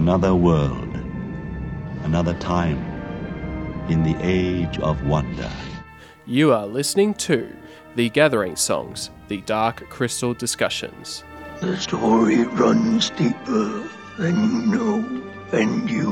Another 0.00 0.34
world, 0.34 0.96
another 2.04 2.32
time, 2.38 2.78
in 3.90 4.02
the 4.02 4.16
age 4.22 4.78
of 4.78 5.04
wonder. 5.06 5.50
You 6.24 6.54
are 6.54 6.66
listening 6.66 7.12
to 7.28 7.54
The 7.96 8.08
Gathering 8.08 8.56
Songs, 8.56 9.10
the 9.28 9.42
Dark 9.42 9.86
Crystal 9.90 10.32
Discussions. 10.32 11.22
The 11.60 11.76
story 11.76 12.44
runs 12.44 13.10
deeper 13.10 13.86
than 14.16 14.36
you 14.42 14.66
know, 14.74 15.22
and 15.52 15.90
you 15.90 16.08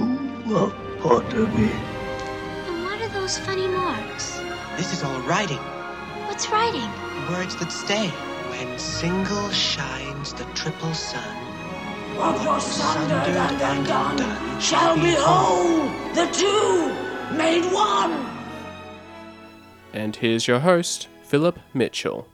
are 0.55 0.71
part 1.01 1.33
of 1.33 1.49
it. 1.59 1.75
And 2.69 2.85
what 2.85 3.01
are 3.01 3.09
those 3.09 3.39
funny 3.39 3.69
marks? 3.69 4.39
This 4.77 4.93
is 4.93 5.03
all 5.03 5.19
writing, 5.23 5.65
What's 6.27 6.51
writing? 6.51 6.91
words 7.31 7.57
that 7.57 7.73
stay. 7.73 8.09
When 8.51 8.79
single 8.79 9.49
shines 9.49 10.35
the 10.35 10.45
triple 10.53 10.93
sun. 10.93 11.48
What 12.19 12.43
your 12.43 12.59
sundered 12.59 13.37
and 13.37 13.63
undone 13.63 14.61
shall 14.61 14.97
be 14.97 15.15
whole, 15.17 15.87
the 16.15 16.27
two 16.33 16.93
made 17.37 17.73
one. 17.73 18.27
And 19.93 20.17
here's 20.17 20.49
your 20.49 20.59
host, 20.59 21.07
Philip 21.23 21.61
Mitchell. 21.73 22.27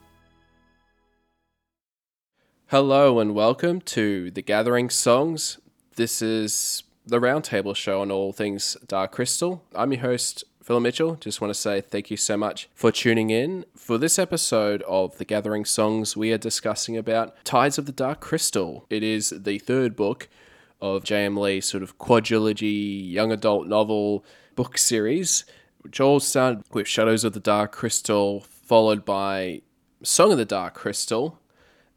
Hello 2.69 3.21
and 3.21 3.35
welcome 3.35 3.83
to 3.83 4.31
The 4.31 4.41
Gathering 4.41 4.89
Songs. 4.89 5.59
This 5.97 6.23
is 6.23 6.85
the 7.05 7.21
roundtable 7.21 7.77
show 7.77 8.01
on 8.01 8.11
all 8.11 8.33
things 8.33 8.79
Dark 8.89 9.13
Crystal. 9.13 9.63
I'm 9.75 9.93
your 9.93 10.01
host, 10.01 10.45
Philip 10.65 10.83
Mitchell. 10.83 11.17
Just 11.17 11.43
want 11.43 11.51
to 11.51 11.61
say 11.61 11.83
thank 11.83 12.11
you 12.11 12.17
so 12.17 12.39
much 12.39 12.71
for 12.75 12.91
tuning 12.91 13.29
in. 13.29 13.67
For 13.77 13.99
this 13.99 14.19
episode 14.19 14.81
of 14.85 15.19
The 15.19 15.27
Gathering 15.27 15.67
Songs, 15.67 16.17
we 16.17 16.33
are 16.33 16.39
discussing 16.39 16.97
about 16.97 17.37
Tides 17.45 17.77
of 17.77 17.85
the 17.85 17.93
Dark 17.93 18.21
Crystal. 18.21 18.87
It 18.89 19.03
is 19.03 19.29
the 19.29 19.59
third 19.59 19.95
book 19.95 20.27
of 20.81 21.05
J.M. 21.05 21.37
Lee's 21.37 21.67
sort 21.67 21.83
of 21.83 21.99
quadrilogy 21.99 23.13
young 23.13 23.31
adult 23.31 23.67
novel 23.67 24.25
book 24.55 24.79
series, 24.79 25.45
which 25.83 26.01
all 26.01 26.19
started 26.19 26.63
with 26.73 26.89
Shadows 26.89 27.25
of 27.25 27.35
the 27.35 27.41
Dark 27.41 27.71
Crystal, 27.71 28.41
followed 28.41 29.05
by 29.05 29.61
Song 30.03 30.33
of 30.33 30.39
the 30.39 30.47
Dark 30.47 30.73
Crystal, 30.73 31.39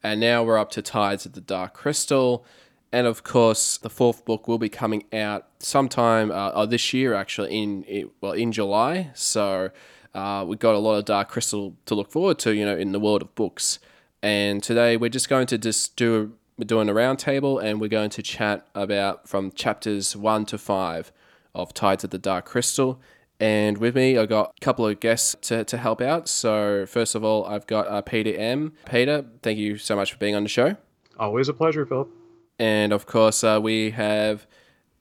and 0.02 0.20
now 0.20 0.42
we're 0.42 0.58
up 0.58 0.70
to 0.72 0.82
Tides 0.82 1.24
of 1.24 1.32
the 1.32 1.40
Dark 1.40 1.72
Crystal. 1.72 2.44
And 2.90 3.06
of 3.06 3.22
course, 3.22 3.76
the 3.76 3.90
fourth 3.90 4.24
book 4.24 4.48
will 4.48 4.58
be 4.58 4.68
coming 4.68 5.04
out 5.12 5.46
sometime 5.60 6.30
uh, 6.30 6.34
uh, 6.34 6.66
this 6.66 6.94
year, 6.94 7.14
actually 7.14 7.54
in, 7.54 8.10
well 8.20 8.32
in 8.32 8.52
July. 8.52 9.10
So 9.14 9.70
uh, 10.14 10.44
we've 10.46 10.58
got 10.58 10.74
a 10.74 10.78
lot 10.78 10.96
of 10.96 11.04
Dark 11.04 11.28
Crystal 11.28 11.76
to 11.86 11.94
look 11.94 12.10
forward 12.10 12.38
to, 12.40 12.54
you 12.54 12.64
know, 12.64 12.76
in 12.76 12.92
the 12.92 13.00
world 13.00 13.22
of 13.22 13.34
books. 13.34 13.78
And 14.22 14.62
today 14.62 14.96
we're 14.96 15.10
just 15.10 15.28
going 15.28 15.46
to 15.48 15.58
just 15.58 15.96
do 15.96 16.32
we're 16.58 16.64
doing 16.64 16.88
a 16.88 16.92
roundtable, 16.92 17.62
and 17.62 17.80
we're 17.80 17.86
going 17.88 18.10
to 18.10 18.22
chat 18.22 18.66
about 18.74 19.28
from 19.28 19.52
chapters 19.52 20.16
one 20.16 20.44
to 20.46 20.58
five 20.58 21.12
of 21.54 21.72
Tides 21.72 22.02
of 22.02 22.10
the 22.10 22.18
Dark 22.18 22.46
Crystal. 22.46 23.00
And 23.38 23.78
with 23.78 23.94
me, 23.94 24.18
I've 24.18 24.28
got 24.28 24.54
a 24.60 24.64
couple 24.64 24.84
of 24.84 24.98
guests 24.98 25.36
to, 25.42 25.62
to 25.62 25.76
help 25.76 26.00
out. 26.00 26.28
So, 26.28 26.84
first 26.86 27.14
of 27.14 27.22
all, 27.22 27.44
I've 27.46 27.68
got 27.68 27.86
uh, 27.86 28.02
Peter 28.02 28.34
M. 28.36 28.72
Peter, 28.90 29.24
thank 29.42 29.58
you 29.58 29.78
so 29.78 29.94
much 29.94 30.12
for 30.12 30.18
being 30.18 30.34
on 30.34 30.42
the 30.42 30.48
show. 30.48 30.76
Always 31.16 31.48
a 31.48 31.54
pleasure, 31.54 31.86
Philip. 31.86 32.17
And 32.58 32.92
of 32.92 33.06
course, 33.06 33.44
uh, 33.44 33.60
we 33.62 33.90
have 33.90 34.46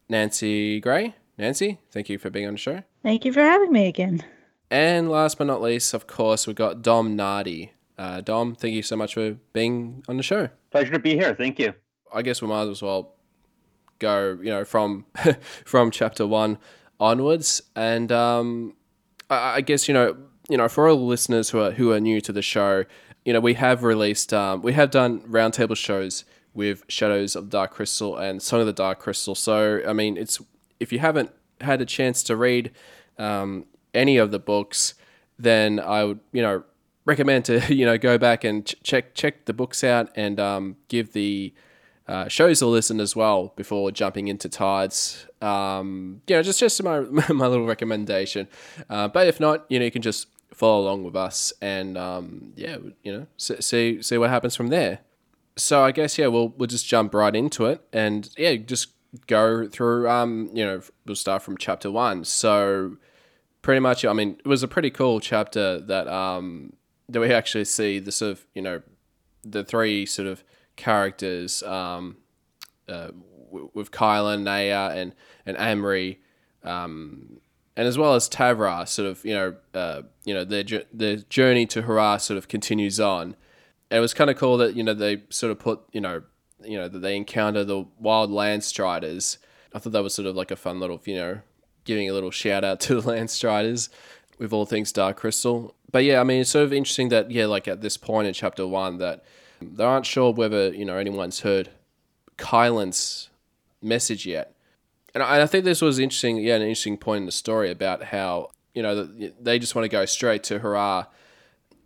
Nancy 0.09 0.79
Gray. 0.79 1.15
Nancy, 1.37 1.79
thank 1.91 2.09
you 2.09 2.17
for 2.17 2.29
being 2.29 2.47
on 2.47 2.53
the 2.53 2.59
show. 2.59 2.83
Thank 3.03 3.25
you 3.25 3.33
for 3.33 3.41
having 3.41 3.71
me 3.71 3.87
again. 3.87 4.23
And 4.69 5.09
last 5.09 5.37
but 5.37 5.47
not 5.47 5.61
least, 5.61 5.93
of 5.93 6.07
course, 6.07 6.45
we've 6.45 6.55
got 6.55 6.81
Dom 6.81 7.15
Nardi. 7.15 7.71
Uh, 7.97 8.21
Dom, 8.21 8.53
thank 8.55 8.73
you 8.73 8.83
so 8.83 8.95
much 8.95 9.13
for 9.13 9.37
being 9.53 10.03
on 10.07 10.17
the 10.17 10.23
show. 10.23 10.49
Pleasure 10.71 10.91
to 10.93 10.99
be 10.99 11.15
here. 11.15 11.33
Thank 11.33 11.57
you. 11.59 11.73
I 12.13 12.21
guess 12.21 12.41
we 12.41 12.47
might 12.47 12.67
as 12.67 12.81
well 12.81 13.15
go, 13.99 14.37
you 14.41 14.49
know, 14.49 14.65
from 14.65 15.05
from 15.65 15.91
chapter 15.91 16.27
one 16.27 16.57
onwards, 16.99 17.61
and 17.75 18.11
um, 18.11 18.75
I, 19.29 19.55
I 19.55 19.61
guess 19.61 19.87
you 19.87 19.93
know, 19.93 20.17
you 20.49 20.57
know, 20.57 20.67
for 20.67 20.87
all 20.87 20.97
the 20.97 21.03
listeners 21.03 21.49
who 21.49 21.59
are 21.59 21.71
who 21.71 21.91
are 21.91 21.99
new 21.99 22.21
to 22.21 22.31
the 22.31 22.41
show, 22.41 22.85
you 23.25 23.33
know, 23.33 23.39
we 23.39 23.55
have 23.55 23.83
released, 23.83 24.33
um, 24.33 24.61
we 24.61 24.73
have 24.73 24.91
done 24.91 25.19
roundtable 25.21 25.75
shows 25.75 26.23
with 26.57 26.83
Shadows 26.87 27.35
of 27.35 27.45
the 27.45 27.49
Dark 27.51 27.71
Crystal 27.71 28.17
and 28.17 28.41
Song 28.41 28.59
of 28.59 28.65
the 28.65 28.73
Dark 28.73 28.99
Crystal. 28.99 29.35
So, 29.35 29.81
I 29.87 29.93
mean, 29.93 30.17
it's 30.17 30.41
if 30.79 30.91
you 30.91 30.99
haven't 30.99 31.31
had 31.61 31.81
a 31.81 31.85
chance 31.85 32.23
to 32.23 32.35
read 32.35 32.71
um, 33.17 33.65
any 33.93 34.17
of 34.17 34.31
the 34.31 34.39
books, 34.39 34.95
then 35.37 35.79
I 35.79 36.03
would, 36.03 36.19
you 36.31 36.41
know, 36.41 36.63
recommend 37.05 37.45
to 37.45 37.73
you 37.73 37.85
know 37.85 37.97
go 37.97 38.17
back 38.17 38.43
and 38.43 38.65
ch- 38.65 38.75
check 38.83 39.13
check 39.13 39.45
the 39.45 39.53
books 39.53 39.83
out 39.83 40.09
and 40.15 40.39
um, 40.39 40.75
give 40.89 41.13
the 41.13 41.53
uh, 42.07 42.27
shows 42.27 42.61
a 42.61 42.67
listen 42.67 42.99
as 42.99 43.15
well 43.15 43.53
before 43.55 43.91
jumping 43.91 44.27
into 44.27 44.49
Tides. 44.49 45.25
Um, 45.41 46.21
you 46.27 46.35
know, 46.35 46.41
just 46.41 46.59
just 46.59 46.81
my 46.83 46.99
my 47.29 47.47
little 47.47 47.67
recommendation. 47.67 48.47
Uh, 48.89 49.07
but 49.07 49.27
if 49.27 49.39
not, 49.39 49.65
you 49.69 49.77
know, 49.77 49.85
you 49.85 49.91
can 49.91 50.01
just 50.01 50.27
follow 50.53 50.81
along 50.81 51.03
with 51.03 51.15
us 51.15 51.53
and 51.61 51.99
um, 51.99 52.53
yeah, 52.55 52.77
you 53.03 53.13
know, 53.13 53.27
see 53.37 54.01
see 54.01 54.17
what 54.17 54.31
happens 54.31 54.55
from 54.55 54.69
there. 54.69 54.99
So 55.57 55.83
I 55.83 55.91
guess 55.91 56.17
yeah, 56.17 56.27
we'll 56.27 56.49
we'll 56.49 56.67
just 56.67 56.87
jump 56.87 57.13
right 57.13 57.35
into 57.35 57.65
it 57.65 57.81
and 57.91 58.29
yeah, 58.37 58.55
just 58.55 58.89
go 59.27 59.67
through. 59.67 60.09
Um, 60.09 60.49
you 60.53 60.63
know, 60.63 60.81
we'll 61.05 61.15
start 61.15 61.41
from 61.41 61.57
chapter 61.57 61.91
one. 61.91 62.23
So 62.23 62.97
pretty 63.61 63.79
much, 63.79 64.05
I 64.05 64.13
mean, 64.13 64.37
it 64.39 64.47
was 64.47 64.63
a 64.63 64.67
pretty 64.67 64.91
cool 64.91 65.19
chapter 65.19 65.79
that 65.79 66.07
um 66.07 66.73
that 67.09 67.19
we 67.19 67.33
actually 67.33 67.65
see 67.65 67.99
the 67.99 68.11
sort 68.11 68.31
of 68.33 68.45
you 68.53 68.61
know 68.61 68.81
the 69.43 69.63
three 69.63 70.05
sort 70.05 70.27
of 70.27 70.43
characters 70.75 71.63
um 71.63 72.17
uh, 72.89 73.09
with 73.73 73.91
Kylan, 73.91 74.43
Naya, 74.43 74.91
and 74.93 75.13
and 75.45 75.57
Amri, 75.57 76.17
um, 76.63 77.39
and 77.75 77.87
as 77.87 77.97
well 77.97 78.15
as 78.15 78.29
Tavra, 78.29 78.87
sort 78.87 79.09
of 79.09 79.23
you 79.25 79.33
know 79.33 79.55
uh, 79.73 80.01
you 80.25 80.33
know 80.33 80.43
their 80.43 80.63
their 80.93 81.17
journey 81.17 81.65
to 81.67 81.83
Ha'rar 81.83 82.19
sort 82.19 82.37
of 82.37 82.47
continues 82.47 82.99
on. 82.99 83.35
And 83.89 83.99
it 83.99 84.01
was 84.01 84.13
kind 84.13 84.29
of 84.29 84.37
cool 84.37 84.57
that 84.57 84.75
you 84.75 84.83
know 84.83 84.93
they 84.93 85.23
sort 85.29 85.51
of 85.51 85.59
put 85.59 85.81
you 85.91 86.01
know 86.01 86.23
you 86.63 86.77
know 86.77 86.87
that 86.87 86.99
they 86.99 87.15
encounter 87.15 87.63
the 87.63 87.85
wild 87.99 88.31
land 88.31 88.63
striders. 88.63 89.37
I 89.73 89.79
thought 89.79 89.93
that 89.93 90.03
was 90.03 90.13
sort 90.13 90.27
of 90.27 90.35
like 90.35 90.51
a 90.51 90.55
fun 90.55 90.79
little 90.79 91.01
you 91.05 91.15
know 91.15 91.41
giving 91.83 92.09
a 92.09 92.13
little 92.13 92.31
shout 92.31 92.63
out 92.63 92.79
to 92.81 92.99
the 92.99 93.07
land 93.07 93.29
striders 93.29 93.89
with 94.37 94.53
all 94.53 94.65
things 94.65 94.91
Dark 94.91 95.17
Crystal. 95.17 95.75
But 95.91 96.03
yeah, 96.03 96.19
I 96.19 96.23
mean 96.23 96.41
it's 96.41 96.51
sort 96.51 96.65
of 96.65 96.73
interesting 96.73 97.09
that 97.09 97.31
yeah 97.31 97.45
like 97.45 97.67
at 97.67 97.81
this 97.81 97.97
point 97.97 98.27
in 98.27 98.33
chapter 98.33 98.67
one 98.67 98.97
that 98.97 99.23
they 99.61 99.83
aren't 99.83 100.05
sure 100.05 100.31
whether 100.33 100.73
you 100.73 100.85
know 100.85 100.97
anyone's 100.97 101.41
heard 101.41 101.69
Kylan's 102.37 103.29
message 103.81 104.25
yet. 104.25 104.53
And 105.13 105.23
I, 105.23 105.41
I 105.41 105.47
think 105.47 105.65
this 105.65 105.81
was 105.81 105.99
interesting, 105.99 106.37
yeah, 106.37 106.55
an 106.55 106.61
interesting 106.61 106.97
point 106.97 107.21
in 107.21 107.25
the 107.25 107.31
story 107.31 107.71
about 107.71 108.03
how, 108.03 108.51
you 108.73 108.83
know, 108.83 109.03
they 109.41 109.59
just 109.59 109.75
want 109.75 109.83
to 109.85 109.89
go 109.89 110.05
straight 110.05 110.43
to 110.43 110.59
Ha'rar, 110.59 111.07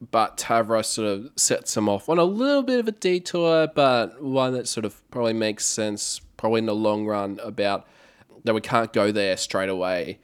but 0.09 0.37
Tavros 0.37 0.85
sort 0.85 1.07
of 1.07 1.29
sets 1.35 1.77
him 1.77 1.87
off 1.87 2.09
on 2.09 2.17
a 2.17 2.23
little 2.23 2.63
bit 2.63 2.79
of 2.79 2.87
a 2.87 2.91
detour, 2.91 3.67
but 3.67 4.21
one 4.21 4.53
that 4.53 4.67
sort 4.67 4.85
of 4.85 5.09
probably 5.11 5.33
makes 5.33 5.65
sense, 5.65 6.19
probably 6.37 6.59
in 6.59 6.65
the 6.65 6.75
long 6.75 7.05
run, 7.05 7.39
about 7.43 7.87
that 8.43 8.55
we 8.55 8.61
can't 8.61 8.91
go 8.91 9.11
there 9.11 9.37
straight 9.37 9.69
away. 9.69 10.19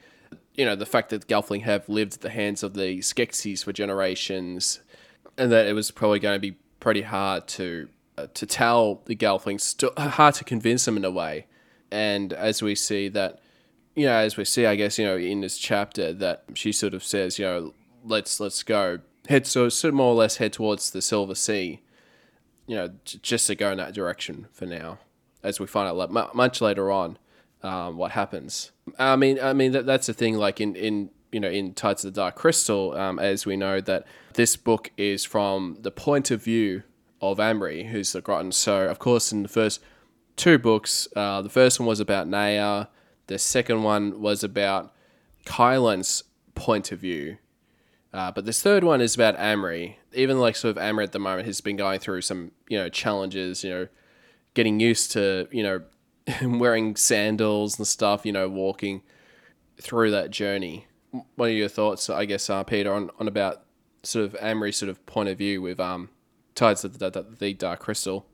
You 0.54 0.64
know, 0.64 0.74
the 0.74 0.86
fact 0.86 1.10
that 1.10 1.28
Gelfling 1.28 1.62
have 1.62 1.88
lived 1.88 2.14
at 2.14 2.20
the 2.22 2.30
hands 2.30 2.64
of 2.64 2.74
the 2.74 2.98
Skeksis 2.98 3.62
for 3.62 3.72
generations, 3.72 4.80
and 5.36 5.52
that 5.52 5.66
it 5.66 5.74
was 5.74 5.92
probably 5.92 6.18
going 6.18 6.34
to 6.34 6.40
be 6.40 6.56
pretty 6.80 7.02
hard 7.02 7.46
to 7.46 7.88
uh, 8.16 8.26
to 8.34 8.46
tell 8.46 9.02
the 9.04 9.14
Gelflings, 9.14 9.60
still 9.60 9.92
hard 9.96 10.34
to 10.34 10.44
convince 10.44 10.84
them 10.86 10.96
in 10.96 11.04
a 11.04 11.10
way. 11.10 11.46
And 11.92 12.32
as 12.32 12.62
we 12.62 12.74
see 12.74 13.08
that, 13.10 13.40
you 13.94 14.06
know, 14.06 14.16
as 14.16 14.36
we 14.36 14.44
see, 14.44 14.66
I 14.66 14.74
guess, 14.74 14.98
you 14.98 15.04
know, 15.04 15.16
in 15.16 15.40
this 15.40 15.56
chapter, 15.56 16.12
that 16.14 16.42
she 16.54 16.72
sort 16.72 16.94
of 16.94 17.04
says, 17.04 17.38
you 17.38 17.44
know, 17.44 17.74
let's 18.04 18.40
let's 18.40 18.64
go 18.64 18.98
head 19.28 19.46
so 19.46 19.64
of 19.64 19.94
more 19.94 20.12
or 20.12 20.14
less 20.14 20.38
head 20.38 20.52
towards 20.54 20.90
the 20.90 21.02
Silver 21.02 21.34
Sea, 21.34 21.80
you 22.66 22.74
know, 22.74 22.90
just 23.04 23.46
to 23.46 23.54
go 23.54 23.70
in 23.70 23.78
that 23.78 23.94
direction 23.94 24.48
for 24.52 24.66
now. 24.66 24.98
As 25.42 25.60
we 25.60 25.66
find 25.66 25.88
out 25.88 26.34
much 26.34 26.60
later 26.60 26.90
on, 26.90 27.18
um, 27.62 27.96
what 27.96 28.12
happens. 28.12 28.72
I 28.98 29.16
mean, 29.16 29.38
I 29.40 29.52
mean 29.52 29.72
that 29.72 29.86
that's 29.86 30.06
the 30.06 30.14
thing. 30.14 30.36
Like 30.36 30.60
in 30.60 30.74
in 30.74 31.10
you 31.30 31.40
know 31.40 31.48
in 31.48 31.74
Tides 31.74 32.04
of 32.04 32.14
the 32.14 32.20
Dark 32.20 32.36
Crystal, 32.36 32.94
um, 32.96 33.18
as 33.18 33.46
we 33.46 33.56
know 33.56 33.80
that 33.80 34.04
this 34.34 34.56
book 34.56 34.90
is 34.96 35.24
from 35.24 35.76
the 35.80 35.90
point 35.90 36.30
of 36.30 36.42
view 36.42 36.82
of 37.20 37.38
Amri, 37.38 37.88
who's 37.88 38.12
the 38.12 38.20
Grottan. 38.20 38.52
So 38.52 38.88
of 38.88 38.98
course, 38.98 39.30
in 39.30 39.42
the 39.42 39.48
first 39.48 39.80
two 40.36 40.58
books, 40.58 41.06
uh, 41.14 41.42
the 41.42 41.48
first 41.48 41.78
one 41.78 41.86
was 41.86 42.00
about 42.00 42.26
Naya. 42.26 42.86
The 43.26 43.38
second 43.38 43.82
one 43.82 44.20
was 44.20 44.42
about 44.42 44.92
Kylan's 45.44 46.24
point 46.54 46.90
of 46.92 46.98
view. 46.98 47.38
Uh, 48.12 48.32
but 48.32 48.46
this 48.46 48.62
third 48.62 48.84
one 48.84 49.00
is 49.00 49.14
about 49.14 49.36
Amri. 49.36 49.96
Even 50.14 50.40
like 50.40 50.56
sort 50.56 50.76
of 50.76 50.82
Amri 50.82 51.04
at 51.04 51.12
the 51.12 51.18
moment 51.18 51.46
has 51.46 51.60
been 51.60 51.76
going 51.76 52.00
through 52.00 52.22
some 52.22 52.52
you 52.68 52.78
know 52.78 52.88
challenges. 52.88 53.64
You 53.64 53.70
know, 53.70 53.88
getting 54.54 54.80
used 54.80 55.12
to 55.12 55.48
you 55.50 55.62
know 55.62 55.82
wearing 56.58 56.96
sandals 56.96 57.78
and 57.78 57.86
stuff. 57.86 58.24
You 58.24 58.32
know, 58.32 58.48
walking 58.48 59.02
through 59.80 60.10
that 60.12 60.30
journey. 60.30 60.86
What 61.36 61.48
are 61.48 61.52
your 61.52 61.68
thoughts, 61.68 62.10
I 62.10 62.26
guess, 62.26 62.50
uh, 62.50 62.64
Peter, 62.64 62.92
on, 62.92 63.10
on 63.18 63.28
about 63.28 63.62
sort 64.02 64.26
of 64.26 64.34
Amri's 64.34 64.76
sort 64.76 64.90
of 64.90 65.04
point 65.06 65.28
of 65.30 65.38
view 65.38 65.62
with 65.62 65.80
um 65.80 66.10
tides 66.54 66.84
of 66.84 66.98
the, 66.98 67.10
the, 67.10 67.24
the 67.38 67.54
Dark 67.54 67.80
Crystal? 67.80 68.26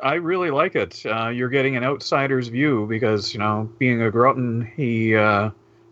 I 0.00 0.14
really 0.14 0.50
like 0.50 0.74
it. 0.74 1.04
Uh, 1.06 1.28
you're 1.28 1.48
getting 1.48 1.76
an 1.76 1.84
outsider's 1.84 2.48
view 2.48 2.86
because, 2.88 3.32
you 3.32 3.38
know, 3.38 3.70
being 3.78 4.02
a 4.02 4.10
Grottan, 4.10 4.68
he 4.74 5.14
uh, 5.14 5.50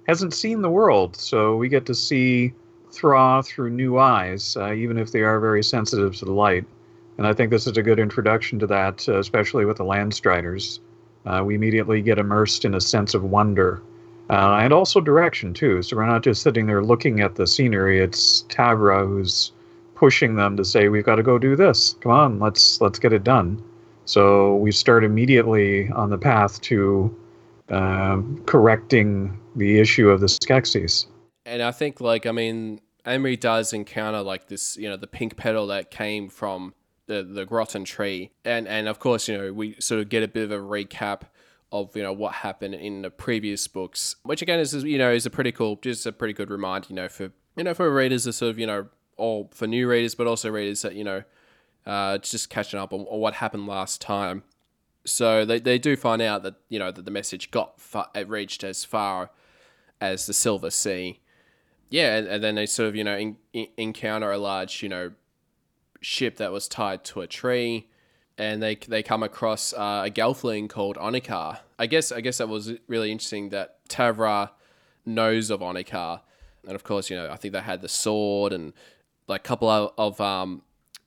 hasn't 0.08 0.34
seen 0.34 0.62
the 0.62 0.70
world. 0.70 1.14
So 1.16 1.56
we 1.56 1.68
get 1.68 1.86
to 1.86 1.94
see 1.94 2.52
Thra 2.92 3.42
through 3.44 3.70
new 3.70 3.98
eyes, 3.98 4.56
uh, 4.56 4.72
even 4.72 4.98
if 4.98 5.12
they 5.12 5.22
are 5.22 5.40
very 5.40 5.62
sensitive 5.62 6.16
to 6.16 6.24
the 6.24 6.32
light. 6.32 6.64
And 7.18 7.26
I 7.26 7.32
think 7.32 7.50
this 7.50 7.66
is 7.66 7.76
a 7.76 7.82
good 7.82 7.98
introduction 7.98 8.58
to 8.60 8.66
that, 8.68 9.08
uh, 9.08 9.18
especially 9.18 9.64
with 9.64 9.76
the 9.76 9.84
Landstriders. 9.84 10.80
Uh, 11.26 11.42
we 11.44 11.54
immediately 11.54 12.00
get 12.00 12.18
immersed 12.18 12.64
in 12.64 12.74
a 12.74 12.80
sense 12.80 13.14
of 13.14 13.24
wonder 13.24 13.82
uh, 14.30 14.58
and 14.62 14.72
also 14.72 15.00
direction, 15.00 15.52
too. 15.52 15.82
So 15.82 15.96
we're 15.96 16.06
not 16.06 16.22
just 16.22 16.42
sitting 16.42 16.66
there 16.66 16.82
looking 16.82 17.20
at 17.20 17.34
the 17.34 17.46
scenery, 17.46 18.00
it's 18.00 18.44
Tavra 18.48 19.06
who's 19.06 19.52
pushing 19.96 20.36
them 20.36 20.56
to 20.56 20.64
say, 20.64 20.88
we've 20.88 21.04
got 21.04 21.16
to 21.16 21.22
go 21.22 21.38
do 21.38 21.56
this. 21.56 21.96
Come 22.00 22.12
on, 22.12 22.38
let's, 22.38 22.80
let's 22.80 22.98
get 22.98 23.12
it 23.12 23.24
done. 23.24 23.62
So 24.06 24.56
we 24.56 24.72
start 24.72 25.04
immediately 25.04 25.90
on 25.90 26.10
the 26.10 26.16
path 26.16 26.60
to 26.62 27.14
uh, 27.70 28.22
correcting 28.46 29.38
the 29.56 29.78
issue 29.78 30.08
of 30.08 30.20
the 30.20 30.26
Skeksis. 30.26 31.06
And 31.50 31.62
I 31.62 31.72
think, 31.72 32.00
like, 32.00 32.26
I 32.26 32.32
mean, 32.32 32.80
Amri 33.04 33.38
does 33.38 33.72
encounter 33.72 34.22
like 34.22 34.46
this, 34.46 34.76
you 34.76 34.88
know, 34.88 34.96
the 34.96 35.06
pink 35.06 35.36
petal 35.36 35.66
that 35.68 35.90
came 35.90 36.28
from 36.28 36.74
the 37.06 37.24
the 37.24 37.44
Grottan 37.44 37.84
tree, 37.84 38.30
and 38.44 38.68
and 38.68 38.86
of 38.86 39.00
course, 39.00 39.26
you 39.28 39.36
know, 39.36 39.52
we 39.52 39.74
sort 39.80 40.00
of 40.00 40.08
get 40.08 40.22
a 40.22 40.28
bit 40.28 40.44
of 40.44 40.52
a 40.52 40.58
recap 40.58 41.22
of 41.72 41.96
you 41.96 42.02
know 42.02 42.12
what 42.12 42.34
happened 42.34 42.74
in 42.74 43.02
the 43.02 43.10
previous 43.10 43.66
books, 43.66 44.16
which 44.22 44.42
again 44.42 44.60
is 44.60 44.72
you 44.84 44.96
know 44.96 45.10
is 45.10 45.26
a 45.26 45.30
pretty 45.30 45.52
cool, 45.52 45.76
just 45.82 46.06
a 46.06 46.12
pretty 46.12 46.34
good 46.34 46.50
reminder, 46.50 46.86
you 46.88 46.94
know, 46.94 47.08
for 47.08 47.32
you 47.56 47.64
know 47.64 47.74
for 47.74 47.92
readers 47.92 48.24
to 48.24 48.32
sort 48.32 48.50
of 48.50 48.58
you 48.58 48.66
know 48.66 48.86
all 49.16 49.50
for 49.52 49.66
new 49.66 49.88
readers, 49.88 50.14
but 50.14 50.26
also 50.26 50.50
readers 50.50 50.82
that 50.82 50.94
you 50.94 51.04
know 51.04 51.24
uh, 51.84 52.18
just 52.18 52.48
catching 52.48 52.78
up 52.78 52.92
on, 52.92 53.00
on 53.00 53.18
what 53.20 53.34
happened 53.34 53.66
last 53.66 54.00
time. 54.00 54.44
So 55.04 55.44
they, 55.44 55.58
they 55.58 55.78
do 55.78 55.96
find 55.96 56.22
out 56.22 56.42
that 56.44 56.54
you 56.68 56.78
know 56.78 56.92
that 56.92 57.04
the 57.04 57.10
message 57.10 57.50
got 57.50 57.80
far, 57.80 58.08
it 58.14 58.28
reached 58.28 58.62
as 58.62 58.84
far 58.84 59.30
as 60.00 60.26
the 60.26 60.32
Silver 60.32 60.70
Sea. 60.70 61.20
Yeah, 61.90 62.16
and, 62.16 62.28
and 62.28 62.42
then 62.42 62.54
they 62.54 62.66
sort 62.66 62.88
of 62.88 62.96
you 62.96 63.04
know 63.04 63.16
in, 63.16 63.36
in, 63.52 63.66
encounter 63.76 64.30
a 64.30 64.38
large 64.38 64.82
you 64.82 64.88
know 64.88 65.12
ship 66.00 66.36
that 66.36 66.52
was 66.52 66.68
tied 66.68 67.04
to 67.06 67.20
a 67.20 67.26
tree, 67.26 67.88
and 68.38 68.62
they 68.62 68.76
they 68.76 69.02
come 69.02 69.22
across 69.22 69.72
uh, 69.72 70.04
a 70.06 70.10
Gelfling 70.10 70.68
called 70.68 70.96
Onica. 70.96 71.58
I 71.78 71.86
guess 71.86 72.12
I 72.12 72.20
guess 72.20 72.38
that 72.38 72.48
was 72.48 72.72
really 72.86 73.10
interesting 73.10 73.50
that 73.50 73.84
Tavra 73.88 74.50
knows 75.04 75.50
of 75.50 75.60
Onica, 75.60 76.20
and 76.64 76.74
of 76.74 76.84
course 76.84 77.10
you 77.10 77.16
know 77.16 77.28
I 77.30 77.36
think 77.36 77.52
they 77.52 77.60
had 77.60 77.82
the 77.82 77.88
sword 77.88 78.52
and 78.52 78.72
like 79.26 79.40
a 79.40 79.48
couple 79.48 79.68
of, 79.68 79.92
of 79.98 80.20
um, 80.20 80.62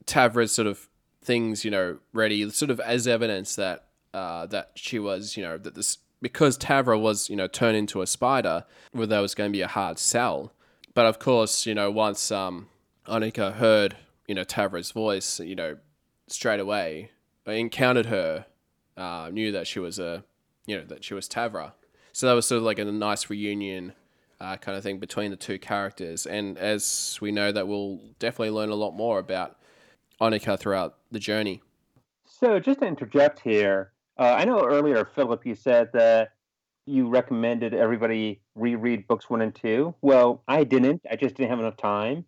Tavra's 0.06 0.51
sort 0.51 0.68
of 0.68 0.89
things 1.21 1.63
you 1.63 1.71
know 1.71 1.97
ready, 2.12 2.50
sort 2.50 2.69
of 2.69 2.81
as 2.81 3.07
evidence 3.07 3.56
that 3.56 3.86
uh, 4.13 4.47
that 4.47 4.71
she 4.75 5.00
was 5.00 5.38
you 5.38 5.44
know 5.44 5.57
that 5.57 5.75
this 5.75 6.00
because 6.21 6.57
Tavra 6.57 7.00
was 7.00 7.29
you 7.29 7.38
know 7.38 7.47
turned 7.47 7.77
into 7.77 8.01
a 8.01 8.07
spider, 8.07 8.65
where 8.91 9.07
there 9.07 9.21
was 9.21 9.33
going 9.33 9.50
to 9.50 9.57
be 9.57 9.62
a 9.62 9.68
hard 9.68 9.97
sell. 9.97 10.51
But 10.93 11.05
of 11.05 11.19
course, 11.19 11.65
you 11.65 11.73
know, 11.73 11.89
once 11.89 12.31
um, 12.31 12.69
Onica 13.07 13.53
heard 13.53 13.97
you 14.27 14.35
know 14.35 14.43
Tavra's 14.43 14.91
voice, 14.91 15.39
you 15.39 15.55
know, 15.55 15.77
straight 16.27 16.59
away 16.59 17.11
encountered 17.45 18.07
her, 18.07 18.45
uh, 18.97 19.29
knew 19.31 19.51
that 19.51 19.67
she 19.67 19.79
was 19.79 19.99
a, 19.99 20.23
you 20.65 20.77
know, 20.77 20.85
that 20.85 21.03
she 21.03 21.13
was 21.13 21.27
Tavra. 21.27 21.73
So 22.11 22.27
that 22.27 22.33
was 22.33 22.45
sort 22.45 22.57
of 22.57 22.63
like 22.63 22.79
a 22.79 22.85
nice 22.85 23.29
reunion 23.29 23.93
uh, 24.39 24.57
kind 24.57 24.77
of 24.77 24.83
thing 24.83 24.99
between 24.99 25.31
the 25.31 25.37
two 25.37 25.59
characters. 25.59 26.25
And 26.25 26.57
as 26.57 27.17
we 27.21 27.31
know, 27.31 27.51
that 27.51 27.67
we'll 27.67 27.99
definitely 28.19 28.51
learn 28.51 28.69
a 28.69 28.75
lot 28.75 28.91
more 28.91 29.19
about 29.19 29.57
Onica 30.21 30.57
throughout 30.57 30.97
the 31.11 31.19
journey. 31.19 31.61
So 32.25 32.59
just 32.59 32.79
to 32.79 32.85
interject 32.85 33.39
here, 33.39 33.91
uh, 34.17 34.35
I 34.37 34.45
know 34.45 34.65
earlier, 34.65 35.05
Philip, 35.15 35.45
you 35.45 35.55
said 35.55 35.89
that 35.93 36.33
you 36.85 37.07
recommended 37.07 37.74
everybody 37.74 38.41
reread 38.56 39.07
books 39.07 39.30
one 39.30 39.41
and 39.41 39.56
two. 39.56 39.95
Well, 40.01 40.44
I 40.47 40.63
didn't. 40.63 41.01
I 41.09 41.15
just 41.15 41.35
didn't 41.35 41.50
have 41.50 41.59
enough 41.59 41.77
time. 41.77 42.25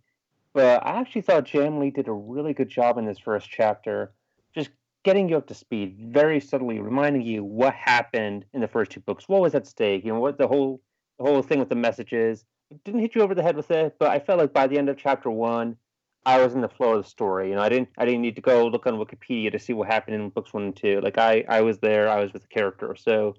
But 0.54 0.86
I 0.86 1.02
actually 1.02 1.22
thought 1.22 1.44
J.M. 1.46 1.80
Lee 1.80 1.90
did 1.90 2.08
a 2.08 2.14
really 2.14 2.54
good 2.54 2.70
job 2.70 2.98
in 2.98 3.06
this 3.06 3.20
first 3.20 3.50
chapter, 3.50 4.14
just 4.54 4.70
getting 5.04 5.28
you 5.28 5.36
up 5.36 5.48
to 5.48 5.54
speed 5.54 5.98
very 6.00 6.40
subtly, 6.40 6.80
reminding 6.80 7.24
you 7.24 7.44
what 7.44 7.74
happened 7.74 8.46
in 8.54 8.62
the 8.62 8.68
first 8.68 8.92
two 8.92 9.02
books, 9.02 9.28
what 9.28 9.42
was 9.42 9.54
at 9.54 9.68
stake, 9.68 10.06
you 10.06 10.14
know, 10.14 10.20
what 10.20 10.38
the 10.38 10.48
whole 10.48 10.82
the 11.18 11.26
whole 11.26 11.42
thing 11.42 11.60
with 11.60 11.70
the 11.70 11.76
messages. 11.76 12.46
It 12.72 12.84
didn't 12.84 13.02
hit 13.02 13.16
you 13.16 13.22
over 13.22 13.36
the 13.36 13.44
head 13.44 13.56
with 13.56 13.70
it, 13.70 13.98
but 14.00 14.10
I 14.10 14.20
felt 14.20 14.40
like 14.40 14.54
by 14.54 14.68
the 14.68 14.78
end 14.78 14.90
of 14.90 14.98
chapter 14.98 15.30
one, 15.30 15.78
I 16.26 16.42
was 16.42 16.56
in 16.56 16.62
the 16.62 16.70
flow 16.70 16.96
of 16.96 17.04
the 17.04 17.10
story. 17.10 17.50
You 17.50 17.56
know, 17.56 17.62
I 17.62 17.70
didn't 17.70 17.90
I 17.98 18.06
didn't 18.06 18.22
need 18.22 18.36
to 18.38 18.42
go 18.42 18.68
look 18.68 18.88
on 18.88 18.94
Wikipedia 18.94 19.52
to 19.52 19.60
see 19.60 19.74
what 19.74 19.90
happened 19.90 20.16
in 20.16 20.30
books 20.30 20.54
one 20.54 20.64
and 20.64 20.76
two. 20.76 21.02
Like 21.02 21.18
I 21.18 21.44
I 21.50 21.62
was 21.62 21.80
there, 21.80 22.10
I 22.10 22.22
was 22.22 22.32
with 22.32 22.44
the 22.44 22.48
character. 22.48 22.96
So 22.96 23.36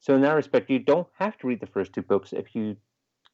so 0.00 0.14
in 0.14 0.22
that 0.22 0.32
respect, 0.32 0.70
you 0.70 0.78
don't 0.78 1.06
have 1.18 1.36
to 1.38 1.46
read 1.46 1.60
the 1.60 1.66
first 1.66 1.92
two 1.92 2.02
books 2.02 2.32
if 2.32 2.54
you 2.54 2.76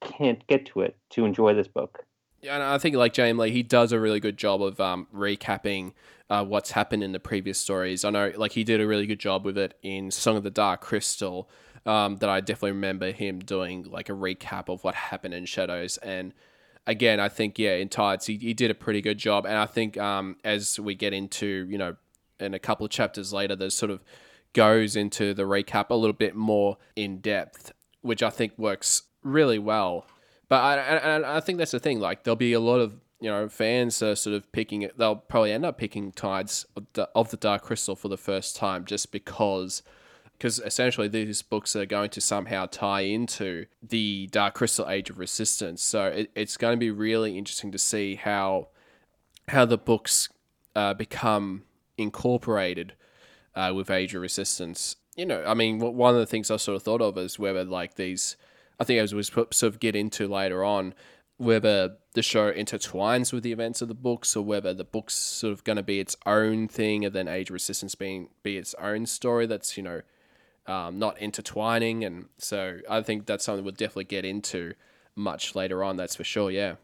can't 0.01 0.45
get 0.47 0.67
to 0.67 0.81
it 0.81 0.97
to 1.11 1.25
enjoy 1.25 1.55
this 1.55 1.69
book. 1.69 2.05
Yeah, 2.43 2.55
and 2.55 2.63
I 2.63 2.79
think 2.79 2.97
like 2.97 3.13
J.M. 3.13 3.39
Lee, 3.39 3.51
he 3.51 3.63
does 3.63 3.93
a 3.93 4.01
really 4.01 4.21
good 4.21 4.37
job 4.37 4.63
of 4.63 4.81
um, 4.81 5.07
recapping 5.15 5.93
uh, 6.29 6.45
what's 6.45 6.73
happened 6.73 7.03
in 7.03 7.13
the 7.13 7.21
previous 7.21 7.59
stories. 7.59 8.05
I 8.05 8.11
know, 8.11 8.33
like 8.37 8.53
he 8.53 8.65
did 8.65 8.81
a 8.81 8.87
really 8.87 9.07
good 9.07 9.21
job 9.21 9.45
with 9.45 9.57
it 9.57 9.79
in 9.83 10.11
Song 10.11 10.37
of 10.37 10.43
the 10.43 10.51
Dark 10.51 10.81
Crystal. 10.81 11.49
Um, 11.87 12.17
that 12.17 12.29
I 12.29 12.41
definitely 12.41 12.73
remember 12.73 13.13
him 13.13 13.39
doing 13.39 13.85
like 13.85 14.09
a 14.09 14.13
recap 14.13 14.69
of 14.69 14.83
what 14.83 14.97
happened 14.97 15.35
in 15.35 15.47
Shadows. 15.47 15.99
And 15.99 16.35
again, 16.85 17.21
I 17.21 17.29
think 17.29 17.61
yeah, 17.61 17.77
in 17.77 17.89
Tides 17.89 18.27
he, 18.27 18.37
he 18.39 18.55
did 18.55 18.73
a 18.73 18.75
pretty 18.75 19.01
good 19.01 19.19
job. 19.19 19.47
And 19.47 19.57
I 19.57 19.67
think 19.67 19.97
um, 19.97 20.37
as 20.43 20.81
we 20.81 20.97
get 20.97 21.13
into 21.13 21.65
you 21.71 21.79
know 21.79 21.95
in 22.41 22.55
a 22.55 22.59
couple 22.59 22.85
of 22.85 22.91
chapters 22.91 23.33
later, 23.33 23.55
there's 23.55 23.75
sort 23.75 23.93
of 23.93 24.03
goes 24.56 24.97
into 24.97 25.35
the 25.35 25.44
recap 25.44 25.91
a 25.91 25.94
little 25.94 26.14
bit 26.14 26.35
more 26.35 26.79
in 26.97 27.19
depth, 27.19 27.73
which 28.00 28.23
I 28.23 28.31
think 28.31 28.55
works 28.58 29.03
really 29.23 29.58
well 29.58 30.06
but 30.49 30.56
I, 30.56 30.97
I, 30.97 31.37
I 31.37 31.41
think 31.41 31.58
that's 31.58 31.73
the 31.73 31.81
thing. 31.81 32.00
Like 32.00 32.25
there'll 32.25 32.37
be 32.37 32.53
a 32.53 32.61
lot 32.61 32.79
of 32.79 32.94
you 33.20 33.31
know 33.31 33.49
fans 33.49 34.03
are 34.03 34.14
sort 34.14 34.37
of 34.37 34.50
picking. 34.53 34.88
They'll 34.97 35.17
probably 35.17 35.53
end 35.53 35.64
up 35.64 35.79
picking 35.79 36.12
Tides 36.12 36.67
of 36.76 36.87
the, 36.93 37.08
of 37.14 37.31
the 37.31 37.37
Dark 37.37 37.62
Crystal 37.62 37.97
for 37.97 38.08
the 38.08 38.17
first 38.17 38.56
time 38.56 38.85
just 38.85 39.12
because. 39.12 39.82
Because 40.32 40.58
essentially, 40.58 41.08
these 41.08 41.41
books 41.41 41.75
are 41.75 41.87
going 41.87 42.11
to 42.11 42.20
somehow 42.20 42.67
tie 42.67 43.00
into 43.00 43.64
the 43.82 44.29
Dark 44.31 44.53
Crystal 44.53 44.87
Age 44.87 45.08
of 45.08 45.19
Resistance. 45.19 45.81
So 45.82 46.08
it, 46.08 46.31
it's 46.35 46.58
going 46.58 46.75
to 46.75 46.79
be 46.79 46.91
really 46.91 47.38
interesting 47.38 47.73
to 47.73 47.79
see 47.79 48.17
how 48.17 48.69
how 49.49 49.64
the 49.64 49.79
books 49.79 50.29
uh, 50.75 50.93
become 50.93 51.62
incorporated 51.97 52.93
uh, 53.56 53.73
with 53.75 53.91
Age 53.91 54.14
of 54.14 54.23
Resistance. 54.23 54.97
You 55.17 55.26
know, 55.26 55.43
I 55.47 55.55
mean, 55.55 55.81
one 55.81 56.14
of 56.14 56.20
the 56.20 56.26
things 56.26 56.50
I 56.50 56.56
sort 56.58 56.76
of 56.76 56.82
thought 56.82 57.00
of 57.00 57.17
is 57.19 57.38
whether 57.38 57.64
like 57.64 57.94
these 57.94 58.36
I 58.79 58.84
think 58.84 59.01
as 59.01 59.15
we 59.15 59.22
sort 59.22 59.63
of 59.63 59.81
get 59.81 59.96
into 59.96 60.29
later 60.29 60.63
on, 60.63 60.94
whether 61.39 61.96
the 62.15 62.22
show 62.22 62.53
intertwines 62.53 63.32
with 63.32 63.43
the 63.43 63.53
events 63.53 63.82
of 63.82 63.89
the 63.89 63.94
books 63.94 64.36
or 64.36 64.44
whether 64.44 64.72
the 64.72 64.84
book's 64.84 65.15
sort 65.15 65.53
of 65.53 65.65
going 65.65 65.77
to 65.77 65.82
be 65.82 66.01
its 66.01 66.17
own 66.25 66.69
thing 66.69 67.05
and 67.05 67.15
then 67.15 67.29
Age 67.29 67.51
of 67.51 67.55
Resistance 67.55 67.94
being 67.94 68.29
be 68.43 68.56
its 68.56 68.75
own 68.75 69.06
story 69.06 69.46
that's, 69.46 69.77
you 69.77 69.82
know, 69.82 70.01
um, 70.67 70.98
not 70.98 71.20
intertwining. 71.20 72.05
And 72.05 72.27
so 72.39 72.79
I 72.89 73.03
think 73.03 73.27
that's 73.27 73.44
something 73.44 73.65
we'll 73.65 73.72
definitely 73.72 74.05
get 74.05 74.25
into 74.25 74.75
much 75.15 75.55
later 75.55 75.82
on, 75.82 75.96
that's 75.96 76.17
for 76.17 76.25
sure, 76.25 76.51
yeah. 76.51 76.77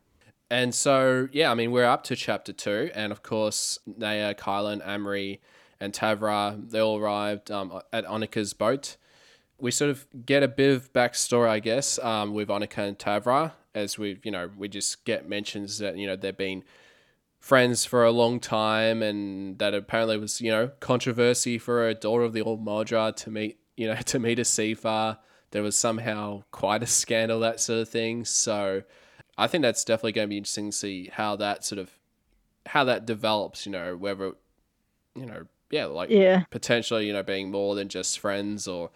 And 0.51 0.75
so, 0.75 1.29
yeah, 1.33 1.51
I 1.51 1.55
mean, 1.55 1.71
we're 1.71 1.87
up 1.87 2.05
to 2.05 2.17
chapter 2.17 2.53
two. 2.53 2.91
And 2.95 3.11
of 3.11 3.23
course, 3.23 3.79
Naya, 3.87 4.35
Kylan, 4.35 4.87
Amri, 4.87 5.39
and 5.83 5.93
Tavra, 5.93 6.71
they 6.71 6.81
all 6.81 6.99
arrived 6.99 7.51
um, 7.51 7.81
at 7.93 8.07
Onica's 8.07 8.53
boat 8.53 8.97
we 9.63 9.71
sort 9.71 9.91
of 9.91 10.07
get 10.27 10.43
a 10.43 10.49
bit 10.49 10.75
of 10.75 10.93
backstory, 10.93 11.49
I 11.49 11.61
guess, 11.61 11.97
um, 12.01 12.35
with 12.35 12.49
Onica 12.49 12.79
and 12.79 12.99
Tavra, 12.99 13.53
as 13.77 13.97
we, 13.97 14.19
you 14.25 14.33
know, 14.33 14.51
we 14.59 14.67
just 14.69 15.05
get 15.05 15.29
mentions 15.29 15.79
that 15.79 15.97
you 15.97 16.07
know 16.07 16.17
they've 16.17 16.37
been 16.37 16.65
friends 17.39 17.85
for 17.85 18.05
a 18.05 18.11
long 18.11 18.41
time, 18.41 19.03
and 19.03 19.61
that 19.61 19.73
apparently 19.73 20.19
was 20.19 20.41
you 20.41 20.51
know 20.51 20.73
controversy 20.81 21.59
for 21.59 21.89
a 21.89 21.95
daughter 21.95 22.25
of 22.25 22.33
the 22.33 22.43
old 22.43 22.63
Maudra 22.63 23.13
to 23.19 23.31
meet, 23.31 23.59
you 23.77 23.87
know, 23.87 23.95
to 24.07 24.19
meet 24.19 24.41
a 24.41 24.43
Sifa. 24.43 25.19
There 25.53 25.63
was 25.63 25.77
somehow 25.77 26.43
quite 26.51 26.83
a 26.83 26.87
scandal, 26.87 27.39
that 27.41 27.61
sort 27.61 27.83
of 27.83 27.89
thing. 27.89 28.25
So, 28.25 28.83
I 29.39 29.47
think 29.47 29.63
that's 29.63 29.85
definitely 29.85 30.13
going 30.13 30.27
to 30.27 30.31
be 30.31 30.39
interesting 30.39 30.71
to 30.71 30.77
see 30.77 31.11
how 31.13 31.37
that 31.37 31.65
sort 31.65 31.79
of 31.79 31.91
how 32.67 32.83
that 32.85 33.07
develops. 33.07 33.65
You 33.65 33.73
know, 33.73 33.97
whether 33.97 34.33
you 35.15 35.27
know, 35.27 35.47
yeah, 35.73 35.87
like 35.87 36.11
yeah. 36.11 36.45
potentially 36.51 37.07
you 37.07 37.13
know 37.13 37.25
being 37.25 37.51
more 37.51 37.75
than 37.75 37.89
just 37.89 38.21
friends 38.21 38.69
or 38.69 38.91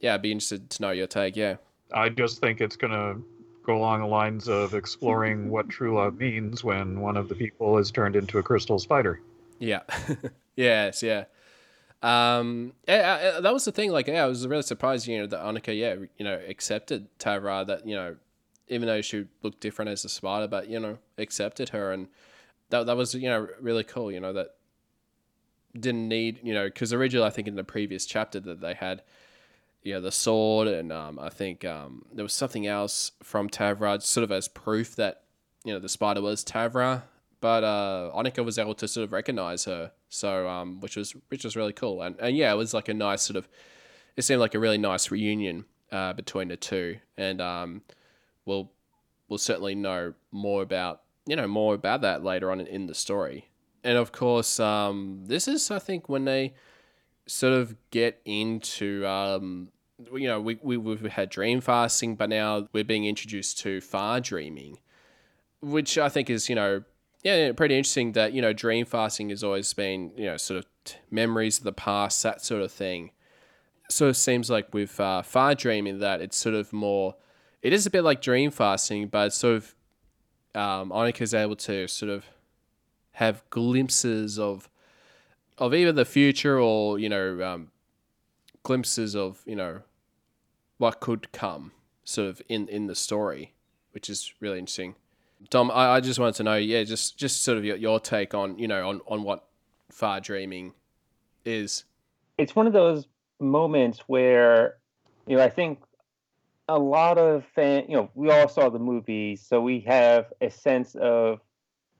yeah, 0.00 0.14
I'd 0.14 0.22
be 0.22 0.32
interested 0.32 0.68
to 0.70 0.82
know 0.82 0.90
your 0.90 1.06
take. 1.06 1.36
Yeah, 1.36 1.56
I 1.94 2.08
just 2.08 2.40
think 2.40 2.60
it's 2.60 2.74
going 2.74 2.92
to 2.92 3.22
go 3.64 3.76
along 3.76 4.00
the 4.00 4.06
lines 4.06 4.48
of 4.48 4.74
exploring 4.74 5.50
what 5.50 5.68
true 5.68 5.96
love 5.96 6.18
means 6.18 6.64
when 6.64 7.00
one 7.00 7.16
of 7.16 7.28
the 7.28 7.34
people 7.34 7.78
is 7.78 7.90
turned 7.90 8.16
into 8.16 8.38
a 8.38 8.42
crystal 8.42 8.78
spider. 8.78 9.20
Yeah. 9.58 9.82
yes. 10.56 11.02
Yeah. 11.02 11.24
Um. 12.02 12.72
Yeah. 12.88 13.40
That 13.40 13.52
was 13.52 13.64
the 13.64 13.72
thing. 13.72 13.92
Like, 13.92 14.08
yeah, 14.08 14.24
I 14.24 14.26
was 14.26 14.46
really 14.46 14.62
surprised. 14.62 15.06
You 15.06 15.20
know, 15.20 15.26
that 15.26 15.40
Onica, 15.40 15.78
yeah, 15.78 15.94
you 16.18 16.24
know, 16.24 16.40
accepted 16.48 17.06
Tavra. 17.18 17.64
That 17.66 17.86
you 17.86 17.94
know, 17.94 18.16
even 18.68 18.88
though 18.88 19.02
she 19.02 19.26
looked 19.42 19.60
different 19.60 19.90
as 19.90 20.04
a 20.04 20.08
spider, 20.08 20.48
but 20.48 20.68
you 20.68 20.80
know, 20.80 20.98
accepted 21.18 21.68
her, 21.68 21.92
and 21.92 22.08
that 22.70 22.86
that 22.86 22.96
was 22.96 23.14
you 23.14 23.28
know 23.28 23.46
really 23.60 23.84
cool. 23.84 24.10
You 24.10 24.18
know 24.18 24.32
that 24.32 24.56
didn't 25.78 26.08
need 26.08 26.40
you 26.42 26.52
know 26.52 26.66
because 26.66 26.92
originally 26.92 27.26
I 27.26 27.30
think 27.30 27.48
in 27.48 27.56
the 27.56 27.64
previous 27.64 28.04
chapter 28.04 28.40
that 28.40 28.60
they 28.60 28.74
had 28.74 29.02
you 29.82 29.94
know 29.94 30.00
the 30.00 30.12
sword 30.12 30.68
and 30.68 30.92
um, 30.92 31.18
I 31.18 31.28
think 31.28 31.64
um, 31.64 32.04
there 32.12 32.22
was 32.22 32.32
something 32.32 32.66
else 32.66 33.12
from 33.22 33.48
Tavra 33.48 34.02
sort 34.02 34.24
of 34.24 34.32
as 34.32 34.48
proof 34.48 34.96
that 34.96 35.22
you 35.64 35.72
know 35.72 35.78
the 35.78 35.88
spider 35.88 36.20
was 36.20 36.44
Tavra, 36.44 37.02
but 37.40 37.64
uh, 37.64 38.10
Onica 38.14 38.44
was 38.44 38.58
able 38.58 38.74
to 38.74 38.88
sort 38.88 39.04
of 39.04 39.12
recognize 39.12 39.64
her, 39.64 39.92
so 40.08 40.48
um, 40.48 40.80
which 40.80 40.96
was 40.96 41.14
which 41.28 41.44
was 41.44 41.56
really 41.56 41.72
cool. 41.72 42.02
And 42.02 42.16
and 42.20 42.36
yeah 42.36 42.52
it 42.52 42.56
was 42.56 42.74
like 42.74 42.88
a 42.88 42.94
nice 42.94 43.22
sort 43.22 43.36
of 43.36 43.48
it 44.16 44.22
seemed 44.22 44.40
like 44.40 44.54
a 44.54 44.58
really 44.58 44.78
nice 44.78 45.10
reunion 45.10 45.64
uh, 45.90 46.12
between 46.12 46.48
the 46.48 46.56
two. 46.56 46.98
And 47.16 47.40
um, 47.40 47.82
we'll 48.44 48.70
we'll 49.28 49.38
certainly 49.38 49.74
know 49.74 50.14
more 50.30 50.62
about 50.62 51.02
you 51.26 51.36
know 51.36 51.46
more 51.46 51.74
about 51.74 52.02
that 52.02 52.24
later 52.24 52.50
on 52.50 52.60
in 52.60 52.86
the 52.86 52.94
story 52.94 53.48
and 53.84 53.98
of 53.98 54.12
course, 54.12 54.60
um, 54.60 55.24
this 55.26 55.48
is 55.48 55.70
I 55.70 55.78
think 55.78 56.08
when 56.08 56.24
they 56.24 56.54
sort 57.26 57.52
of 57.52 57.74
get 57.90 58.20
into 58.24 59.06
um, 59.06 59.68
you 60.12 60.28
know 60.28 60.40
we, 60.40 60.58
we 60.62 60.76
we've 60.76 61.02
had 61.02 61.30
dream 61.30 61.60
fasting, 61.60 62.16
but 62.16 62.28
now 62.28 62.68
we're 62.72 62.84
being 62.84 63.04
introduced 63.04 63.58
to 63.60 63.80
far 63.80 64.20
dreaming, 64.20 64.78
which 65.60 65.98
I 65.98 66.08
think 66.08 66.30
is 66.30 66.48
you 66.48 66.54
know 66.54 66.84
yeah 67.22 67.52
pretty 67.52 67.76
interesting 67.76 68.12
that 68.12 68.32
you 68.32 68.42
know 68.42 68.52
dream 68.52 68.84
fasting 68.84 69.30
has 69.30 69.44
always 69.44 69.72
been 69.72 70.12
you 70.16 70.26
know 70.26 70.36
sort 70.36 70.58
of 70.58 70.66
t- 70.84 70.96
memories 71.10 71.58
of 71.58 71.64
the 71.64 71.72
past 71.72 72.22
that 72.22 72.44
sort 72.44 72.62
of 72.62 72.72
thing. 72.72 73.10
So 73.88 74.08
it 74.08 74.14
seems 74.14 74.48
like 74.48 74.72
with 74.72 74.98
uh, 75.00 75.22
far 75.22 75.54
dreaming 75.54 75.98
that 75.98 76.20
it's 76.20 76.36
sort 76.36 76.54
of 76.54 76.72
more 76.72 77.16
it 77.62 77.72
is 77.72 77.86
a 77.86 77.90
bit 77.90 78.02
like 78.02 78.20
dream 78.20 78.50
fasting, 78.50 79.08
but 79.08 79.32
sort 79.32 79.56
of 79.56 79.74
um, 80.54 80.92
is 80.92 81.32
able 81.32 81.56
to 81.56 81.88
sort 81.88 82.10
of 82.10 82.24
have 83.12 83.42
glimpses 83.50 84.38
of 84.38 84.68
of 85.58 85.74
either 85.74 85.92
the 85.92 86.04
future 86.04 86.58
or 86.58 86.98
you 86.98 87.08
know 87.08 87.42
um, 87.42 87.70
glimpses 88.62 89.14
of 89.14 89.42
you 89.46 89.56
know 89.56 89.80
what 90.78 91.00
could 91.00 91.30
come 91.32 91.72
sort 92.04 92.28
of 92.28 92.42
in 92.48 92.68
in 92.68 92.86
the 92.86 92.94
story 92.94 93.52
which 93.92 94.08
is 94.08 94.32
really 94.40 94.58
interesting. 94.58 94.94
Dom 95.50 95.70
i, 95.70 95.96
I 95.96 96.00
just 96.00 96.18
wanted 96.18 96.36
to 96.36 96.44
know 96.44 96.56
yeah 96.56 96.84
just 96.84 97.18
just 97.18 97.42
sort 97.42 97.58
of 97.58 97.64
your, 97.64 97.76
your 97.76 97.98
take 98.00 98.32
on 98.34 98.58
you 98.58 98.68
know 98.68 98.88
on 98.88 99.00
on 99.06 99.22
what 99.22 99.44
far 99.90 100.20
dreaming 100.20 100.72
is. 101.44 101.84
It's 102.38 102.56
one 102.56 102.66
of 102.66 102.72
those 102.72 103.06
moments 103.42 104.00
where 104.06 104.76
you 105.26 105.36
know 105.36 105.42
i 105.42 105.48
think 105.48 105.80
a 106.68 106.78
lot 106.78 107.18
of 107.18 107.44
fan 107.54 107.84
you 107.88 107.96
know 107.96 108.08
we 108.14 108.30
all 108.30 108.48
saw 108.48 108.68
the 108.70 108.78
movie 108.78 109.36
so 109.36 109.60
we 109.60 109.80
have 109.80 110.32
a 110.40 110.48
sense 110.48 110.94
of 110.94 111.40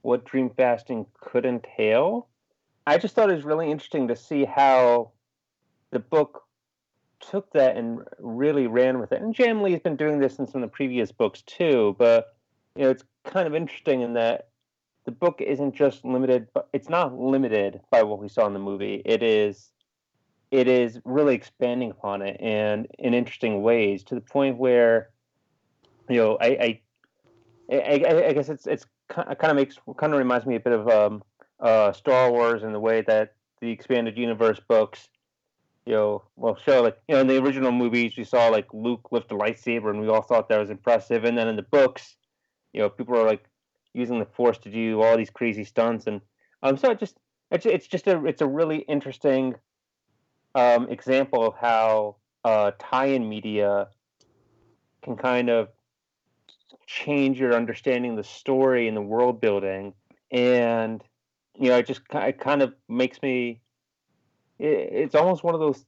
what 0.02 0.24
dream 0.24 0.50
fasting 0.50 1.06
could 1.20 1.46
entail. 1.46 2.28
I 2.86 2.98
just 2.98 3.14
thought 3.14 3.30
it 3.30 3.36
was 3.36 3.44
really 3.44 3.70
interesting 3.70 4.08
to 4.08 4.16
see 4.16 4.44
how 4.44 5.12
the 5.90 6.00
book 6.00 6.42
took 7.20 7.52
that 7.52 7.76
and 7.76 8.00
really 8.18 8.66
ran 8.66 8.98
with 8.98 9.12
it. 9.12 9.22
And 9.22 9.34
J.M. 9.34 9.62
Lee's 9.62 9.80
been 9.80 9.96
doing 9.96 10.18
this 10.18 10.38
in 10.38 10.46
some 10.46 10.62
of 10.62 10.70
the 10.70 10.74
previous 10.74 11.12
books 11.12 11.42
too, 11.42 11.94
but 11.98 12.36
you 12.74 12.82
know, 12.82 12.90
it's 12.90 13.04
kind 13.24 13.46
of 13.46 13.54
interesting 13.54 14.00
in 14.00 14.14
that 14.14 14.48
the 15.04 15.12
book 15.12 15.40
isn't 15.40 15.74
just 15.74 16.04
limited 16.04 16.46
but 16.54 16.68
it's 16.72 16.88
not 16.88 17.18
limited 17.18 17.80
by 17.90 18.02
what 18.02 18.20
we 18.20 18.28
saw 18.28 18.46
in 18.46 18.52
the 18.52 18.58
movie. 18.58 19.02
It 19.04 19.22
is 19.22 19.70
it 20.50 20.68
is 20.68 21.00
really 21.04 21.34
expanding 21.34 21.90
upon 21.90 22.22
it 22.22 22.36
and 22.38 22.86
in 22.98 23.14
interesting 23.14 23.62
ways 23.62 24.04
to 24.04 24.14
the 24.14 24.20
point 24.20 24.58
where 24.58 25.10
you 26.08 26.16
know 26.16 26.38
I 26.40 26.80
I, 27.70 27.74
I, 27.76 28.24
I 28.28 28.32
guess 28.32 28.48
it's 28.48 28.66
it's 28.66 28.86
kind 29.12 29.50
of 29.50 29.56
makes 29.56 29.78
kind 29.96 30.12
of 30.12 30.18
reminds 30.18 30.46
me 30.46 30.56
a 30.56 30.60
bit 30.60 30.72
of 30.72 30.88
um, 30.88 31.22
uh, 31.60 31.92
Star 31.92 32.30
Wars 32.30 32.62
in 32.62 32.72
the 32.72 32.80
way 32.80 33.02
that 33.02 33.34
the 33.60 33.70
expanded 33.70 34.16
universe 34.16 34.60
books, 34.68 35.08
you 35.86 35.92
know, 35.92 36.22
well, 36.36 36.56
show 36.56 36.82
like 36.82 36.98
you 37.08 37.14
know 37.14 37.20
in 37.20 37.26
the 37.26 37.38
original 37.42 37.72
movies 37.72 38.16
we 38.16 38.24
saw 38.24 38.48
like 38.48 38.66
Luke 38.72 39.08
lift 39.12 39.30
a 39.32 39.34
lightsaber 39.34 39.90
and 39.90 40.00
we 40.00 40.08
all 40.08 40.22
thought 40.22 40.48
that 40.48 40.58
was 40.58 40.70
impressive, 40.70 41.24
and 41.24 41.36
then 41.36 41.48
in 41.48 41.56
the 41.56 41.62
books, 41.62 42.16
you 42.72 42.80
know, 42.80 42.88
people 42.88 43.16
are 43.18 43.26
like 43.26 43.44
using 43.94 44.18
the 44.18 44.26
Force 44.26 44.58
to 44.58 44.70
do 44.70 45.02
all 45.02 45.16
these 45.16 45.30
crazy 45.30 45.64
stunts, 45.64 46.06
and 46.06 46.20
um, 46.62 46.76
so 46.76 46.90
it 46.90 46.98
just 46.98 47.18
it's 47.50 47.66
it's 47.66 47.86
just 47.86 48.06
a 48.06 48.24
it's 48.24 48.42
a 48.42 48.46
really 48.46 48.78
interesting 48.78 49.54
um, 50.54 50.88
example 50.90 51.46
of 51.46 51.54
how 51.60 52.16
uh, 52.44 52.72
tie-in 52.78 53.28
media 53.28 53.88
can 55.02 55.16
kind 55.16 55.50
of 55.50 55.68
change 56.86 57.38
your 57.38 57.54
understanding 57.54 58.12
of 58.12 58.16
the 58.16 58.24
story 58.24 58.88
and 58.88 58.96
the 58.96 59.02
world 59.02 59.40
building. 59.40 59.94
And 60.30 61.02
you 61.58 61.68
know 61.68 61.78
it 61.78 61.86
just 61.86 62.02
it 62.12 62.38
kind 62.38 62.62
of 62.62 62.74
makes 62.88 63.20
me 63.22 63.60
it, 64.58 64.88
it's 64.92 65.14
almost 65.14 65.44
one 65.44 65.54
of 65.54 65.60
those 65.60 65.84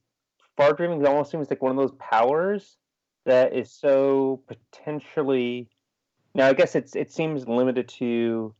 far 0.57 0.73
dreaming 0.73 1.01
it 1.01 1.07
almost 1.07 1.31
seems 1.31 1.49
like 1.49 1.61
one 1.61 1.71
of 1.71 1.77
those 1.77 1.97
powers 1.99 2.77
that 3.25 3.53
is 3.53 3.71
so 3.71 4.41
potentially 4.47 5.67
now 6.33 6.47
i 6.47 6.53
guess 6.53 6.75
it's 6.75 6.95
it 6.95 7.11
seems 7.11 7.47
limited 7.47 7.87
to 7.87 8.53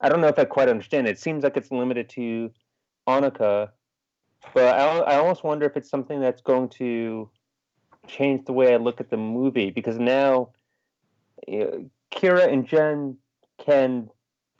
i 0.00 0.08
don't 0.08 0.20
know 0.20 0.28
if 0.28 0.38
i 0.38 0.44
quite 0.44 0.68
understand 0.68 1.06
it, 1.06 1.12
it 1.12 1.18
seems 1.18 1.42
like 1.42 1.56
it's 1.56 1.70
limited 1.70 2.08
to 2.08 2.50
Onica, 3.08 3.70
but 4.54 4.76
I, 4.76 4.98
I 4.98 5.16
almost 5.16 5.42
wonder 5.42 5.66
if 5.66 5.76
it's 5.76 5.90
something 5.90 6.20
that's 6.20 6.40
going 6.40 6.68
to 6.70 7.28
change 8.06 8.44
the 8.44 8.52
way 8.52 8.72
i 8.72 8.76
look 8.76 9.00
at 9.00 9.10
the 9.10 9.16
movie 9.16 9.70
because 9.70 9.98
now 9.98 10.50
Kira 11.48 12.52
and 12.52 12.66
Jen 12.66 13.16
can 13.58 14.08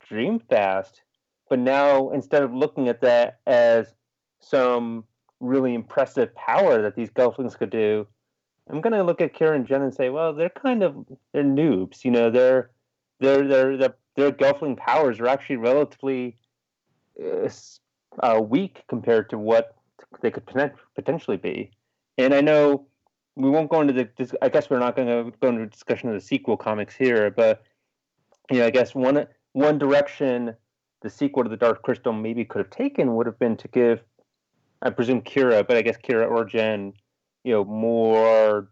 dream 0.07 0.39
fast, 0.39 1.01
but 1.49 1.59
now 1.59 2.09
instead 2.11 2.43
of 2.43 2.53
looking 2.53 2.87
at 2.87 3.01
that 3.01 3.39
as 3.45 3.93
some 4.39 5.05
really 5.39 5.73
impressive 5.73 6.33
power 6.35 6.81
that 6.81 6.95
these 6.95 7.09
Gelflings 7.09 7.57
could 7.57 7.69
do, 7.69 8.07
I'm 8.69 8.81
gonna 8.81 9.03
look 9.03 9.21
at 9.21 9.33
Kira 9.33 9.55
and 9.55 9.67
Jen 9.67 9.81
and 9.81 9.93
say, 9.93 10.09
well, 10.09 10.33
they're 10.33 10.49
kind 10.49 10.83
of 10.83 11.05
they're 11.33 11.43
noobs. 11.43 12.03
You 12.05 12.11
know, 12.11 12.29
their 12.29 12.71
their 13.19 13.47
their 13.47 13.77
their, 13.77 13.95
their 14.15 14.31
Gelfling 14.31 14.77
powers 14.77 15.19
are 15.19 15.27
actually 15.27 15.57
relatively 15.57 16.37
uh, 17.23 17.49
uh, 18.21 18.39
weak 18.41 18.83
compared 18.87 19.29
to 19.29 19.37
what 19.37 19.75
they 20.21 20.31
could 20.31 20.45
potentially 20.95 21.37
be. 21.37 21.71
And 22.17 22.33
I 22.33 22.41
know 22.41 22.87
we 23.35 23.49
won't 23.49 23.69
go 23.69 23.81
into 23.81 23.93
the. 23.93 24.37
I 24.41 24.49
guess 24.49 24.69
we're 24.69 24.79
not 24.79 24.95
going 24.95 25.07
to 25.07 25.37
go 25.39 25.49
into 25.49 25.63
a 25.63 25.67
discussion 25.67 26.09
of 26.09 26.15
the 26.15 26.21
sequel 26.21 26.57
comics 26.57 26.95
here, 26.95 27.31
but 27.31 27.63
you 28.51 28.59
know, 28.59 28.65
I 28.65 28.69
guess 28.69 28.93
one 28.93 29.25
one 29.53 29.77
direction 29.77 30.55
the 31.01 31.09
sequel 31.09 31.43
to 31.43 31.49
the 31.49 31.57
Dark 31.57 31.81
Crystal 31.83 32.13
maybe 32.13 32.45
could 32.45 32.59
have 32.59 32.69
taken 32.69 33.15
would 33.15 33.25
have 33.27 33.37
been 33.37 33.57
to 33.57 33.67
give, 33.67 34.01
I 34.81 34.89
presume 34.89 35.21
Kira, 35.21 35.67
but 35.67 35.75
I 35.75 35.81
guess 35.81 35.97
Kira 35.97 36.29
or 36.29 36.45
Jen, 36.45 36.93
you 37.43 37.53
know, 37.53 37.65
more 37.65 38.69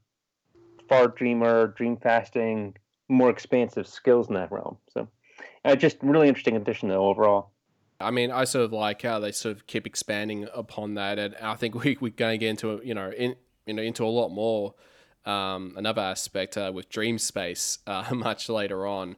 far 0.88 1.10
dreamer, 1.10 1.68
dream 1.68 1.98
fasting, 1.98 2.76
more 3.10 3.30
expansive 3.30 3.86
skills 3.86 4.30
in 4.30 4.36
that 4.36 4.52
realm. 4.52 4.78
So, 4.94 5.08
uh, 5.66 5.76
just 5.76 5.98
really 6.02 6.28
interesting 6.28 6.56
addition 6.56 6.90
though 6.90 7.08
overall. 7.08 7.52
I 8.00 8.10
mean, 8.12 8.32
I 8.32 8.46
sort 8.46 8.66
of 8.66 8.72
like 8.72 9.02
how 9.02 9.20
they 9.20 9.32
sort 9.32 9.56
of 9.56 9.68
keep 9.68 9.86
expanding 9.86 10.48
upon 10.54 10.96
that, 10.96 11.20
and 11.20 11.36
I 11.36 11.56
think 11.56 11.76
we 11.84 11.98
we're 12.00 12.12
going 12.12 12.34
to 12.34 12.38
get 12.38 12.50
into 12.50 12.82
you 12.84 12.94
know 12.94 13.12
in 13.12 13.36
you 13.66 13.74
know 13.74 13.82
into 13.82 14.06
a 14.06 14.08
lot 14.08 14.30
more 14.30 14.74
um, 15.26 15.74
another 15.78 16.02
aspect 16.02 16.58
uh, 16.58 16.72
with 16.74 16.90
Dream 16.90 17.18
Space 17.18 17.80
uh, 17.88 18.14
much 18.14 18.50
later 18.50 18.86
on. 18.86 19.16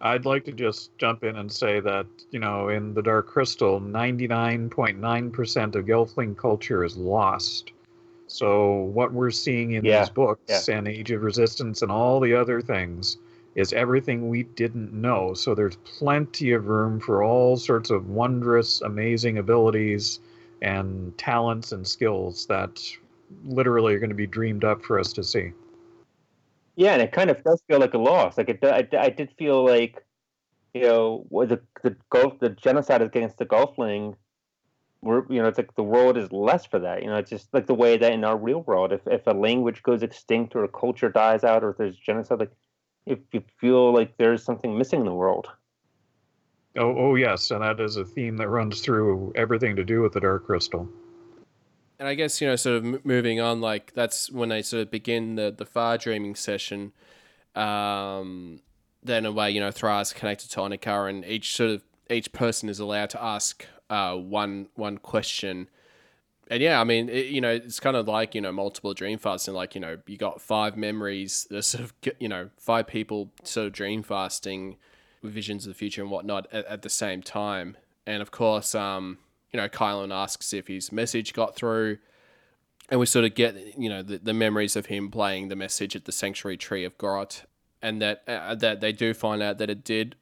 I'd 0.00 0.26
like 0.26 0.44
to 0.46 0.52
just 0.52 0.98
jump 0.98 1.22
in 1.22 1.36
and 1.36 1.50
say 1.50 1.78
that, 1.78 2.06
you 2.32 2.40
know, 2.40 2.68
in 2.68 2.92
the 2.92 3.02
Dark 3.02 3.28
Crystal, 3.28 3.80
99.9% 3.80 5.74
of 5.76 5.84
Gelfling 5.84 6.36
culture 6.36 6.82
is 6.82 6.96
lost. 6.96 7.70
So, 8.26 8.90
what 8.94 9.12
we're 9.12 9.30
seeing 9.30 9.72
in 9.72 9.84
yeah, 9.84 10.00
these 10.00 10.08
books 10.08 10.66
yeah. 10.68 10.76
and 10.76 10.88
Age 10.88 11.12
of 11.12 11.22
Resistance 11.22 11.82
and 11.82 11.92
all 11.92 12.18
the 12.18 12.34
other 12.34 12.60
things 12.60 13.18
is 13.54 13.72
everything 13.74 14.28
we 14.28 14.42
didn't 14.42 14.92
know. 14.92 15.34
So, 15.34 15.54
there's 15.54 15.76
plenty 15.76 16.50
of 16.52 16.66
room 16.66 16.98
for 16.98 17.22
all 17.22 17.56
sorts 17.56 17.90
of 17.90 18.08
wondrous, 18.08 18.80
amazing 18.80 19.38
abilities 19.38 20.18
and 20.62 21.16
talents 21.16 21.70
and 21.72 21.86
skills 21.86 22.46
that 22.46 22.80
literally 23.44 23.94
are 23.94 23.98
going 23.98 24.10
to 24.10 24.16
be 24.16 24.26
dreamed 24.26 24.64
up 24.64 24.82
for 24.84 24.98
us 24.98 25.12
to 25.14 25.24
see. 25.24 25.52
Yeah, 26.76 26.92
and 26.92 27.02
it 27.02 27.12
kind 27.12 27.30
of 27.30 27.42
does 27.44 27.62
feel 27.68 27.78
like 27.78 27.94
a 27.94 27.98
loss. 27.98 28.38
Like 28.38 28.48
it, 28.48 28.58
I, 28.62 28.86
I 28.98 29.10
did 29.10 29.30
feel 29.38 29.64
like, 29.64 30.04
you 30.74 30.82
know, 30.82 31.26
the 31.30 31.60
the 31.82 31.96
Gulf, 32.10 32.38
the 32.40 32.50
genocide 32.50 33.02
against 33.02 33.38
the 33.38 33.46
Gelfling. 33.46 34.16
We're, 35.02 35.24
you 35.28 35.42
know, 35.42 35.48
it's 35.48 35.58
like 35.58 35.74
the 35.74 35.82
world 35.82 36.16
is 36.16 36.30
less 36.32 36.64
for 36.64 36.78
that. 36.78 37.02
You 37.02 37.08
know, 37.08 37.16
it's 37.16 37.28
just 37.28 37.52
like 37.52 37.66
the 37.66 37.74
way 37.74 37.98
that 37.98 38.12
in 38.12 38.24
our 38.24 38.36
real 38.36 38.62
world, 38.62 38.92
if 38.92 39.00
if 39.06 39.26
a 39.26 39.32
language 39.32 39.82
goes 39.82 40.02
extinct 40.02 40.56
or 40.56 40.64
a 40.64 40.68
culture 40.68 41.10
dies 41.10 41.44
out 41.44 41.62
or 41.62 41.70
if 41.70 41.76
there's 41.76 41.98
genocide, 41.98 42.40
like 42.40 42.52
if 43.04 43.18
you 43.32 43.42
feel 43.58 43.92
like 43.92 44.16
there's 44.16 44.42
something 44.42 44.78
missing 44.78 45.00
in 45.00 45.06
the 45.06 45.14
world. 45.14 45.48
Oh, 46.78 46.96
oh 46.96 47.14
yes, 47.16 47.50
and 47.50 47.62
that 47.62 47.80
is 47.80 47.96
a 47.96 48.04
theme 48.04 48.38
that 48.38 48.48
runs 48.48 48.80
through 48.80 49.32
everything 49.34 49.76
to 49.76 49.84
do 49.84 50.00
with 50.00 50.14
the 50.14 50.20
Dark 50.20 50.46
Crystal 50.46 50.88
and 52.02 52.08
I 52.08 52.14
guess 52.14 52.40
you 52.40 52.48
know, 52.48 52.56
sort 52.56 52.78
of 52.78 53.04
moving 53.04 53.40
on, 53.40 53.60
like 53.60 53.92
that's 53.94 54.28
when 54.28 54.48
they 54.48 54.60
sort 54.60 54.82
of 54.82 54.90
begin 54.90 55.36
the 55.36 55.54
the 55.56 55.64
far 55.64 55.96
dreaming 55.96 56.34
session. 56.34 56.90
Um, 57.54 58.58
then 59.04 59.24
a 59.24 59.30
way, 59.30 59.52
you 59.52 59.60
know, 59.60 59.70
Thra's 59.70 60.12
connected 60.12 60.50
to 60.50 60.58
Onica, 60.58 61.08
and 61.08 61.24
each 61.24 61.54
sort 61.54 61.70
of 61.70 61.84
each 62.10 62.32
person 62.32 62.68
is 62.68 62.80
allowed 62.80 63.10
to 63.10 63.22
ask 63.22 63.64
uh, 63.88 64.16
one 64.16 64.66
one 64.74 64.98
question. 64.98 65.68
And 66.48 66.60
yeah, 66.60 66.80
I 66.80 66.84
mean, 66.84 67.08
it, 67.08 67.26
you 67.26 67.40
know, 67.40 67.52
it's 67.52 67.78
kind 67.78 67.96
of 67.96 68.08
like 68.08 68.34
you 68.34 68.40
know 68.40 68.50
multiple 68.50 68.94
dream 68.94 69.16
fasting. 69.16 69.54
Like 69.54 69.76
you 69.76 69.80
know, 69.80 69.98
you 70.08 70.16
got 70.16 70.40
five 70.40 70.76
memories. 70.76 71.46
There's 71.50 71.66
sort 71.66 71.84
of 71.84 71.94
you 72.18 72.28
know 72.28 72.50
five 72.58 72.88
people 72.88 73.30
sort 73.44 73.68
of 73.68 73.72
dream 73.72 74.02
fasting 74.02 74.76
visions 75.22 75.68
of 75.68 75.74
the 75.74 75.78
future 75.78 76.02
and 76.02 76.10
whatnot 76.10 76.48
at, 76.52 76.66
at 76.66 76.82
the 76.82 76.90
same 76.90 77.22
time. 77.22 77.76
And 78.08 78.20
of 78.20 78.32
course, 78.32 78.74
um, 78.74 79.18
you 79.52 79.60
know, 79.60 79.68
Kylan 79.68 80.12
asks 80.12 80.52
if 80.52 80.68
his 80.68 80.92
message 80.92 81.32
got 81.32 81.54
through, 81.54 81.98
and 82.88 82.98
we 82.98 83.06
sort 83.06 83.24
of 83.24 83.34
get 83.34 83.78
you 83.78 83.88
know 83.88 84.02
the, 84.02 84.18
the 84.18 84.34
memories 84.34 84.76
of 84.76 84.86
him 84.86 85.10
playing 85.10 85.48
the 85.48 85.56
message 85.56 85.94
at 85.94 86.04
the 86.04 86.12
sanctuary 86.12 86.56
tree 86.56 86.84
of 86.84 86.96
Grot, 86.98 87.44
and 87.80 88.00
that 88.00 88.22
uh, 88.26 88.54
that 88.54 88.80
they 88.80 88.92
do 88.92 89.14
find 89.14 89.42
out 89.42 89.58
that 89.58 89.70
it 89.70 89.84
did 89.84 90.16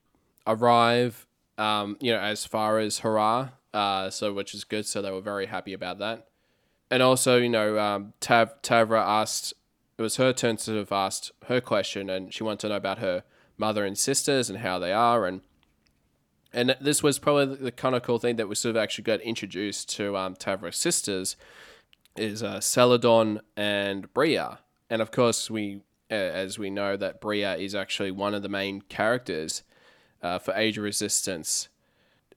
arrive, 0.47 1.27
um, 1.59 1.97
you 2.01 2.13
know, 2.13 2.21
as 2.21 2.45
far 2.45 2.79
as 2.79 3.01
Ha'rar, 3.01 3.53
uh, 3.73 4.11
so 4.11 4.33
which 4.33 4.55
is 4.55 4.65
good. 4.65 4.87
So 4.87 5.01
they 5.01 5.11
were 5.11 5.21
very 5.21 5.47
happy 5.47 5.73
about 5.73 5.99
that. 5.99 6.27
And 6.91 7.03
also, 7.03 7.37
you 7.37 7.49
know, 7.49 7.79
um, 7.79 8.15
Tav 8.21 8.61
Tavra 8.63 9.01
asked 9.01 9.55
it 9.97 10.03
was 10.03 10.17
her 10.17 10.33
turn 10.33 10.57
to 10.57 10.79
of 10.79 10.93
asked 10.93 11.31
her 11.47 11.61
question, 11.61 12.09
and 12.11 12.33
she 12.33 12.43
wanted 12.43 12.61
to 12.61 12.69
know 12.71 12.77
about 12.77 12.99
her 12.99 13.23
mother 13.59 13.85
and 13.85 13.99
sisters 13.99 14.49
and 14.49 14.61
how 14.61 14.79
they 14.79 14.93
are, 14.93 15.27
and 15.27 15.43
and 16.52 16.76
this 16.80 17.02
was 17.02 17.19
probably 17.19 17.57
the 17.57 17.73
kind 17.73 17.95
of 17.95 18.02
cool 18.02 18.19
thing 18.19 18.37
that 18.37 18.49
we 18.49 18.54
sort 18.54 18.76
of 18.76 18.83
actually 18.83 19.04
got 19.04 19.21
introduced 19.21 19.88
to 19.97 20.16
um, 20.16 20.35
Tavra's 20.35 20.76
sisters 20.76 21.37
is 22.16 22.42
uh, 22.42 22.59
Seladon 22.59 23.40
and 23.57 24.12
Brea, 24.12 24.57
and 24.88 25.00
of 25.00 25.11
course 25.11 25.50
we, 25.50 25.83
as 26.09 26.59
we 26.59 26.71
know, 26.71 26.97
that 26.97 27.21
Brea 27.21 27.64
is 27.64 27.75
actually 27.75 28.11
one 28.11 28.35
of 28.35 28.42
the 28.42 28.49
main 28.49 28.83
characters 28.83 29.62
uh, 30.23 30.38
for 30.38 30.52
Age 30.54 30.78
of 30.78 30.85
Resistance. 30.85 31.69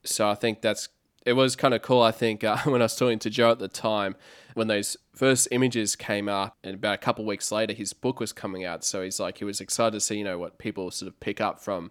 So 0.04 0.28
I 0.28 0.34
think 0.34 0.60
that's 0.60 0.88
it 1.24 1.32
was 1.32 1.56
kind 1.56 1.74
of 1.74 1.82
cool. 1.82 2.02
I 2.02 2.10
think 2.10 2.44
uh, 2.44 2.58
when 2.64 2.82
I 2.82 2.84
was 2.84 2.96
talking 2.96 3.18
to 3.20 3.30
Joe 3.30 3.50
at 3.50 3.58
the 3.58 3.68
time, 3.68 4.16
when 4.54 4.68
those 4.68 4.96
first 5.14 5.48
images 5.50 5.96
came 5.96 6.28
up, 6.28 6.56
and 6.62 6.74
about 6.74 6.94
a 6.94 6.98
couple 6.98 7.24
weeks 7.24 7.50
later, 7.50 7.72
his 7.72 7.92
book 7.92 8.20
was 8.20 8.32
coming 8.32 8.64
out. 8.64 8.84
So 8.84 9.02
he's 9.02 9.18
like, 9.18 9.38
he 9.38 9.44
was 9.44 9.60
excited 9.60 9.92
to 9.92 10.00
see, 10.00 10.18
you 10.18 10.24
know, 10.24 10.38
what 10.38 10.58
people 10.58 10.90
sort 10.90 11.08
of 11.08 11.18
pick 11.20 11.40
up 11.40 11.60
from, 11.60 11.90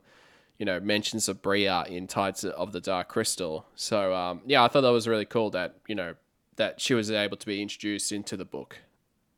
you 0.58 0.66
know, 0.66 0.80
mentions 0.80 1.28
of 1.28 1.42
Brea 1.42 1.84
in 1.88 2.08
Tides 2.08 2.44
of 2.44 2.72
the 2.72 2.82
Dark 2.82 3.10
Crystal. 3.10 3.66
So 3.76 4.14
um, 4.14 4.42
yeah, 4.46 4.64
I 4.64 4.68
thought 4.68 4.82
that 4.82 4.90
was 4.90 5.08
really 5.08 5.26
cool 5.26 5.50
that 5.52 5.76
you 5.88 5.96
know 5.96 6.16
that 6.56 6.80
she 6.80 6.94
was 6.94 7.10
able 7.10 7.38
to 7.38 7.46
be 7.46 7.62
introduced 7.62 8.12
into 8.12 8.38
the 8.38 8.46
book, 8.46 8.80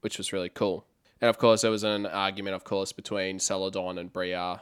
which 0.01 0.17
was 0.17 0.33
really 0.33 0.49
cool. 0.49 0.85
And 1.21 1.29
of 1.29 1.37
course, 1.37 1.61
there 1.61 1.71
was 1.71 1.83
an 1.83 2.05
argument, 2.05 2.55
of 2.55 2.63
course, 2.63 2.91
between 2.91 3.39
Seladon 3.39 3.99
and 3.99 4.11
Brea 4.11 4.57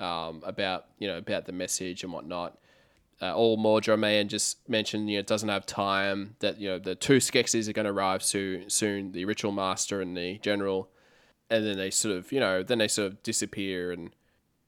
um, 0.00 0.42
about 0.44 0.86
you 0.98 1.08
know 1.08 1.18
about 1.18 1.46
the 1.46 1.52
message 1.52 2.02
and 2.02 2.12
whatnot. 2.12 2.58
Uh, 3.22 3.32
all 3.32 3.56
Maudra 3.56 3.96
just 4.24 4.68
mentioned 4.68 5.08
you 5.08 5.18
know 5.18 5.22
doesn't 5.22 5.48
have 5.48 5.64
time 5.66 6.34
that 6.40 6.58
you 6.58 6.68
know 6.68 6.78
the 6.78 6.94
two 6.94 7.18
Skeksis 7.18 7.68
are 7.68 7.72
going 7.72 7.86
to 7.86 7.92
arrive 7.92 8.22
soon 8.22 8.68
soon 8.68 9.12
the 9.12 9.24
ritual 9.24 9.52
master 9.52 10.00
and 10.00 10.16
the 10.16 10.38
general 10.38 10.90
and 11.48 11.64
then 11.64 11.76
they 11.76 11.90
sort 11.90 12.16
of 12.16 12.32
you 12.32 12.40
know 12.40 12.62
then 12.62 12.78
they 12.78 12.88
sort 12.88 13.06
of 13.06 13.22
disappear 13.22 13.92
and 13.92 14.10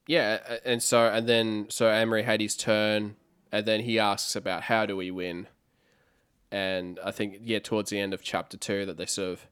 yeah 0.06 0.58
and 0.64 0.82
so 0.82 1.06
and 1.06 1.28
then 1.28 1.66
so 1.68 1.86
Amri 1.86 2.24
had 2.24 2.40
his 2.40 2.56
turn 2.56 3.16
and 3.52 3.66
then 3.66 3.80
he 3.80 3.98
asks 3.98 4.36
about 4.36 4.62
how 4.62 4.86
do 4.86 4.96
we 4.96 5.10
win 5.10 5.46
and 6.50 6.98
I 7.04 7.10
think 7.10 7.40
yeah 7.42 7.58
towards 7.58 7.90
the 7.90 7.98
end 7.98 8.14
of 8.14 8.22
chapter 8.22 8.56
two 8.56 8.86
that 8.86 8.96
they 8.96 9.06
sort 9.06 9.32
of 9.32 9.46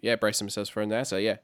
yeah 0.00 0.16
brace 0.16 0.38
themselves 0.38 0.70
for 0.70 0.82
an 0.82 0.92
answer 0.92 1.18
yeah 1.18 1.36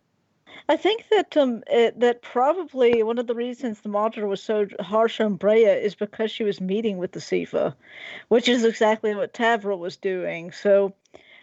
I 0.68 0.76
think 0.76 1.06
that 1.10 1.36
um 1.36 1.62
it, 1.66 2.00
that 2.00 2.22
probably 2.22 3.02
one 3.02 3.18
of 3.18 3.26
the 3.26 3.34
reasons 3.34 3.80
the 3.80 3.88
Maudra 3.88 4.26
was 4.26 4.42
so 4.42 4.66
harsh 4.80 5.20
on 5.20 5.36
Brea 5.36 5.64
is 5.64 5.94
because 5.94 6.30
she 6.30 6.44
was 6.44 6.60
meeting 6.60 6.98
with 6.98 7.12
the 7.12 7.20
Sifa, 7.20 7.74
which 8.28 8.48
is 8.48 8.64
exactly 8.64 9.14
what 9.14 9.34
Tavra 9.34 9.76
was 9.76 9.96
doing. 9.96 10.52
So 10.52 10.94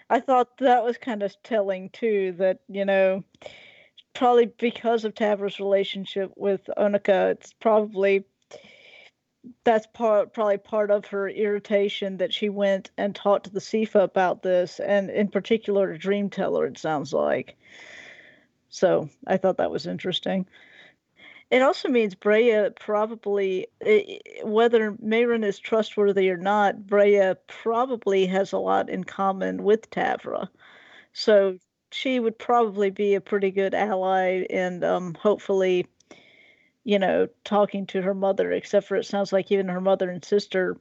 I 0.10 0.20
thought 0.20 0.58
that 0.58 0.84
was 0.84 0.98
kind 0.98 1.24
of 1.24 1.36
telling 1.44 1.90
too. 1.90 2.34
That 2.38 2.60
you 2.68 2.86
know, 2.86 3.24
probably 4.14 4.48
because 4.58 5.06
of 5.06 5.14
Tavra's 5.14 5.60
relationship 5.60 6.32
with 6.36 6.70
Onica, 6.78 7.32
it's 7.32 7.54
probably 7.54 8.26
that's 9.64 9.88
part 9.88 10.34
probably 10.34 10.58
part 10.58 10.92
of 10.92 11.06
her 11.08 11.28
irritation 11.28 12.18
that 12.18 12.34
she 12.34 12.50
went 12.50 12.92
and 12.98 13.16
talked 13.16 13.46
to 13.46 13.52
the 13.52 13.60
Sifa 13.60 14.04
about 14.04 14.44
this, 14.44 14.80
and 14.80 15.10
in 15.10 15.28
particular, 15.30 15.92
to 15.92 15.98
Dream 15.98 16.30
Teller. 16.30 16.68
It 16.68 16.78
sounds 16.78 17.14
like. 17.14 17.58
So 18.70 19.10
I 19.28 19.38
thought 19.38 19.58
that 19.58 19.72
was 19.72 19.88
interesting. 19.88 20.46
It 21.50 21.62
also 21.62 21.90
means 21.90 22.16
Brea 22.16 22.70
probably, 22.80 23.68
whether 24.44 24.94
Mayrin 24.94 25.44
is 25.44 25.60
trustworthy 25.60 26.30
or 26.30 26.38
not, 26.38 26.88
Brea 26.88 27.34
probably 27.48 28.26
has 28.28 28.54
a 28.54 28.58
lot 28.58 28.90
in 28.90 29.04
common 29.04 29.64
with 29.64 29.90
Tavra. 29.90 30.48
So 31.12 31.58
she 31.92 32.20
would 32.20 32.38
probably 32.38 32.90
be 32.90 33.16
a 33.16 33.22
pretty 33.22 33.52
good 33.52 33.74
ally 33.74 34.46
and 34.50 34.84
um, 34.84 35.14
hopefully, 35.16 35.86
you 36.84 36.98
know, 36.98 37.28
talking 37.44 37.86
to 37.88 38.02
her 38.02 38.14
mother, 38.14 38.52
except 38.52 38.88
for 38.88 38.96
it 38.96 39.06
sounds 39.06 39.32
like 39.34 39.52
even 39.52 39.68
her 39.68 39.82
mother 39.82 40.10
and 40.10 40.24
sister 40.24 40.78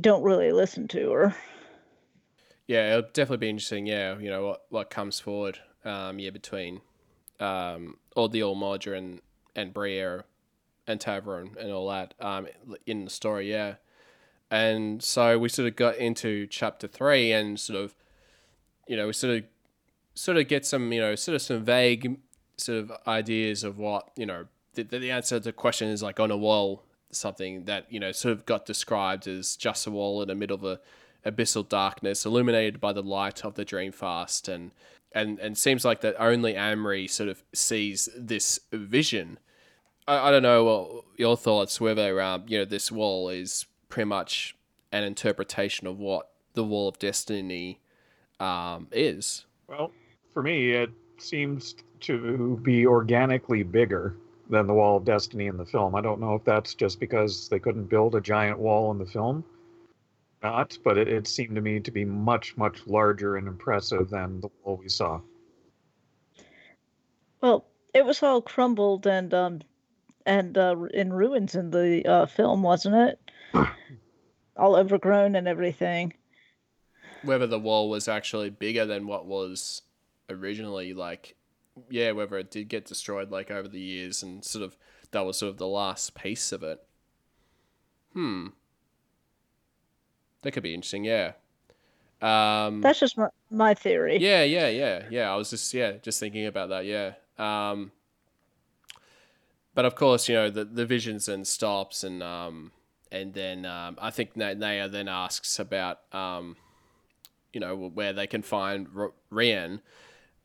don't 0.00 0.22
really 0.22 0.52
listen 0.52 0.88
to 0.88 1.10
her. 1.10 1.36
Yeah, 2.66 2.96
it'll 2.96 3.10
definitely 3.12 3.38
be 3.38 3.50
interesting. 3.50 3.86
Yeah, 3.86 4.18
you 4.18 4.30
know 4.30 4.46
what 4.46 4.62
what 4.70 4.90
comes 4.90 5.20
forward. 5.20 5.58
Um, 5.84 6.18
yeah, 6.18 6.30
between 6.30 6.80
um, 7.40 7.96
or 8.16 8.28
the 8.28 8.42
old 8.42 8.58
Maudra 8.58 8.96
and 8.96 9.20
and 9.54 9.74
Brea 9.74 10.20
and 10.86 11.00
Tavra 11.00 11.42
and, 11.42 11.56
and 11.56 11.70
all 11.72 11.88
that 11.88 12.14
um, 12.20 12.46
in 12.86 13.04
the 13.04 13.10
story, 13.10 13.50
yeah. 13.50 13.74
And 14.50 15.02
so 15.02 15.38
we 15.38 15.48
sort 15.48 15.68
of 15.68 15.76
got 15.76 15.96
into 15.96 16.46
chapter 16.46 16.86
three 16.86 17.32
and 17.32 17.58
sort 17.58 17.82
of, 17.82 17.94
you 18.86 18.96
know, 18.96 19.06
we 19.06 19.12
sort 19.12 19.36
of 19.36 19.44
sort 20.14 20.36
of 20.36 20.48
get 20.48 20.64
some, 20.66 20.92
you 20.92 21.00
know, 21.00 21.14
sort 21.14 21.34
of 21.34 21.42
some 21.42 21.64
vague 21.64 22.18
sort 22.56 22.78
of 22.78 22.92
ideas 23.06 23.64
of 23.64 23.78
what, 23.78 24.10
you 24.16 24.26
know, 24.26 24.46
the, 24.74 24.82
the 24.84 25.10
answer 25.10 25.38
to 25.38 25.44
the 25.44 25.52
question 25.52 25.88
is 25.88 26.02
like 26.02 26.20
on 26.20 26.30
a 26.30 26.36
wall, 26.36 26.84
something 27.10 27.64
that, 27.64 27.90
you 27.92 28.00
know, 28.00 28.12
sort 28.12 28.32
of 28.32 28.46
got 28.46 28.66
described 28.66 29.26
as 29.26 29.56
just 29.56 29.86
a 29.86 29.90
wall 29.90 30.22
in 30.22 30.28
the 30.28 30.34
middle 30.34 30.56
of 30.56 30.64
a 30.64 30.80
abyssal 31.24 31.68
darkness, 31.68 32.26
illuminated 32.26 32.80
by 32.80 32.92
the 32.92 33.02
light 33.02 33.44
of 33.44 33.54
the 33.54 33.64
Dreamfast, 33.64 34.52
and 34.52 34.72
and 35.14 35.38
and 35.38 35.56
seems 35.56 35.84
like 35.84 36.00
that 36.00 36.16
only 36.18 36.54
Amri 36.54 37.08
sort 37.08 37.28
of 37.28 37.42
sees 37.52 38.08
this 38.16 38.60
vision. 38.72 39.38
I, 40.06 40.28
I 40.28 40.30
don't 40.30 40.42
know 40.42 40.64
what 40.64 41.04
your 41.16 41.36
thoughts 41.36 41.80
whether 41.80 42.20
um, 42.20 42.44
you 42.48 42.58
know 42.58 42.64
this 42.64 42.90
wall 42.90 43.28
is 43.28 43.66
pretty 43.88 44.08
much 44.08 44.56
an 44.90 45.04
interpretation 45.04 45.86
of 45.86 45.98
what 45.98 46.30
the 46.54 46.64
Wall 46.64 46.88
of 46.88 46.98
Destiny 46.98 47.80
um, 48.40 48.88
is. 48.92 49.46
Well, 49.66 49.92
for 50.32 50.42
me, 50.42 50.72
it 50.72 50.90
seems 51.18 51.74
to 52.00 52.58
be 52.62 52.86
organically 52.86 53.62
bigger 53.62 54.16
than 54.48 54.66
the 54.66 54.74
Wall 54.74 54.96
of 54.96 55.04
Destiny 55.04 55.46
in 55.46 55.56
the 55.56 55.64
film. 55.64 55.94
I 55.94 56.00
don't 56.00 56.20
know 56.20 56.34
if 56.34 56.44
that's 56.44 56.74
just 56.74 57.00
because 57.00 57.48
they 57.48 57.58
couldn't 57.58 57.84
build 57.84 58.14
a 58.14 58.20
giant 58.20 58.58
wall 58.58 58.90
in 58.90 58.98
the 58.98 59.06
film, 59.06 59.44
not, 60.42 60.76
but 60.84 60.98
it, 60.98 61.08
it 61.08 61.26
seemed 61.26 61.54
to 61.54 61.60
me 61.60 61.80
to 61.80 61.90
be 61.90 62.04
much, 62.04 62.56
much 62.56 62.86
larger 62.86 63.36
and 63.36 63.46
impressive 63.46 64.10
than 64.10 64.40
the 64.40 64.48
wall 64.64 64.76
we 64.76 64.88
saw. 64.88 65.20
Well, 67.40 67.66
it 67.94 68.04
was 68.04 68.22
all 68.22 68.40
crumbled 68.40 69.06
and 69.06 69.32
um, 69.34 69.60
and 70.24 70.56
uh, 70.56 70.76
in 70.94 71.12
ruins 71.12 71.54
in 71.54 71.70
the 71.70 72.04
uh, 72.06 72.26
film, 72.26 72.62
wasn't 72.62 72.94
it? 72.94 73.30
all 74.56 74.76
overgrown 74.76 75.34
and 75.34 75.48
everything. 75.48 76.14
Whether 77.22 77.46
the 77.46 77.58
wall 77.58 77.88
was 77.88 78.08
actually 78.08 78.50
bigger 78.50 78.84
than 78.84 79.06
what 79.06 79.26
was 79.26 79.82
originally 80.28 80.94
like, 80.94 81.36
yeah, 81.90 82.12
whether 82.12 82.38
it 82.38 82.50
did 82.50 82.68
get 82.68 82.86
destroyed 82.86 83.30
like 83.30 83.50
over 83.50 83.68
the 83.68 83.80
years 83.80 84.22
and 84.22 84.44
sort 84.44 84.64
of 84.64 84.76
that 85.10 85.24
was 85.24 85.38
sort 85.38 85.50
of 85.50 85.58
the 85.58 85.66
last 85.66 86.14
piece 86.14 86.52
of 86.52 86.62
it. 86.62 86.82
Hmm. 88.12 88.48
That 90.42 90.52
could 90.52 90.62
be 90.62 90.74
interesting. 90.74 91.04
Yeah. 91.04 91.32
Um, 92.20 92.80
That's 92.80 93.00
just 93.00 93.18
my, 93.18 93.28
my 93.50 93.74
theory. 93.74 94.18
Yeah, 94.18 94.42
yeah, 94.42 94.68
yeah, 94.68 95.04
yeah. 95.10 95.32
I 95.32 95.36
was 95.36 95.50
just 95.50 95.72
yeah, 95.74 95.92
just 96.02 96.20
thinking 96.20 96.46
about 96.46 96.68
that. 96.68 96.84
Yeah. 96.84 97.14
Um, 97.38 97.90
but 99.74 99.84
of 99.84 99.94
course, 99.94 100.28
you 100.28 100.34
know 100.34 100.50
the 100.50 100.64
the 100.64 100.86
visions 100.86 101.28
and 101.28 101.46
stops 101.46 102.04
and 102.04 102.22
um, 102.22 102.72
and 103.10 103.34
then 103.34 103.66
um, 103.66 103.98
I 104.00 104.10
think 104.10 104.36
Naya 104.36 104.88
then 104.88 105.08
asks 105.08 105.58
about 105.58 106.00
um, 106.12 106.56
you 107.52 107.60
know 107.60 107.76
where 107.76 108.12
they 108.12 108.26
can 108.26 108.42
find 108.42 108.86
R- 108.96 109.12
Rian, 109.30 109.80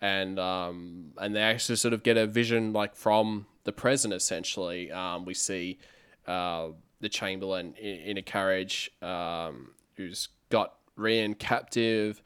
and 0.01 0.39
um, 0.39 1.11
and 1.17 1.35
they 1.35 1.41
actually 1.41 1.75
sort 1.75 1.93
of 1.93 2.03
get 2.03 2.17
a 2.17 2.27
vision 2.27 2.73
like 2.73 2.95
from 2.95 3.47
the 3.63 3.71
present. 3.71 4.13
Essentially, 4.13 4.91
um, 4.91 5.25
we 5.25 5.33
see 5.33 5.79
uh, 6.27 6.69
the 6.99 7.09
Chamberlain 7.09 7.73
in, 7.79 7.95
in 7.99 8.17
a 8.17 8.21
carriage, 8.21 8.91
um, 9.01 9.71
who's 9.95 10.29
got 10.49 10.75
Rian 10.97 11.37
captive. 11.37 12.21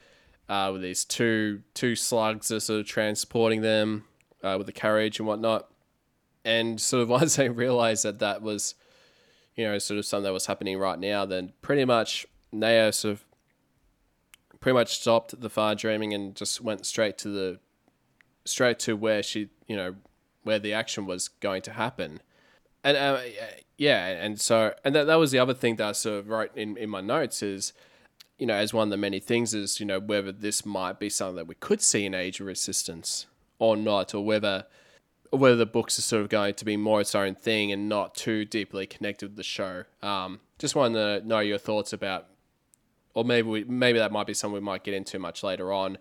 Uh, 0.49 0.71
with 0.73 0.81
these 0.81 1.05
two 1.05 1.61
two 1.73 1.95
slugs 1.95 2.51
are 2.51 2.59
sort 2.59 2.81
of 2.81 2.85
transporting 2.85 3.61
them 3.61 4.03
uh, 4.43 4.55
with 4.57 4.67
the 4.67 4.73
carriage 4.73 5.19
and 5.19 5.27
whatnot. 5.27 5.69
And 6.43 6.81
sort 6.81 7.03
of 7.03 7.09
once 7.21 7.37
they 7.37 7.49
realized 7.49 8.03
that 8.03 8.19
that 8.19 8.41
was, 8.41 8.75
you 9.55 9.65
know, 9.65 9.77
sort 9.77 9.97
of 9.97 10.05
something 10.05 10.25
that 10.25 10.33
was 10.33 10.47
happening 10.47 10.77
right 10.77 10.99
now, 10.99 11.25
then 11.25 11.53
pretty 11.61 11.85
much 11.85 12.25
Naya 12.51 12.91
sort 12.91 13.13
of 13.13 13.25
pretty 14.61 14.73
much 14.73 14.99
stopped 14.99 15.41
the 15.41 15.49
far 15.49 15.75
dreaming 15.75 16.13
and 16.13 16.35
just 16.35 16.61
went 16.61 16.85
straight 16.85 17.17
to 17.17 17.29
the 17.29 17.59
straight 18.45 18.79
to 18.79 18.95
where 18.95 19.21
she 19.21 19.49
you 19.67 19.75
know 19.75 19.95
where 20.43 20.59
the 20.59 20.73
action 20.73 21.05
was 21.05 21.27
going 21.27 21.61
to 21.63 21.73
happen. 21.73 22.21
And 22.83 22.97
uh, 22.97 23.19
yeah 23.77 24.07
and 24.07 24.39
so 24.39 24.73
and 24.83 24.95
that, 24.95 25.05
that 25.07 25.15
was 25.15 25.31
the 25.31 25.39
other 25.39 25.53
thing 25.53 25.75
that 25.75 25.87
i 25.87 25.91
sort 25.91 26.19
of 26.19 26.29
wrote 26.29 26.55
in, 26.55 26.77
in 26.77 26.89
my 26.89 27.01
notes 27.01 27.43
is 27.43 27.73
you 28.37 28.45
know 28.45 28.55
as 28.55 28.73
one 28.73 28.87
of 28.87 28.89
the 28.91 28.97
many 28.97 29.19
things 29.19 29.53
is 29.53 29.79
you 29.79 29.85
know 29.85 29.99
whether 29.99 30.31
this 30.31 30.65
might 30.65 30.99
be 30.99 31.09
something 31.09 31.35
that 31.35 31.47
we 31.47 31.55
could 31.55 31.81
see 31.81 32.05
in 32.05 32.13
age 32.13 32.39
of 32.39 32.47
resistance 32.47 33.25
or 33.57 33.77
not 33.77 34.13
or 34.13 34.23
whether 34.25 34.65
or 35.31 35.39
whether 35.39 35.55
the 35.55 35.65
books 35.65 35.97
are 35.97 36.03
sort 36.03 36.21
of 36.21 36.29
going 36.29 36.53
to 36.53 36.65
be 36.65 36.77
more 36.77 37.01
its 37.01 37.15
own 37.15 37.33
thing 37.33 37.71
and 37.71 37.87
not 37.87 38.13
too 38.13 38.45
deeply 38.45 38.85
connected 38.85 39.29
with 39.29 39.37
the 39.37 39.43
show. 39.43 39.85
Um, 40.03 40.41
just 40.59 40.75
wanted 40.75 41.21
to 41.21 41.27
know 41.27 41.39
your 41.39 41.57
thoughts 41.57 41.93
about 41.93 42.27
or 43.13 43.23
maybe 43.23 43.47
we, 43.47 43.63
maybe 43.63 43.99
that 43.99 44.11
might 44.11 44.27
be 44.27 44.33
something 44.33 44.53
we 44.53 44.59
might 44.59 44.83
get 44.83 44.93
into 44.93 45.19
much 45.19 45.43
later 45.43 45.71
on 45.71 45.97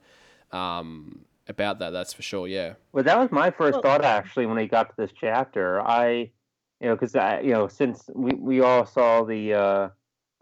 um, 0.53 1.21
about 1.49 1.79
that. 1.81 1.91
That's 1.91 2.13
for 2.13 2.23
sure. 2.23 2.47
Yeah. 2.49 2.75
Well, 2.93 3.05
that 3.05 3.19
was 3.19 3.31
my 3.31 3.51
first 3.51 3.75
Well- 3.75 3.83
thought 3.83 4.05
actually 4.05 4.47
when 4.47 4.57
we 4.57 4.67
got 4.67 4.91
to 4.91 4.95
this 4.97 5.13
chapter. 5.19 5.81
I, 5.81 6.31
you 6.81 6.89
know, 6.89 6.95
because 6.95 7.15
I, 7.15 7.41
you 7.41 7.53
know, 7.53 7.69
since 7.69 8.09
we 8.15 8.33
we 8.33 8.61
all 8.61 8.87
saw 8.87 9.25
the 9.25 9.55
uh, 9.55 9.89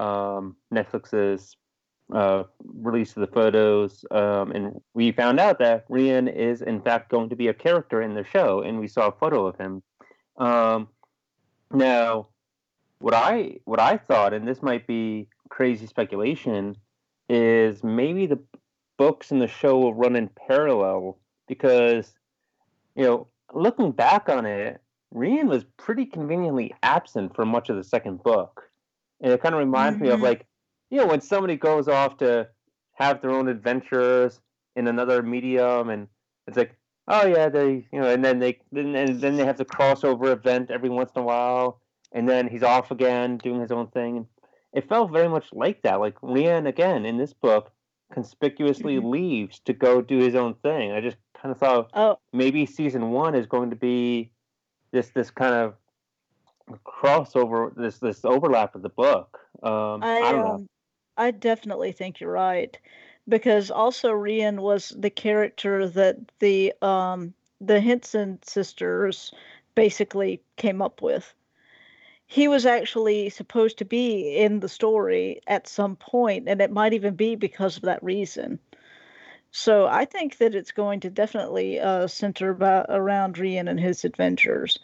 um, 0.03 0.57
Netflix's 0.73 1.57
uh, 2.15 2.45
release 2.65 3.17
of 3.17 3.21
the 3.21 3.27
photos, 3.27 4.05
um, 4.11 4.53
and 4.53 4.81
we 4.95 5.13
found 5.13 5.41
out 5.41 5.59
that 5.59 5.89
Rian 5.89 6.33
is 6.33 6.63
in 6.63 6.81
fact 6.81 7.11
going 7.11 7.29
to 7.31 7.37
be 7.37 7.49
a 7.49 7.55
character 7.55 8.03
in 8.03 8.15
the 8.15 8.25
show, 8.25 8.61
and 8.61 8.79
we 8.79 8.89
saw 8.89 9.09
a 9.09 9.13
photo 9.13 9.47
of 9.47 9.57
him. 9.57 9.83
Um, 10.37 10.89
now, 11.73 12.29
what 13.01 13.15
I 13.15 13.57
what 13.65 13.81
I 13.81 13.97
thought, 13.99 14.33
and 14.33 14.47
this 14.47 14.63
might 14.63 14.87
be 14.87 15.29
crazy 15.49 15.87
speculation, 15.87 16.77
is 17.29 17.83
maybe 17.85 18.27
the 18.27 18.39
books 18.97 19.31
and 19.31 19.41
the 19.41 19.47
show 19.49 19.79
will 19.79 19.95
run 19.95 20.17
in 20.17 20.29
parallel 20.29 21.19
because, 21.47 22.15
you 22.95 23.05
know, 23.05 23.27
looking 23.55 23.93
back 23.93 24.29
on 24.29 24.45
it, 24.47 24.81
Rian 25.15 25.47
was 25.49 25.65
pretty 25.77 26.05
conveniently 26.05 26.75
absent 26.83 27.35
for 27.35 27.47
much 27.47 27.71
of 27.71 27.77
the 27.77 27.85
second 27.85 28.23
book, 28.23 28.71
and 29.21 29.33
it 29.33 29.41
kind 29.43 29.55
of 29.55 29.59
reminds 29.61 30.01
me 30.01 30.09
of 30.09 30.21
Mhm. 30.21 30.25
like, 30.25 30.47
you 30.91 30.99
know, 30.99 31.07
when 31.07 31.21
somebody 31.21 31.57
goes 31.57 31.89
off 31.89 32.19
to 32.19 32.49
have 32.93 33.21
their 33.21 33.31
own 33.31 33.49
adventures 33.49 34.41
in 34.77 34.87
another 34.87 35.23
medium, 35.23 35.89
and 35.89 36.09
it's 36.47 36.57
like, 36.57 36.77
oh 37.09 37.27
yeah, 37.27 37.49
they, 37.49 37.87
you 37.91 38.01
know, 38.01 38.09
and 38.09 38.25
then 38.25 38.39
they 38.39 38.59
then 38.73 38.95
and 38.95 39.21
then 39.21 39.37
they 39.37 39.45
have 39.45 39.57
the 39.57 39.65
crossover 39.65 40.33
event 40.33 40.71
every 40.71 40.91
once 40.91 41.11
in 41.15 41.23
a 41.23 41.25
while, 41.25 41.81
and 42.13 42.29
then 42.29 42.49
he's 42.49 42.63
off 42.63 42.91
again 42.91 43.39
doing 43.39 43.61
his 43.61 43.73
own 43.73 43.87
thing. 43.89 44.27
It 44.73 44.89
felt 44.89 45.11
very 45.11 45.29
much 45.29 45.47
like 45.53 45.83
that. 45.83 46.01
Like 46.01 46.15
Rian 46.21 46.67
again 46.69 47.07
in 47.07 47.17
this 47.17 47.33
book 47.33 47.71
conspicuously 48.13 48.99
leaves 49.01 49.61
to 49.61 49.73
go 49.73 50.01
do 50.01 50.19
his 50.19 50.35
own 50.35 50.55
thing. 50.55 50.93
I 50.93 51.01
just 51.01 51.17
kind 51.41 51.53
of 51.53 51.59
thought 51.59 51.91
Oh, 51.95 52.19
maybe 52.33 52.67
season 52.67 53.11
one 53.11 53.35
is 53.35 53.47
going 53.47 53.71
to 53.71 53.77
be 53.77 54.31
this 54.91 55.09
this 55.11 55.31
kind 55.31 55.55
of 55.55 55.75
crossover, 56.85 57.75
this 57.75 57.99
this 57.99 58.25
overlap 58.25 58.75
of 58.75 58.83
the 58.83 58.89
book. 58.89 59.39
Um, 59.63 60.03
I, 60.03 60.21
I 60.23 60.33
don't 60.33 60.45
know. 60.45 60.55
um, 60.55 60.69
I 61.17 61.31
definitely 61.33 61.93
think 61.93 62.21
you're 62.21 62.31
right, 62.31 62.79
because 63.29 63.71
also 63.71 64.13
Rian 64.13 64.61
was 64.61 64.95
the 64.97 65.11
character 65.11 65.89
that 65.89 66.17
the 66.39 66.73
um 66.83 67.35
the 67.61 67.81
Henson 67.81 68.39
sisters 68.43 69.33
basically 69.75 70.41
came 70.57 70.81
up 70.83 71.03
with. 71.03 71.35
He 72.31 72.47
was 72.47 72.67
actually 72.67 73.31
supposed 73.31 73.79
to 73.79 73.87
be 73.87 74.37
in 74.37 74.61
the 74.61 74.69
story 74.69 75.41
at 75.47 75.67
some 75.67 75.97
point, 75.97 76.47
and 76.47 76.61
it 76.61 76.71
might 76.71 76.93
even 76.93 77.17
be 77.17 77.37
because 77.37 77.79
of 77.79 77.85
that 77.85 78.03
reason. 78.03 78.59
So 79.51 79.87
I 79.87 80.05
think 80.05 80.37
that 80.37 80.55
it's 80.55 80.73
going 80.73 81.01
to 81.01 81.11
definitely 81.11 81.81
uh, 81.81 82.07
center 82.07 82.51
about, 82.51 82.87
around 82.91 83.37
Rian 83.37 83.67
and 83.71 83.81
his 83.81 84.05
adventures. 84.05 84.79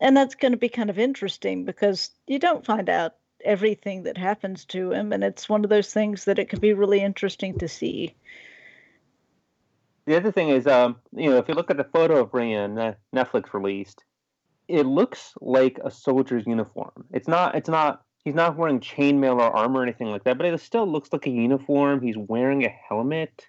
And 0.00 0.16
that's 0.16 0.34
going 0.34 0.50
to 0.50 0.58
be 0.58 0.68
kind 0.68 0.90
of 0.90 0.98
interesting 0.98 1.64
because 1.64 2.10
you 2.26 2.40
don't 2.40 2.66
find 2.66 2.90
out 2.90 3.14
everything 3.44 4.02
that 4.02 4.18
happens 4.18 4.64
to 4.64 4.90
him. 4.90 5.12
And 5.12 5.22
it's 5.22 5.48
one 5.48 5.62
of 5.62 5.70
those 5.70 5.92
things 5.92 6.24
that 6.24 6.40
it 6.40 6.48
could 6.48 6.60
be 6.60 6.72
really 6.72 7.00
interesting 7.00 7.56
to 7.58 7.68
see. 7.68 8.16
The 10.06 10.16
other 10.16 10.32
thing 10.32 10.48
is, 10.48 10.66
um, 10.66 10.96
you 11.12 11.30
know, 11.30 11.38
if 11.38 11.46
you 11.46 11.54
look 11.54 11.70
at 11.70 11.76
the 11.76 11.84
photo 11.84 12.16
of 12.16 12.32
Rian 12.32 12.74
that 12.74 12.98
Netflix 13.14 13.54
released, 13.54 14.02
it 14.68 14.84
looks 14.86 15.34
like 15.40 15.78
a 15.84 15.90
soldier's 15.90 16.46
uniform. 16.46 17.04
It's 17.12 17.28
not. 17.28 17.54
It's 17.54 17.68
not. 17.68 18.02
He's 18.24 18.34
not 18.34 18.56
wearing 18.56 18.80
chainmail 18.80 19.34
or 19.34 19.54
armor 19.54 19.80
or 19.80 19.82
anything 19.82 20.08
like 20.08 20.24
that, 20.24 20.38
but 20.38 20.46
it 20.46 20.58
still 20.60 20.86
looks 20.90 21.12
like 21.12 21.26
a 21.26 21.30
uniform. 21.30 22.00
He's 22.00 22.16
wearing 22.16 22.64
a 22.64 22.68
helmet, 22.88 23.46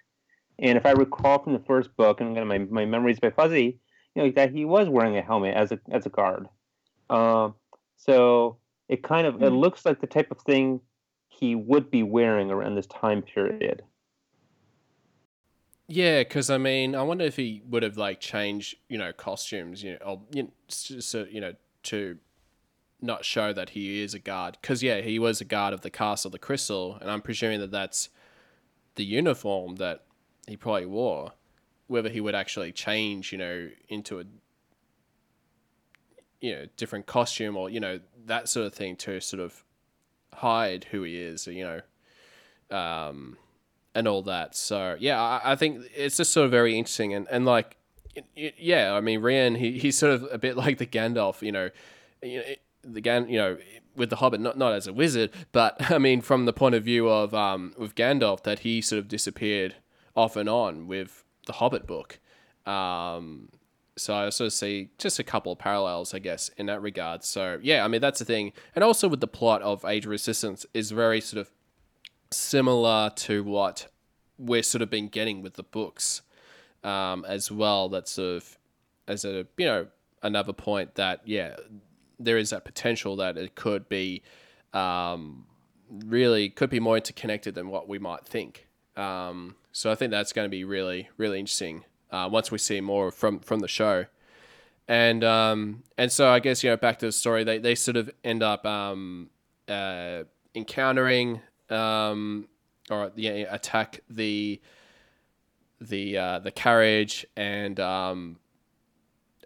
and 0.58 0.76
if 0.76 0.84
I 0.84 0.92
recall 0.92 1.42
from 1.42 1.54
the 1.54 1.64
first 1.66 1.96
book, 1.96 2.20
and 2.20 2.32
again, 2.32 2.46
my 2.46 2.58
my 2.58 2.84
memory's 2.84 3.18
by 3.18 3.30
fuzzy, 3.30 3.78
you 4.14 4.22
know, 4.22 4.30
that 4.32 4.52
he 4.52 4.64
was 4.64 4.88
wearing 4.88 5.16
a 5.16 5.22
helmet 5.22 5.54
as 5.54 5.72
a 5.72 5.80
as 5.90 6.04
a 6.04 6.10
guard. 6.10 6.46
Um, 7.08 7.54
so 7.96 8.58
it 8.88 9.02
kind 9.02 9.26
of 9.26 9.36
it 9.36 9.50
Mhm. 9.50 9.58
looks 9.60 9.86
like 9.86 10.00
the 10.00 10.06
type 10.06 10.30
of 10.30 10.38
thing 10.40 10.80
he 11.28 11.54
would 11.54 11.90
be 11.90 12.02
wearing 12.02 12.50
around 12.50 12.74
this 12.74 12.86
time 12.86 13.22
period. 13.22 13.82
Yeah, 15.88 16.20
because 16.20 16.50
I 16.50 16.58
mean, 16.58 16.94
I 16.94 17.02
wonder 17.02 17.24
if 17.24 17.36
he 17.36 17.62
would 17.68 17.82
have 17.82 17.96
like 17.96 18.20
changed, 18.20 18.76
you 18.88 18.98
know, 18.98 19.12
costumes, 19.12 19.82
you 19.82 19.92
know, 19.92 19.98
or, 20.04 20.22
you 20.32 20.42
know, 20.44 20.50
so, 20.68 21.26
you 21.30 21.40
know, 21.40 21.54
to 21.84 22.18
not 23.00 23.24
show 23.24 23.52
that 23.52 23.70
he 23.70 24.02
is 24.02 24.12
a 24.14 24.18
guard. 24.18 24.58
Because 24.60 24.82
yeah, 24.82 25.00
he 25.00 25.18
was 25.18 25.40
a 25.40 25.44
guard 25.44 25.72
of 25.72 25.82
the 25.82 25.90
Castle 25.90 26.28
of 26.28 26.32
the 26.32 26.38
Crystal, 26.38 26.98
and 27.00 27.10
I'm 27.10 27.22
presuming 27.22 27.60
that 27.60 27.70
that's 27.70 28.08
the 28.96 29.04
uniform 29.04 29.76
that 29.76 30.04
he 30.48 30.56
probably 30.56 30.86
wore. 30.86 31.32
Whether 31.88 32.08
he 32.08 32.20
would 32.20 32.34
actually 32.34 32.72
change, 32.72 33.30
you 33.30 33.38
know, 33.38 33.68
into 33.88 34.18
a 34.18 34.24
you 36.40 36.54
know 36.54 36.66
different 36.76 37.06
costume 37.06 37.56
or 37.56 37.70
you 37.70 37.80
know 37.80 38.00
that 38.26 38.48
sort 38.48 38.66
of 38.66 38.74
thing 38.74 38.96
to 38.96 39.20
sort 39.20 39.40
of 39.40 39.64
hide 40.32 40.84
who 40.90 41.02
he 41.04 41.16
is, 41.16 41.46
you 41.46 41.64
know. 41.64 42.76
Um, 42.76 43.36
and 43.96 44.06
all 44.06 44.20
that. 44.22 44.54
So 44.54 44.94
yeah, 45.00 45.20
I, 45.20 45.52
I 45.52 45.56
think 45.56 45.86
it's 45.96 46.18
just 46.18 46.30
sort 46.30 46.44
of 46.44 46.50
very 46.50 46.78
interesting 46.78 47.14
and 47.14 47.26
and 47.30 47.46
like 47.46 47.76
yeah, 48.34 48.92
I 48.92 49.00
mean 49.00 49.20
Rian 49.22 49.56
he 49.56 49.78
he's 49.78 49.98
sort 49.98 50.12
of 50.12 50.28
a 50.30 50.38
bit 50.38 50.56
like 50.64 50.78
the 50.78 50.86
Gandalf, 50.86 51.42
you 51.42 51.50
know, 51.50 51.70
you 52.22 52.38
know 52.38 52.44
the 52.84 53.00
Gan 53.00 53.28
you 53.28 53.38
know 53.38 53.56
with 53.96 54.10
the 54.10 54.16
Hobbit 54.16 54.40
not 54.40 54.58
not 54.58 54.74
as 54.74 54.86
a 54.86 54.92
wizard, 54.92 55.30
but 55.50 55.90
I 55.90 55.98
mean 55.98 56.20
from 56.20 56.44
the 56.44 56.52
point 56.52 56.74
of 56.74 56.84
view 56.84 57.08
of 57.08 57.34
um 57.34 57.74
with 57.78 57.94
Gandalf 57.94 58.42
that 58.42 58.60
he 58.60 58.82
sort 58.82 58.98
of 58.98 59.08
disappeared 59.08 59.76
off 60.14 60.36
and 60.36 60.48
on 60.48 60.86
with 60.86 61.24
the 61.46 61.54
Hobbit 61.54 61.86
book. 61.86 62.20
Um 62.66 63.48
so 63.98 64.14
I 64.14 64.28
sort 64.28 64.46
of 64.48 64.52
see 64.52 64.90
just 64.98 65.18
a 65.18 65.24
couple 65.24 65.52
of 65.52 65.58
parallels, 65.58 66.12
I 66.12 66.18
guess, 66.18 66.50
in 66.58 66.66
that 66.66 66.82
regard. 66.82 67.24
So 67.24 67.58
yeah, 67.62 67.82
I 67.82 67.88
mean 67.88 68.02
that's 68.02 68.18
the 68.18 68.26
thing, 68.26 68.52
and 68.74 68.84
also 68.84 69.08
with 69.08 69.20
the 69.20 69.26
plot 69.26 69.62
of 69.62 69.86
Age 69.86 70.04
of 70.04 70.10
Resistance 70.10 70.66
is 70.74 70.90
very 70.90 71.22
sort 71.22 71.40
of 71.40 71.50
similar 72.30 73.10
to 73.16 73.42
what 73.44 73.88
we're 74.38 74.62
sort 74.62 74.82
of 74.82 74.90
been 74.90 75.08
getting 75.08 75.42
with 75.42 75.54
the 75.54 75.62
books 75.62 76.22
um, 76.84 77.24
as 77.26 77.50
well. 77.50 77.88
That's 77.88 78.12
sort 78.12 78.36
of 78.36 78.58
as 79.08 79.24
a 79.24 79.46
you 79.56 79.66
know 79.66 79.86
another 80.22 80.52
point 80.52 80.96
that 80.96 81.20
yeah 81.24 81.54
there 82.18 82.38
is 82.38 82.50
that 82.50 82.64
potential 82.64 83.16
that 83.16 83.36
it 83.36 83.54
could 83.54 83.88
be 83.88 84.22
um, 84.72 85.46
really 86.06 86.48
could 86.48 86.70
be 86.70 86.80
more 86.80 86.96
interconnected 86.96 87.54
than 87.54 87.68
what 87.68 87.88
we 87.88 87.98
might 87.98 88.24
think. 88.24 88.68
Um, 88.96 89.56
so 89.72 89.90
I 89.90 89.94
think 89.94 90.10
that's 90.10 90.32
going 90.32 90.46
to 90.46 90.50
be 90.50 90.64
really 90.64 91.08
really 91.16 91.38
interesting 91.38 91.84
uh, 92.10 92.28
once 92.30 92.50
we 92.50 92.58
see 92.58 92.80
more 92.80 93.10
from 93.10 93.40
from 93.40 93.60
the 93.60 93.68
show. 93.68 94.06
And 94.88 95.24
um, 95.24 95.82
and 95.98 96.12
so 96.12 96.28
I 96.28 96.38
guess 96.38 96.62
you 96.62 96.70
know 96.70 96.76
back 96.76 96.98
to 97.00 97.06
the 97.06 97.12
story, 97.12 97.44
they 97.44 97.58
they 97.58 97.74
sort 97.74 97.96
of 97.96 98.10
end 98.22 98.42
up 98.42 98.64
um, 98.64 99.30
uh, 99.68 100.24
encountering 100.54 101.40
um, 101.70 102.48
or 102.90 103.12
yeah, 103.16 103.32
attack 103.50 104.00
the 104.08 104.60
the 105.80 106.16
uh, 106.16 106.38
the 106.38 106.50
carriage 106.50 107.26
and 107.36 107.78
um, 107.80 108.38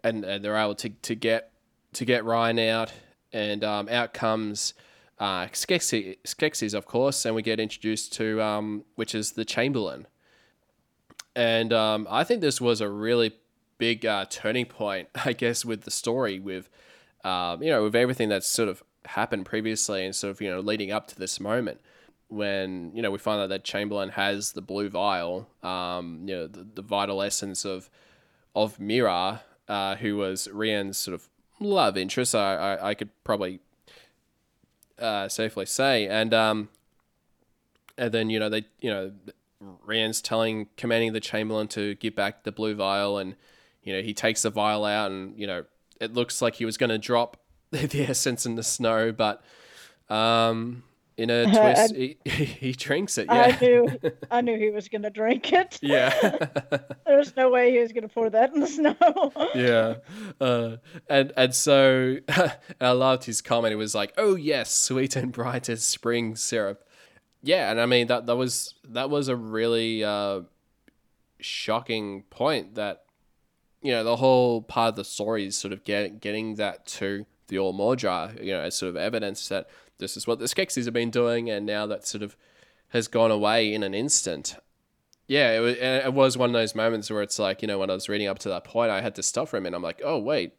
and, 0.03 0.23
and 0.23 0.43
they're 0.43 0.57
able 0.57 0.75
to, 0.75 0.89
to 0.89 1.15
get 1.15 1.51
to 1.93 2.05
get 2.05 2.23
Rian 2.23 2.69
out 2.69 2.91
and 3.33 3.63
um, 3.63 3.89
out 3.89 4.13
comes 4.13 4.73
uh, 5.19 5.45
Skeksis, 5.47 6.17
Skeksis, 6.25 6.73
of 6.73 6.85
course, 6.85 7.25
and 7.25 7.35
we 7.35 7.41
get 7.41 7.59
introduced 7.59 8.13
to 8.13 8.41
um, 8.41 8.85
which 8.95 9.13
is 9.13 9.33
the 9.33 9.45
Chamberlain, 9.45 10.07
and 11.35 11.71
um, 11.71 12.07
I 12.09 12.23
think 12.23 12.41
this 12.41 12.59
was 12.59 12.81
a 12.81 12.89
really 12.89 13.33
big 13.77 14.05
uh, 14.05 14.25
turning 14.29 14.65
point, 14.65 15.09
I 15.25 15.33
guess, 15.33 15.65
with 15.65 15.81
the 15.81 15.91
story 15.91 16.39
with 16.39 16.69
um, 17.23 17.61
you 17.61 17.69
know 17.69 17.83
with 17.83 17.95
everything 17.95 18.29
that's 18.29 18.47
sort 18.47 18.69
of 18.69 18.83
happened 19.05 19.45
previously 19.45 20.05
and 20.05 20.15
sort 20.15 20.31
of 20.31 20.41
you 20.41 20.49
know 20.49 20.59
leading 20.59 20.91
up 20.91 21.07
to 21.07 21.15
this 21.17 21.39
moment 21.39 21.81
when 22.31 22.91
you 22.95 23.01
know 23.01 23.11
we 23.11 23.17
find 23.17 23.41
out 23.41 23.49
that 23.49 23.63
Chamberlain 23.63 24.09
has 24.09 24.53
the 24.53 24.61
blue 24.61 24.89
vial, 24.89 25.49
um, 25.63 26.21
you 26.25 26.35
know 26.35 26.47
the, 26.47 26.65
the 26.75 26.81
vital 26.81 27.21
essence 27.21 27.65
of 27.65 27.89
of 28.55 28.79
Mira, 28.79 29.43
uh, 29.67 29.95
who 29.97 30.17
was 30.17 30.47
Rian's 30.47 30.97
sort 30.97 31.13
of 31.13 31.29
love 31.59 31.97
interest. 31.97 32.33
I 32.33 32.55
I, 32.55 32.89
I 32.89 32.93
could 32.93 33.09
probably 33.23 33.59
uh, 34.97 35.27
safely 35.27 35.65
say, 35.65 36.07
and 36.07 36.33
um, 36.33 36.69
and 37.97 38.13
then 38.13 38.29
you 38.29 38.39
know 38.39 38.47
they 38.47 38.65
you 38.79 38.89
know 38.89 39.11
Rian's 39.85 40.21
telling 40.21 40.67
commanding 40.77 41.11
the 41.11 41.19
Chamberlain 41.19 41.67
to 41.69 41.95
give 41.95 42.15
back 42.15 42.43
the 42.43 42.51
blue 42.51 42.75
vial, 42.75 43.17
and 43.17 43.35
you 43.83 43.93
know 43.93 44.01
he 44.01 44.13
takes 44.13 44.43
the 44.43 44.49
vial 44.49 44.85
out, 44.85 45.11
and 45.11 45.37
you 45.37 45.47
know 45.47 45.65
it 45.99 46.13
looks 46.13 46.41
like 46.41 46.55
he 46.55 46.65
was 46.65 46.77
going 46.77 46.89
to 46.89 46.97
drop 46.97 47.37
the 47.71 48.05
essence 48.07 48.45
in 48.45 48.55
the 48.55 48.63
snow, 48.63 49.11
but 49.11 49.43
um, 50.09 50.83
in 51.21 51.29
a 51.29 51.45
twist, 51.55 51.95
he, 51.95 52.17
he 52.25 52.71
drinks 52.71 53.17
it. 53.17 53.27
Yeah. 53.27 53.57
I 53.59 53.63
knew 53.63 53.99
I 54.31 54.41
knew 54.41 54.57
he 54.57 54.71
was 54.71 54.87
going 54.89 55.03
to 55.03 55.09
drink 55.09 55.53
it. 55.53 55.79
Yeah. 55.81 56.47
There's 57.05 57.35
no 57.35 57.49
way 57.49 57.71
he 57.71 57.79
was 57.79 57.91
going 57.91 58.07
to 58.07 58.13
pour 58.13 58.29
that 58.29 58.53
in 58.53 58.59
the 58.59 58.67
snow. 58.67 58.95
yeah. 59.55 59.95
Uh, 60.39 60.77
and 61.09 61.31
and 61.37 61.53
so 61.53 62.17
and 62.27 62.57
I 62.79 62.91
loved 62.91 63.25
his 63.25 63.41
comment. 63.41 63.73
It 63.73 63.77
was 63.77 63.93
like, 63.93 64.13
"Oh 64.17 64.35
yes, 64.35 64.71
sweet 64.71 65.15
and 65.15 65.31
bright 65.31 65.69
as 65.69 65.83
spring 65.83 66.35
syrup." 66.35 66.87
Yeah, 67.43 67.71
and 67.71 67.79
I 67.79 67.85
mean 67.85 68.07
that 68.07 68.25
that 68.25 68.35
was 68.35 68.75
that 68.89 69.09
was 69.09 69.27
a 69.27 69.35
really 69.35 70.03
uh, 70.03 70.41
shocking 71.39 72.23
point 72.29 72.75
that 72.75 73.03
you 73.81 73.91
know 73.91 74.03
the 74.03 74.15
whole 74.15 74.61
part 74.61 74.89
of 74.89 74.95
the 74.95 75.05
story 75.05 75.45
is 75.45 75.57
sort 75.57 75.73
of 75.73 75.83
get, 75.83 76.19
getting 76.21 76.55
that 76.55 76.85
to 76.85 77.25
the 77.47 77.59
All 77.59 77.73
Mordra, 77.73 78.41
you 78.43 78.53
know, 78.53 78.61
as 78.61 78.75
sort 78.75 78.89
of 78.89 78.95
evidence 78.95 79.47
that 79.49 79.67
this 80.01 80.17
is 80.17 80.27
what 80.27 80.39
the 80.39 80.45
Skeksis 80.45 80.83
have 80.85 80.93
been 80.93 81.09
doing, 81.09 81.49
and 81.49 81.65
now 81.65 81.85
that 81.85 82.05
sort 82.05 82.23
of 82.23 82.35
has 82.89 83.07
gone 83.07 83.31
away 83.31 83.73
in 83.73 83.83
an 83.83 83.93
instant. 83.93 84.57
Yeah, 85.27 85.53
it 85.53 85.59
was, 85.59 85.75
it 85.77 86.13
was 86.13 86.37
one 86.37 86.49
of 86.49 86.53
those 86.53 86.75
moments 86.75 87.09
where 87.09 87.21
it's 87.21 87.39
like, 87.39 87.61
you 87.61 87.67
know, 87.69 87.79
when 87.79 87.89
I 87.89 87.93
was 87.93 88.09
reading 88.09 88.27
up 88.27 88.39
to 88.39 88.49
that 88.49 88.65
point, 88.65 88.91
I 88.91 88.99
had 88.99 89.15
to 89.15 89.23
stop 89.23 89.47
for 89.47 89.55
a 89.55 89.61
minute. 89.61 89.77
I'm 89.77 89.81
like, 89.81 90.01
oh, 90.03 90.19
wait, 90.19 90.55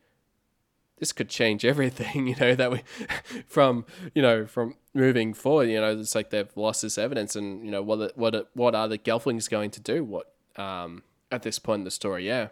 this 0.98 1.12
could 1.12 1.28
change 1.28 1.62
everything, 1.66 2.28
you 2.28 2.37
know, 2.37 2.55
that 2.55 2.70
we, 2.70 2.83
from, 3.46 3.85
you 4.14 4.22
know, 4.22 4.46
from 4.46 4.76
moving 4.94 5.35
forward, 5.35 5.68
you 5.68 5.78
know, 5.78 5.98
it's 5.98 6.14
like 6.14 6.31
they've 6.31 6.57
lost 6.57 6.81
this 6.81 6.96
evidence 6.96 7.37
and, 7.37 7.64
you 7.66 7.70
know, 7.70 7.83
what, 7.83 8.16
what, 8.16 8.48
what 8.55 8.74
are 8.74 8.88
the 8.88 8.96
Gelflings 8.96 9.50
going 9.50 9.70
to 9.72 9.81
do? 9.81 10.02
What, 10.02 10.33
um, 10.57 11.02
at 11.31 11.42
this 11.42 11.59
point 11.59 11.81
in 11.81 11.85
the 11.85 11.90
story, 11.90 12.26
yeah. 12.26 12.48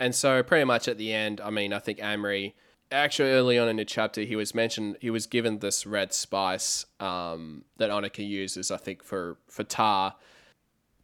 And 0.00 0.14
so 0.14 0.42
pretty 0.42 0.64
much 0.64 0.88
at 0.88 0.98
the 0.98 1.12
end, 1.12 1.40
I 1.40 1.50
mean, 1.50 1.72
I 1.72 1.78
think 1.78 1.98
Amri 1.98 2.54
actually 2.92 3.30
early 3.30 3.58
on 3.58 3.68
in 3.68 3.76
the 3.76 3.84
chapter 3.84 4.22
he 4.22 4.36
was 4.36 4.54
mentioned 4.54 4.96
he 5.00 5.10
was 5.10 5.26
given 5.26 5.58
this 5.58 5.86
red 5.86 6.12
spice 6.12 6.86
um, 7.00 7.64
that 7.78 7.90
Onica 7.90 8.26
uses 8.26 8.70
I 8.70 8.76
think 8.76 9.02
for 9.02 9.38
for 9.48 9.64
tar 9.64 10.14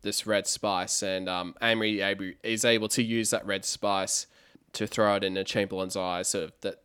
this 0.03 0.27
red 0.27 0.47
spice. 0.47 1.03
And 1.03 1.29
um, 1.29 1.55
Amri 1.62 2.37
is 2.42 2.64
able 2.64 2.88
to 2.88 3.03
use 3.03 3.31
that 3.31 3.47
red 3.47 3.64
spice 3.64 4.27
to 4.75 4.87
throw 4.87 5.16
it 5.16 5.25
in 5.25 5.35
the 5.35 5.45
Chamberlain's 5.45 5.97
eyes 5.97 6.35
of 6.35 6.53
that 6.61 6.83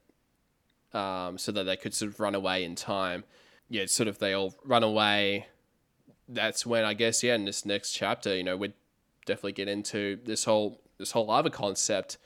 um, 0.98 1.38
so 1.38 1.52
that 1.52 1.64
they 1.64 1.76
could 1.76 1.94
sort 1.94 2.12
of 2.12 2.20
run 2.20 2.36
away 2.36 2.64
in 2.64 2.76
time. 2.76 3.24
Yeah 3.70 3.86
sort 3.88 4.08
of 4.08 4.20
they 4.20 4.34
all 4.34 4.56
run 4.64 4.84
away. 4.84 5.48
That's 6.30 6.66
when 6.66 6.86
I 6.86 6.94
guess 6.94 7.24
yeah 7.24 7.36
in 7.36 7.46
this 7.46 7.66
next 7.66 7.92
chapter 7.92 8.36
you 8.36 8.44
know 8.44 8.56
we'd 8.56 8.74
definitely 9.26 9.54
get 9.54 9.68
into 9.68 10.20
this 10.24 10.46
whole 10.46 10.82
this 10.98 11.12
whole 11.12 11.30
other 11.30 11.50
concept 11.50 12.18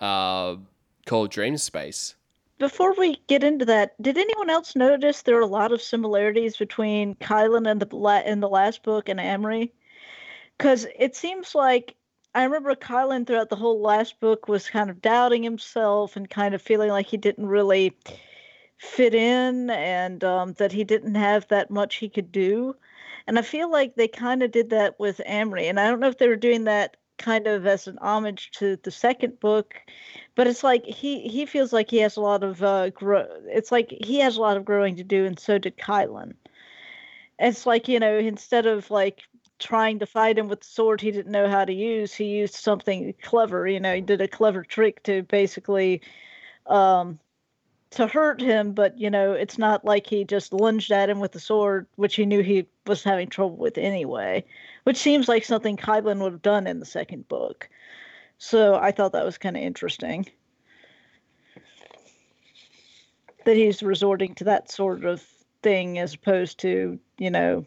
uh, 0.00 0.56
called 1.06 1.30
dream 1.30 1.56
space 1.56 2.14
before 2.58 2.94
we 2.94 3.20
get 3.28 3.44
into 3.44 3.64
that, 3.66 4.00
did 4.02 4.18
anyone 4.18 4.50
else 4.50 4.74
notice 4.74 5.22
there 5.22 5.38
are 5.38 5.42
a 5.42 5.46
lot 5.46 5.72
of 5.72 5.80
similarities 5.80 6.56
between 6.56 7.14
Kylan 7.16 7.70
and 7.70 7.80
the 7.80 8.22
in 8.26 8.40
the 8.40 8.48
last 8.48 8.82
book 8.82 9.08
and 9.08 9.20
Amri? 9.20 9.70
Because 10.56 10.86
it 10.98 11.14
seems 11.14 11.54
like 11.54 11.94
I 12.34 12.44
remember 12.44 12.74
Kylan 12.74 13.26
throughout 13.26 13.48
the 13.48 13.56
whole 13.56 13.80
last 13.80 14.20
book 14.20 14.48
was 14.48 14.68
kind 14.68 14.90
of 14.90 15.00
doubting 15.00 15.42
himself 15.42 16.16
and 16.16 16.28
kind 16.28 16.54
of 16.54 16.60
feeling 16.60 16.90
like 16.90 17.06
he 17.06 17.16
didn't 17.16 17.46
really 17.46 17.96
fit 18.76 19.14
in 19.14 19.70
and 19.70 20.22
um, 20.24 20.52
that 20.54 20.72
he 20.72 20.84
didn't 20.84 21.14
have 21.14 21.46
that 21.48 21.70
much 21.70 21.96
he 21.96 22.08
could 22.08 22.30
do. 22.32 22.74
And 23.26 23.38
I 23.38 23.42
feel 23.42 23.70
like 23.70 23.94
they 23.94 24.08
kind 24.08 24.42
of 24.42 24.50
did 24.50 24.70
that 24.70 24.98
with 24.98 25.20
Amri. 25.28 25.64
And 25.64 25.78
I 25.78 25.88
don't 25.88 26.00
know 26.00 26.08
if 26.08 26.18
they 26.18 26.28
were 26.28 26.36
doing 26.36 26.64
that 26.64 26.96
kind 27.18 27.46
of 27.46 27.66
as 27.66 27.86
an 27.86 27.98
homage 28.00 28.50
to 28.52 28.76
the 28.84 28.90
second 28.90 29.38
book 29.40 29.74
but 30.34 30.46
it's 30.46 30.62
like 30.64 30.84
he 30.84 31.28
he 31.28 31.44
feels 31.46 31.72
like 31.72 31.90
he 31.90 31.98
has 31.98 32.16
a 32.16 32.20
lot 32.20 32.42
of 32.44 32.62
uh 32.62 32.90
grow 32.90 33.26
it's 33.46 33.72
like 33.72 33.90
he 33.90 34.18
has 34.20 34.36
a 34.36 34.40
lot 34.40 34.56
of 34.56 34.64
growing 34.64 34.96
to 34.96 35.04
do 35.04 35.26
and 35.26 35.38
so 35.38 35.58
did 35.58 35.76
Kylan. 35.76 36.34
It's 37.38 37.66
like 37.66 37.88
you 37.88 38.00
know 38.00 38.18
instead 38.18 38.66
of 38.66 38.90
like 38.90 39.20
trying 39.58 39.98
to 39.98 40.06
fight 40.06 40.38
him 40.38 40.48
with 40.48 40.60
the 40.60 40.66
sword 40.66 41.00
he 41.00 41.10
didn't 41.10 41.32
know 41.32 41.48
how 41.48 41.64
to 41.64 41.72
use 41.72 42.14
he 42.14 42.24
used 42.26 42.54
something 42.54 43.12
clever 43.22 43.66
you 43.66 43.80
know 43.80 43.94
he 43.94 44.00
did 44.00 44.20
a 44.20 44.28
clever 44.28 44.62
trick 44.62 45.02
to 45.04 45.22
basically 45.24 46.00
um 46.66 47.18
to 47.90 48.06
hurt 48.06 48.40
him 48.40 48.72
but 48.72 48.98
you 48.98 49.10
know 49.10 49.32
it's 49.32 49.58
not 49.58 49.84
like 49.84 50.06
he 50.06 50.24
just 50.24 50.52
lunged 50.52 50.92
at 50.92 51.08
him 51.08 51.20
with 51.20 51.32
the 51.32 51.40
sword 51.40 51.86
which 51.96 52.16
he 52.16 52.26
knew 52.26 52.42
he 52.42 52.66
was 52.86 53.02
having 53.02 53.28
trouble 53.28 53.56
with 53.56 53.78
anyway 53.78 54.44
which 54.88 54.96
seems 54.96 55.28
like 55.28 55.44
something 55.44 55.76
Kylan 55.76 56.22
would 56.22 56.32
have 56.32 56.40
done 56.40 56.66
in 56.66 56.80
the 56.80 56.86
second 56.86 57.28
book. 57.28 57.68
So 58.38 58.76
I 58.76 58.90
thought 58.90 59.12
that 59.12 59.22
was 59.22 59.36
kind 59.36 59.54
of 59.54 59.62
interesting. 59.62 60.26
That 63.44 63.54
he's 63.54 63.82
resorting 63.82 64.34
to 64.36 64.44
that 64.44 64.70
sort 64.70 65.04
of 65.04 65.22
thing 65.62 65.98
as 65.98 66.14
opposed 66.14 66.58
to, 66.60 66.98
you 67.18 67.30
know. 67.30 67.66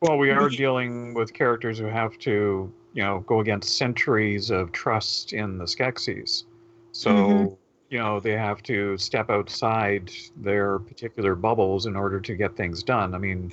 Well, 0.00 0.16
we 0.16 0.30
are 0.30 0.48
dealing 0.48 1.12
with 1.12 1.34
characters 1.34 1.78
who 1.78 1.84
have 1.84 2.16
to, 2.20 2.72
you 2.94 3.02
know, 3.02 3.20
go 3.26 3.40
against 3.40 3.76
centuries 3.76 4.48
of 4.48 4.72
trust 4.72 5.34
in 5.34 5.58
the 5.58 5.66
Skeksis. 5.66 6.44
So, 6.92 7.10
mm-hmm. 7.10 7.54
You 7.90 7.98
know, 7.98 8.20
they 8.20 8.32
have 8.32 8.62
to 8.62 8.96
step 8.96 9.30
outside 9.30 10.10
their 10.36 10.78
particular 10.78 11.34
bubbles 11.34 11.86
in 11.86 11.96
order 11.96 12.20
to 12.20 12.34
get 12.36 12.56
things 12.56 12.82
done. 12.82 13.14
I 13.14 13.18
mean, 13.18 13.52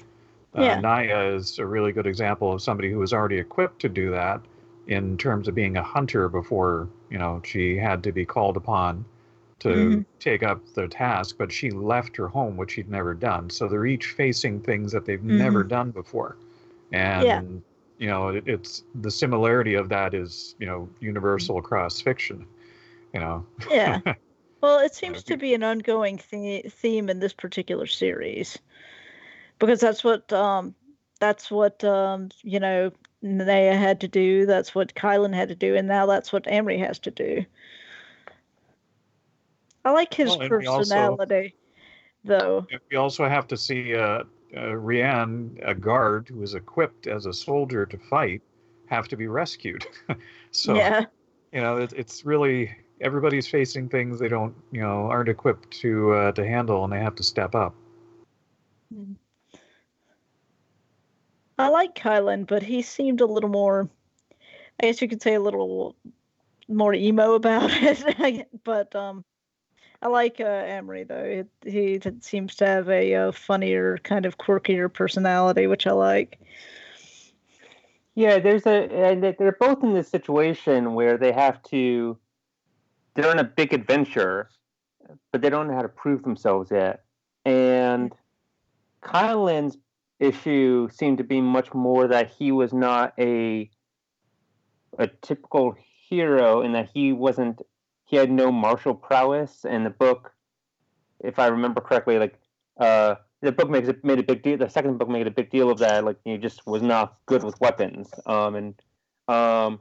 uh, 0.58 0.62
yeah. 0.62 0.80
Naya 0.80 1.34
is 1.34 1.60
a 1.60 1.66
really 1.66 1.92
good 1.92 2.08
example 2.08 2.54
of 2.54 2.62
somebody 2.62 2.92
who 2.92 3.00
was 3.00 3.14
already 3.14 3.38
equipped 3.38 3.80
to 3.82 3.90
do 3.90 4.12
that 4.12 4.42
in 4.88 5.18
terms 5.18 5.48
of 5.48 5.56
being 5.56 5.78
a 5.78 5.84
hunter 5.84 6.30
before 6.30 6.88
you 7.10 7.18
know 7.18 7.42
she 7.44 7.78
had 7.78 8.02
to 8.04 8.12
be 8.12 8.26
called 8.26 8.58
upon 8.58 9.04
to 9.60 9.70
mm-hmm. 9.70 10.02
take 10.20 10.44
up 10.44 10.62
the 10.76 10.88
task 10.88 11.36
but 11.38 11.52
she 11.52 11.70
left 11.72 12.16
her 12.16 12.28
home 12.28 12.56
which 12.58 12.72
she'd 12.72 12.90
never 12.90 13.14
done 13.14 13.50
so 13.50 13.68
they're 13.68 13.86
each 13.86 14.08
facing 14.12 14.62
things 14.62 14.92
that 14.92 15.06
they've 15.06 15.20
mm-hmm. 15.20 15.38
never 15.38 15.64
done 15.64 15.92
before 15.92 16.38
and 16.94 17.26
yeah. 17.26 17.42
you 17.98 18.08
know 18.08 18.30
it, 18.30 18.44
it's 18.48 18.84
the 19.02 19.12
similarity 19.12 19.74
of 19.74 19.90
that 19.90 20.14
is 20.14 20.56
you 20.60 20.66
know 20.66 20.88
universal 21.00 21.58
across 21.58 22.00
fiction 22.00 22.46
you 23.14 23.20
know 23.20 23.46
yeah 23.70 24.00
well 24.62 24.80
it 24.80 24.94
seems 24.94 25.24
to 25.24 25.38
be 25.38 25.54
an 25.54 25.64
ongoing 25.64 26.18
th- 26.18 26.72
theme 26.72 27.10
in 27.10 27.20
this 27.20 27.34
particular 27.34 27.86
series 27.86 28.58
because 29.60 29.80
that's 29.80 30.04
what 30.04 30.32
um, 30.34 30.76
that's 31.20 31.50
what 31.50 31.84
um, 31.84 32.30
you 32.44 32.60
know 32.60 32.92
Naya 33.22 33.76
had 33.76 34.02
to 34.02 34.08
do. 34.08 34.46
That's 34.46 34.76
what 34.76 34.94
Kylan 34.94 35.34
had 35.34 35.50
to 35.50 35.56
do, 35.56 35.76
and 35.76 35.88
now 35.88 36.06
that's 36.06 36.32
what 36.32 36.44
Amri 36.46 36.80
has 36.80 37.00
to 37.00 37.12
do. 37.12 37.46
I 39.84 39.92
like 39.92 40.14
his 40.14 40.30
well, 40.38 40.50
personality, 40.50 41.36
also, 41.36 41.50
though. 42.26 42.68
We 42.92 42.98
also 42.98 43.28
have 43.28 43.48
to 43.48 43.58
see 43.58 43.96
uh, 43.96 44.00
uh, 44.00 44.24
Rian, 44.54 45.58
a 45.64 45.74
guard 45.74 46.28
who 46.30 46.44
is 46.44 46.56
equipped 46.56 47.08
as 47.08 47.26
a 47.26 47.34
soldier 47.34 47.86
to 47.86 47.98
fight, 47.98 48.42
have 48.88 49.08
to 49.08 49.18
be 49.18 49.28
rescued. 49.28 49.88
so, 50.52 50.76
yeah. 50.76 51.06
you 51.54 51.62
know, 51.62 51.78
it, 51.78 51.94
it's 51.94 52.26
really 52.26 52.76
everybody's 53.02 53.48
facing 53.48 53.90
things 53.90 54.20
they 54.20 54.28
don't, 54.28 54.56
you 54.72 54.82
know, 54.82 55.10
aren't 55.10 55.30
equipped 55.30 55.72
to 55.82 56.14
uh, 56.14 56.32
to 56.34 56.46
handle, 56.46 56.84
and 56.84 56.94
they 56.94 57.00
have 57.00 57.16
to 57.16 57.24
step 57.24 57.56
up. 57.56 57.76
Mm-hmm. 58.94 59.14
I 61.60 61.70
like 61.70 61.96
Kylan, 61.96 62.46
but 62.46 62.62
he 62.62 62.82
seemed 62.82 63.22
a 63.22 63.26
little 63.26 63.50
more, 63.50 63.90
I 64.80 64.86
guess 64.86 65.02
you 65.02 65.08
could 65.08 65.24
say 65.24 65.34
a 65.34 65.40
little 65.40 65.96
more 66.68 66.94
emo 66.94 67.34
about 67.34 67.72
it. 67.74 68.48
but 68.64 68.96
um, 68.96 69.26
I 70.02 70.08
like 70.08 70.40
uh, 70.40 70.44
Amri 70.44 71.08
though. 71.08 71.46
he 71.70 72.00
seems 72.22 72.56
to 72.58 72.68
have 72.68 72.90
a, 72.90 73.14
a 73.14 73.30
uh, 73.30 73.32
funnier, 73.32 73.98
kind 74.00 74.26
of 74.26 74.38
quirkier 74.38 74.92
personality, 74.94 75.66
which 75.68 75.88
I 75.88 75.92
like. 75.92 76.40
Yeah, 78.14 78.40
there's 78.40 78.66
a, 78.66 78.90
and 78.92 79.24
they're 79.24 79.58
both 79.60 79.84
in 79.84 79.94
this 79.94 80.10
situation 80.10 80.94
where 80.96 81.18
they 81.18 81.32
have 81.32 81.62
to, 81.64 82.18
they're 83.18 83.32
on 83.32 83.40
a 83.40 83.44
big 83.44 83.74
adventure, 83.74 84.50
but 85.32 85.42
they 85.42 85.50
don't 85.50 85.68
know 85.68 85.74
how 85.74 85.82
to 85.82 85.90
prove 85.90 86.22
themselves 86.22 86.70
yet. 86.72 87.04
And 87.46 88.14
Kylan's 89.02 89.78
issue 90.20 90.88
seemed 90.92 91.18
to 91.18 91.24
be 91.24 91.42
much 91.42 91.74
more 91.74 92.08
that 92.08 92.30
he 92.30 92.52
was 92.52 92.74
not 92.74 93.14
a 93.20 93.70
a 95.00 95.08
typical 95.22 95.76
hero 96.10 96.62
in 96.62 96.74
that 96.74 96.90
he 96.94 97.14
wasn't 97.14 97.62
he 98.06 98.16
had 98.16 98.32
no 98.32 98.52
martial 98.52 98.96
prowess 98.96 99.64
and 99.64 99.86
the 99.86 99.92
book 99.92 100.34
if 101.20 101.38
i 101.38 101.46
remember 101.46 101.80
correctly 101.80 102.18
like 102.18 102.40
uh 102.80 103.14
the 103.42 103.52
book 103.52 103.70
makes 103.70 103.88
it 103.88 104.04
made 104.04 104.18
a 104.18 104.24
big 104.24 104.42
deal 104.42 104.58
the 104.58 104.68
second 104.68 104.98
book 104.98 105.08
made 105.08 105.28
a 105.28 105.32
big 105.32 105.52
deal 105.52 105.70
of 105.70 105.78
that 105.78 106.04
like 106.04 106.18
he 106.24 106.36
just 106.38 106.66
was 106.66 106.82
not 106.82 107.18
good 107.28 107.44
with 107.44 107.60
weapons 107.62 108.10
um 108.26 108.56
and 108.56 108.82
um 109.28 109.80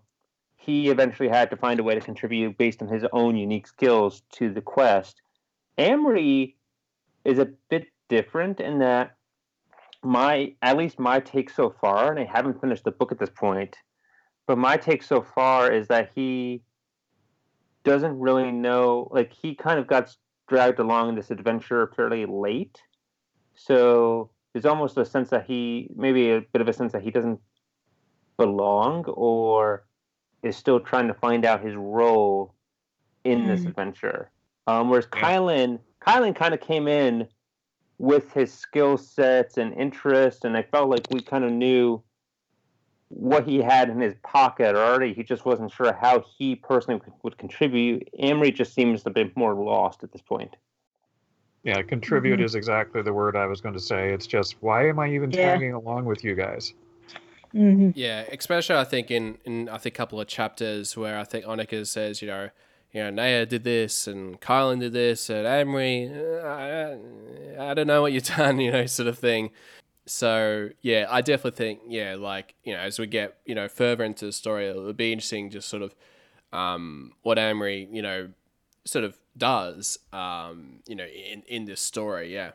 he 0.57 0.89
eventually 0.89 1.29
had 1.29 1.51
to 1.51 1.57
find 1.57 1.79
a 1.79 1.83
way 1.83 1.95
to 1.95 2.01
contribute 2.01 2.59
based 2.59 2.83
on 2.83 2.89
his 2.89 3.05
own 3.13 3.37
unique 3.37 3.67
skills 3.67 4.23
to 4.33 4.53
the 4.53 4.61
quest 4.61 5.23
Amri 5.79 6.55
is 7.25 7.39
a 7.39 7.49
bit 7.69 7.87
different 8.09 8.61
in 8.61 8.79
that 8.79 9.17
my 10.03 10.55
at 10.63 10.77
least 10.77 10.99
my 10.99 11.21
take 11.21 11.51
so 11.51 11.75
far, 11.81 12.11
and 12.11 12.21
I 12.21 12.25
haven't 12.25 12.61
finished 12.61 12.85
the 12.85 12.93
book 12.93 13.13
at 13.13 13.19
this 13.19 13.31
point, 13.31 13.77
but 14.47 14.59
my 14.59 14.77
take 14.77 15.03
so 15.03 15.21
far 15.21 15.71
is 15.71 15.89
that 15.89 16.11
he 16.15 16.63
doesn't 17.85 18.19
really 18.19 18.53
know. 18.53 19.09
Like 19.11 19.33
he 19.33 19.55
kind 19.55 19.79
of 19.79 19.87
got 19.87 20.15
dragged 20.49 20.79
along 20.79 21.11
in 21.11 21.15
this 21.17 21.31
adventure 21.31 21.93
fairly 21.97 22.25
late, 22.25 22.81
so 23.55 24.31
there's 24.53 24.67
almost 24.67 24.97
a 24.97 25.05
sense 25.05 25.31
that 25.31 25.47
he 25.47 25.91
maybe 25.97 26.31
a 26.31 26.41
bit 26.41 26.63
of 26.63 26.69
a 26.69 26.73
sense 26.73 26.93
that 26.93 27.03
he 27.03 27.11
doesn't 27.11 27.41
belong 28.39 29.05
or 29.07 29.86
is 30.47 30.57
still 30.57 30.81
trying 30.81 31.09
to 31.09 31.15
find 31.15 31.45
out 31.45 31.65
his 31.65 31.75
role 31.75 32.55
in 33.25 33.47
this 33.47 33.63
Mm. 33.63 33.69
adventure. 33.69 34.31
Um, 34.67 34.89
whereas 34.91 35.09
Yeah. 35.15 35.39
Kylan, 35.39 35.81
Kylan 36.01 36.35
kind 36.35 36.55
of 36.55 36.61
came 36.61 36.89
in 36.89 37.29
with 37.99 38.33
his 38.33 38.53
skill 38.53 38.97
sets 38.97 39.57
and 39.57 39.75
interest, 39.75 40.45
and 40.45 40.57
I 40.57 40.63
felt 40.63 40.89
like 40.91 41.11
we 41.11 41.21
kind 41.21 41.45
of 41.45 41.53
knew 41.53 42.03
what 43.09 43.47
he 43.47 43.59
had 43.59 43.89
in 43.89 44.01
his 44.01 44.15
pocket 44.23 44.75
already. 44.75 45.15
He 45.15 45.23
just 45.23 45.45
wasn't 45.45 45.71
sure 45.73 45.93
how 45.93 46.25
he 46.37 46.57
personally 46.57 47.01
would, 47.05 47.15
would 47.23 47.39
contribute. 47.39 48.09
Amri 48.21 48.53
just 48.55 48.75
seems 48.75 49.07
a 49.07 49.11
bit 49.11 49.37
more 49.37 49.55
lost 49.55 50.03
at 50.03 50.13
this 50.13 50.23
point. 50.23 50.57
Yeah, 51.63 51.83
contribute 51.83 52.39
Mhm. 52.41 52.45
is 52.45 52.55
exactly 52.55 53.03
the 53.03 53.13
word 53.13 53.35
I 53.37 53.47
was 53.47 53.61
going 53.61 53.75
to 53.75 53.81
say. 53.81 54.13
It's 54.13 54.27
just 54.27 54.61
why 54.61 54.89
am 54.89 54.99
I 54.99 55.09
even 55.09 55.31
Yeah. 55.31 55.53
tagging 55.53 55.73
along 55.73 56.05
with 56.05 56.23
you 56.23 56.35
guys? 56.35 56.75
Hmm 57.57 57.91
Yeah, 57.95 58.25
especially 58.33 58.77
I 58.77 58.85
think 58.85 59.11
in, 59.11 59.39
in 59.45 59.69
I 59.69 59.79
think 59.79 59.95
a 59.95 59.97
couple 59.97 60.21
of 60.21 60.29
chapters 60.29 60.97
where 60.97 61.19
I 61.19 61.25
think 61.25 61.47
Onica 61.47 61.87
says, 61.87 62.21
you 62.21 62.29
know, 62.29 62.51
you 62.93 63.03
know, 63.03 63.11
Naia 63.11 63.49
did 63.49 63.65
this 63.65 64.07
and 64.07 64.41
Kylan 64.41 64.81
did 64.81 64.93
this 64.93 65.31
and 65.31 65.47
Amri, 65.47 66.11
uh, 66.15 67.61
I, 67.61 67.71
I 67.71 67.75
don't 67.75 67.87
know 67.87 68.03
what 68.03 68.13
you've 68.13 68.25
done, 68.37 68.61
you 68.61 68.73
know, 68.73 68.87
sort 68.87 69.09
of 69.09 69.19
thing. 69.19 69.51
So 70.07 70.71
yeah, 70.83 71.07
I 71.09 71.21
definitely 71.21 71.57
think 71.57 71.81
yeah, 71.89 72.15
like 72.15 72.55
you 72.63 72.75
know, 72.75 72.81
as 72.81 72.99
we 72.99 73.07
get 73.07 73.39
you 73.45 73.55
know 73.55 73.69
further 73.69 74.05
into 74.05 74.27
the 74.27 74.33
story, 74.33 74.69
it'll 74.69 74.93
be 74.93 75.13
interesting 75.13 75.51
just 75.51 75.69
sort 75.69 75.83
of 75.83 75.95
um, 76.53 77.13
what 77.23 77.39
Amri 77.39 77.89
you 77.93 78.03
know 78.03 78.29
sort 78.85 79.05
of 79.05 79.19
does 79.37 79.99
um, 80.13 80.81
you 80.87 80.95
know 80.95 81.07
in 81.07 81.43
in 81.49 81.65
this 81.65 81.81
story. 81.81 82.33
Yeah. 82.33 82.53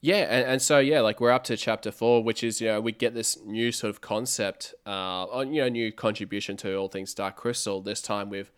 Yeah, 0.00 0.26
and, 0.28 0.46
and 0.46 0.62
so 0.62 0.78
yeah, 0.78 1.00
like 1.00 1.20
we're 1.20 1.32
up 1.32 1.44
to 1.44 1.56
chapter 1.56 1.90
four, 1.90 2.22
which 2.22 2.44
is 2.44 2.60
you 2.60 2.68
know 2.68 2.80
we 2.80 2.92
get 2.92 3.14
this 3.14 3.38
new 3.44 3.72
sort 3.72 3.90
of 3.90 4.00
concept, 4.00 4.74
uh, 4.86 4.90
on 4.90 5.52
you 5.52 5.62
know 5.62 5.68
new 5.68 5.92
contribution 5.92 6.56
to 6.58 6.76
all 6.76 6.88
things 6.88 7.14
Dark 7.14 7.36
Crystal. 7.36 7.80
This 7.80 8.02
time 8.02 8.30
with 8.30 8.50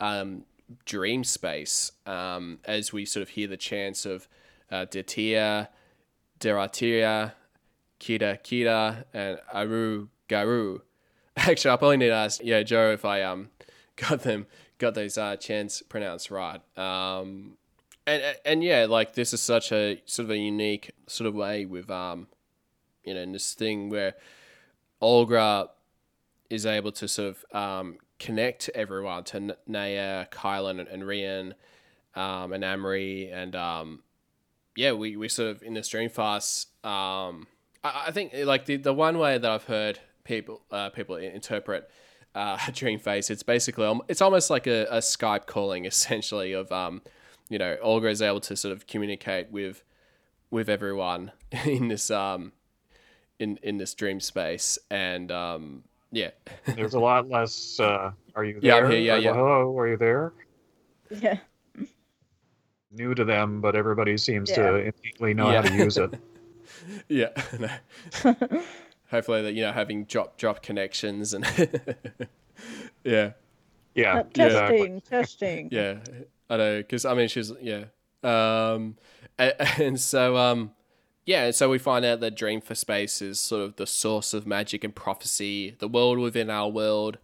um, 0.00 0.44
dream 0.84 1.22
space, 1.24 1.92
um, 2.06 2.58
as 2.64 2.92
we 2.92 3.04
sort 3.04 3.22
of 3.22 3.30
hear 3.30 3.46
the 3.46 3.56
chants 3.56 4.06
of 4.06 4.28
uh, 4.70 4.86
Detia, 4.86 5.68
Deratira, 6.40 7.32
Kita 8.00 8.40
Kita, 8.42 9.04
and 9.12 9.38
Aru 9.52 10.08
Garu. 10.28 10.80
Actually, 11.36 11.72
I 11.72 11.76
probably 11.76 11.96
need 11.98 12.08
to 12.08 12.14
ask 12.14 12.40
yeah 12.42 12.62
Joe 12.62 12.90
if 12.92 13.04
I 13.04 13.22
um 13.22 13.50
got 13.96 14.22
them 14.22 14.46
got 14.78 14.94
those 14.94 15.18
uh, 15.18 15.36
chants 15.36 15.82
pronounced 15.82 16.30
right. 16.30 16.60
Um, 16.78 17.56
and 18.06 18.22
and 18.44 18.62
yeah, 18.64 18.86
like 18.88 19.14
this 19.14 19.32
is 19.32 19.40
such 19.40 19.72
a 19.72 20.02
sort 20.06 20.24
of 20.24 20.30
a 20.30 20.38
unique 20.38 20.92
sort 21.06 21.26
of 21.26 21.34
way 21.34 21.64
with 21.64 21.90
um, 21.90 22.28
you 23.04 23.14
know, 23.14 23.32
this 23.32 23.54
thing 23.54 23.88
where 23.88 24.14
Aughra 25.02 25.68
is 26.48 26.64
able 26.64 26.92
to 26.92 27.08
sort 27.08 27.28
of 27.30 27.44
um 27.52 27.98
connect 28.18 28.70
everyone 28.74 29.24
to 29.24 29.56
Naia, 29.68 30.30
Kylan, 30.30 30.80
and, 30.80 30.88
and 30.88 31.02
Rian, 31.02 31.52
um, 32.14 32.52
and 32.52 32.64
Amri, 32.64 33.32
and 33.32 33.54
um, 33.54 34.02
yeah, 34.74 34.92
we 34.92 35.16
we 35.16 35.28
sort 35.28 35.50
of 35.50 35.62
in 35.62 35.74
this 35.74 35.88
dream 35.88 36.10
fast. 36.10 36.68
Um, 36.84 37.46
I, 37.84 38.06
I 38.06 38.10
think 38.12 38.32
like 38.34 38.66
the 38.66 38.76
the 38.76 38.94
one 38.94 39.18
way 39.18 39.38
that 39.38 39.50
I've 39.50 39.64
heard 39.64 39.98
people 40.24 40.62
uh, 40.70 40.90
people 40.90 41.16
interpret 41.16 41.90
uh, 42.34 42.58
dream 42.72 42.98
fast, 42.98 43.30
it's 43.30 43.42
basically 43.42 44.00
it's 44.08 44.22
almost 44.22 44.50
like 44.50 44.66
a, 44.66 44.86
a 44.86 44.98
Skype 44.98 45.46
calling 45.46 45.84
essentially 45.86 46.52
of 46.52 46.70
um, 46.72 47.02
you 47.48 47.58
know, 47.58 47.76
Aughra 47.84 48.10
is 48.10 48.20
able 48.22 48.40
to 48.40 48.56
sort 48.56 48.72
of 48.72 48.86
communicate 48.86 49.50
with 49.50 49.82
with 50.50 50.68
everyone 50.68 51.32
in 51.64 51.88
this 51.88 52.10
um 52.10 52.52
in 53.38 53.58
in 53.62 53.76
this 53.78 53.94
dream 53.94 54.20
space 54.20 54.78
and 54.90 55.30
um 55.32 55.82
yeah 56.12 56.30
There's 56.74 56.94
a 56.94 57.00
lot 57.00 57.28
less. 57.28 57.78
Uh, 57.80 58.12
are 58.34 58.44
you 58.44 58.58
Yeah, 58.62 58.76
I'm 58.76 58.82
there? 58.84 58.92
here, 58.92 59.00
yeah, 59.00 59.14
Or, 59.14 59.18
yeah. 59.18 59.34
Hello, 59.34 59.78
are 59.78 59.88
you 59.88 59.96
there? 59.96 60.32
Yeah. 61.10 61.38
New 62.92 63.14
to 63.14 63.24
them, 63.24 63.60
but 63.60 63.74
everybody 63.76 64.16
seems 64.16 64.50
Yeah. 64.50 64.56
to 64.56 64.74
innately 64.76 65.34
know 65.34 65.50
how 65.50 65.60
to 65.62 65.72
use 65.74 65.96
it. 65.98 66.10
yeah 67.08 67.28
hopefully 69.10 69.42
that 69.42 69.52
you 69.54 69.62
know 69.62 69.72
having 69.72 70.04
drop 70.04 70.36
drop 70.38 70.62
connections 70.62 71.32
and 71.34 71.44
yeah 73.04 73.32
Yeah, 73.94 74.16
Uh, 74.16 74.24
exactly. 74.34 74.78
testing, 74.78 75.00
testing. 75.00 75.68
yeah 75.72 75.98
i 76.48 76.56
know 76.56 76.78
because 76.78 77.04
i 77.04 77.14
mean 77.14 77.28
she's 77.28 77.52
yeah. 77.60 77.84
Um 78.22 78.96
and, 79.38 79.54
and 79.78 80.00
so 80.00 80.36
um 80.36 80.72
yeah 81.24 81.50
so 81.50 81.68
we 81.68 81.78
find 81.78 82.04
out 82.04 82.20
that 82.20 82.36
dream 82.36 82.60
for 82.60 82.74
space 82.74 83.20
is 83.22 83.40
sort 83.40 83.62
of 83.62 83.76
the 83.76 83.86
source 83.86 84.34
of 84.34 84.46
magic 84.46 84.84
and 84.84 84.94
prophecy 84.94 85.76
the 85.78 85.88
world 85.88 86.18
within 86.18 86.50
our 86.50 86.68
world. 86.68 87.18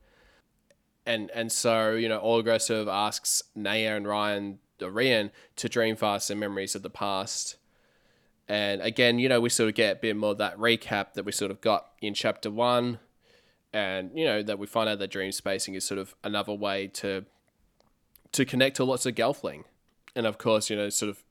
And 1.04 1.30
and 1.32 1.50
so 1.50 1.94
you 1.94 2.08
know 2.08 2.20
Aughra 2.20 2.60
sort 2.60 2.80
of 2.80 2.88
asks 2.88 3.42
Naia 3.56 3.96
and 3.96 4.06
ryan 4.06 4.58
rian 4.80 5.30
to 5.56 5.68
dream 5.68 5.94
fast 5.94 6.34
memories 6.34 6.74
of 6.74 6.82
the 6.82 6.90
past. 6.90 7.56
And 8.48 8.80
again 8.82 9.18
you 9.18 9.28
know 9.28 9.40
we 9.40 9.48
sort 9.48 9.68
of 9.68 9.74
get 9.74 9.96
a 9.96 10.00
bit 10.00 10.16
more 10.16 10.32
of 10.32 10.38
that 10.38 10.58
recap 10.58 11.14
that 11.14 11.24
we 11.24 11.32
sort 11.32 11.50
of 11.50 11.60
got 11.60 11.90
in 12.00 12.14
chapter 12.14 12.50
one. 12.50 12.98
And 13.72 14.10
you 14.14 14.24
know 14.24 14.42
that 14.42 14.58
we 14.58 14.66
find 14.66 14.88
out 14.88 14.98
that 14.98 15.10
dream 15.10 15.32
spacing 15.32 15.74
is 15.74 15.84
sort 15.84 15.98
of 15.98 16.14
another 16.22 16.52
way 16.52 16.88
to 16.88 17.24
to 18.32 18.44
connect 18.44 18.76
to 18.76 18.84
lots 18.84 19.06
of 19.06 19.14
Gelfling. 19.14 19.64
And 20.14 20.26
of 20.26 20.38
course, 20.38 20.70
you 20.70 20.76
know, 20.76 20.88
sort 20.88 21.10
of 21.10 21.22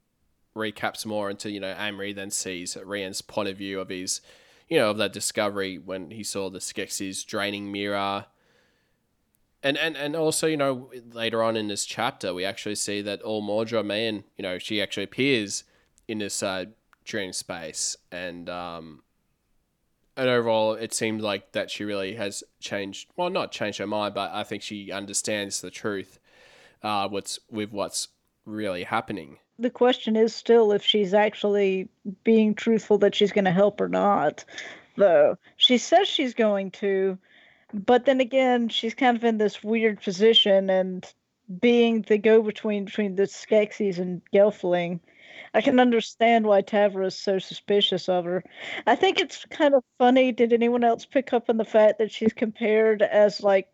recaps 0.56 1.06
more 1.06 1.30
into, 1.30 1.52
you 1.52 1.60
know, 1.60 1.74
Amri 1.74 2.16
then 2.16 2.32
sees 2.32 2.76
Rian's 2.76 3.22
point 3.22 3.50
of 3.50 3.58
view 3.58 3.80
of 3.80 3.90
his, 3.90 4.22
you 4.70 4.78
know, 4.78 4.90
of 4.90 4.98
that 4.98 5.14
discovery 5.14 5.78
when 5.78 6.12
he 6.12 6.24
saw 6.24 6.50
the 6.50 6.60
Skeksis 6.60 7.26
draining 7.26 7.72
Mira. 7.72 8.28
And, 9.64 9.78
and 9.78 9.96
and 9.96 10.16
also, 10.16 10.48
you 10.48 10.58
know, 10.58 10.90
later 11.12 11.44
on 11.44 11.56
in 11.56 11.68
this 11.68 11.86
chapter, 11.86 12.34
we 12.34 12.44
actually 12.44 12.76
see 12.76 13.02
that 13.04 13.22
all 13.22 13.42
Maudra 13.42 13.84
Mayrin, 13.84 14.24
you 14.36 14.42
know, 14.42 14.58
she 14.58 14.82
actually 14.82 15.04
appears 15.04 15.64
in 16.08 16.18
this 16.18 16.42
uh, 16.42 16.66
dream 17.06 17.32
space. 17.32 17.96
And 18.12 18.50
um, 18.50 19.04
and 20.18 20.30
overall, 20.30 20.74
it 20.74 20.94
seems 20.94 21.22
like 21.22 21.52
that 21.52 21.70
she 21.70 21.84
really 21.84 22.16
has 22.16 22.44
changed. 22.60 23.10
Well, 23.16 23.30
not 23.30 23.52
changed 23.52 23.78
her 23.78 23.88
mind, 23.88 24.16
but 24.16 24.32
I 24.34 24.44
think 24.44 24.64
she 24.64 24.92
understands 24.92 25.62
the 25.62 25.70
truth. 25.70 26.20
Uh, 26.84 27.08
what's 27.08 27.39
with 27.50 27.72
what's 27.72 28.08
really 28.46 28.84
happening. 28.84 29.38
The 29.60 29.70
question 29.70 30.15
is 30.15 30.34
still 30.34 30.72
if 30.72 30.84
she's 30.84 31.13
actually 31.13 31.89
being 32.24 32.56
truthful 32.56 32.98
that 33.00 33.13
she's 33.13 33.32
going 33.32 33.46
to 33.46 33.52
help 33.52 33.80
or 33.80 33.88
not. 33.88 34.44
Though 34.98 35.38
she 35.58 35.78
says 35.78 36.08
she's 36.08 36.34
going 36.34 36.72
to, 36.72 37.17
but 37.74 38.06
then 38.06 38.20
again, 38.20 38.70
she's 38.70 38.94
kind 38.94 39.15
of 39.15 39.24
in 39.24 39.38
this 39.38 39.63
weird 39.63 40.02
position 40.02 40.70
and 40.70 41.06
being 41.60 42.02
the 42.04 42.17
go-between 42.17 42.86
between 42.86 43.15
the 43.15 43.24
Skeksis 43.24 44.00
and 44.00 44.22
Gelfling. 44.34 45.00
I 45.54 45.62
can 45.62 45.80
understand 45.80 46.46
why 46.46 46.62
Tavra 46.62 47.08
is 47.08 47.15
so 47.15 47.39
suspicious 47.39 48.08
of 48.10 48.26
her. 48.26 48.44
I 48.88 48.96
think 48.96 49.20
it's 49.20 49.46
kind 49.46 49.76
of 49.76 49.84
funny. 49.98 50.32
Did 50.32 50.54
anyone 50.54 50.84
else 50.84 51.06
pick 51.06 51.34
up 51.34 51.50
on 51.50 51.58
the 51.58 51.65
fact 51.65 52.00
that 52.00 52.12
she's 52.12 52.34
compared 52.34 53.02
as 53.02 53.41
like 53.41 53.67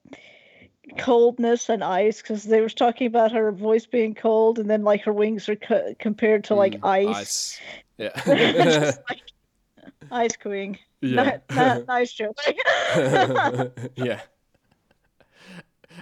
coldness 0.97 1.69
and 1.69 1.83
ice? 1.83 2.21
Because 2.21 2.43
they 2.43 2.61
were 2.61 2.69
talking 2.69 3.07
about 3.07 3.31
her 3.31 3.51
voice 3.51 3.85
being 3.85 4.15
cold, 4.15 4.59
and 4.59 4.69
then 4.69 4.83
like 4.83 5.01
her 5.03 5.13
wings 5.13 5.47
are 5.49 5.55
co- 5.55 5.95
compared 5.99 6.43
to 6.45 6.55
like 6.55 6.73
Mm, 6.79 6.87
ice. 7.09 7.17
Ice. 7.17 7.59
Yeah. 7.97 8.21
Just 8.25 8.99
like 9.09 9.21
ice 10.11 10.35
queen. 10.37 10.77
yeah. 11.01 11.39
Ni- 11.49 11.55
ni- 11.57 11.83
nice 11.87 12.13
joke. 12.13 12.37
yeah. 13.95 14.21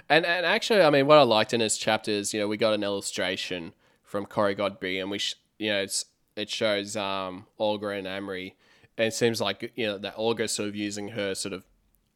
And 0.08 0.26
and 0.26 0.44
actually, 0.46 0.82
I 0.82 0.90
mean, 0.90 1.06
what 1.06 1.18
I 1.18 1.22
liked 1.22 1.54
in 1.54 1.60
his 1.60 1.78
chapter 1.78 2.10
is, 2.10 2.34
you 2.34 2.40
know, 2.40 2.48
we 2.48 2.56
got 2.56 2.74
an 2.74 2.82
illustration 2.82 3.72
from 4.02 4.26
Cory 4.26 4.54
Godbey, 4.54 5.00
and 5.00 5.10
we, 5.10 5.18
sh- 5.18 5.36
you 5.58 5.70
know, 5.70 5.80
it's 5.82 6.04
it 6.36 6.50
shows 6.50 6.96
um 6.96 7.46
Aughra 7.58 7.98
and 7.98 8.06
Amri, 8.06 8.52
and 8.98 9.06
it 9.08 9.14
seems 9.14 9.40
like 9.40 9.72
you 9.74 9.86
know 9.86 9.98
that 9.98 10.14
Aughra's 10.16 10.52
sort 10.52 10.68
of 10.68 10.76
using 10.76 11.08
her 11.08 11.34
sort 11.34 11.54
of, 11.54 11.64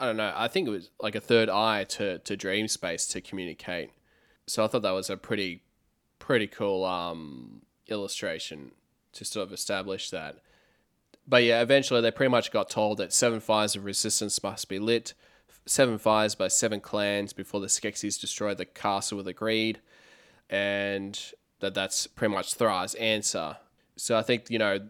I 0.00 0.06
don't 0.06 0.16
know, 0.16 0.32
I 0.34 0.48
think 0.48 0.66
it 0.66 0.70
was 0.70 0.88
like 0.98 1.14
a 1.14 1.20
third 1.20 1.50
eye 1.50 1.84
to 1.84 2.18
to 2.20 2.36
dream 2.36 2.68
space 2.68 3.06
to 3.08 3.20
communicate. 3.20 3.90
So 4.46 4.64
I 4.64 4.66
thought 4.66 4.82
that 4.82 4.92
was 4.92 5.10
a 5.10 5.16
pretty, 5.16 5.62
pretty 6.18 6.46
cool 6.46 6.84
um 6.84 7.62
illustration 7.88 8.72
to 9.12 9.24
sort 9.24 9.46
of 9.46 9.52
establish 9.52 10.08
that. 10.10 10.38
But 11.28 11.44
yeah, 11.44 11.60
eventually 11.60 12.00
they 12.00 12.10
pretty 12.10 12.30
much 12.30 12.50
got 12.50 12.70
told 12.70 12.98
that 12.98 13.12
seven 13.12 13.40
fires 13.40 13.76
of 13.76 13.84
resistance 13.84 14.42
must 14.42 14.68
be 14.68 14.78
lit, 14.78 15.12
seven 15.66 15.98
fires 15.98 16.34
by 16.34 16.48
seven 16.48 16.80
clans 16.80 17.32
before 17.34 17.60
the 17.60 17.66
Skeksis 17.66 18.18
destroy 18.18 18.54
the 18.54 18.64
castle 18.64 19.18
with 19.18 19.28
a 19.28 19.34
greed, 19.34 19.80
and 20.48 21.20
that 21.60 21.74
that's 21.74 22.06
pretty 22.06 22.32
much 22.32 22.54
Thra's 22.54 22.94
answer. 22.94 23.58
So 23.96 24.16
I 24.16 24.22
think 24.22 24.48
you 24.48 24.58
know 24.58 24.88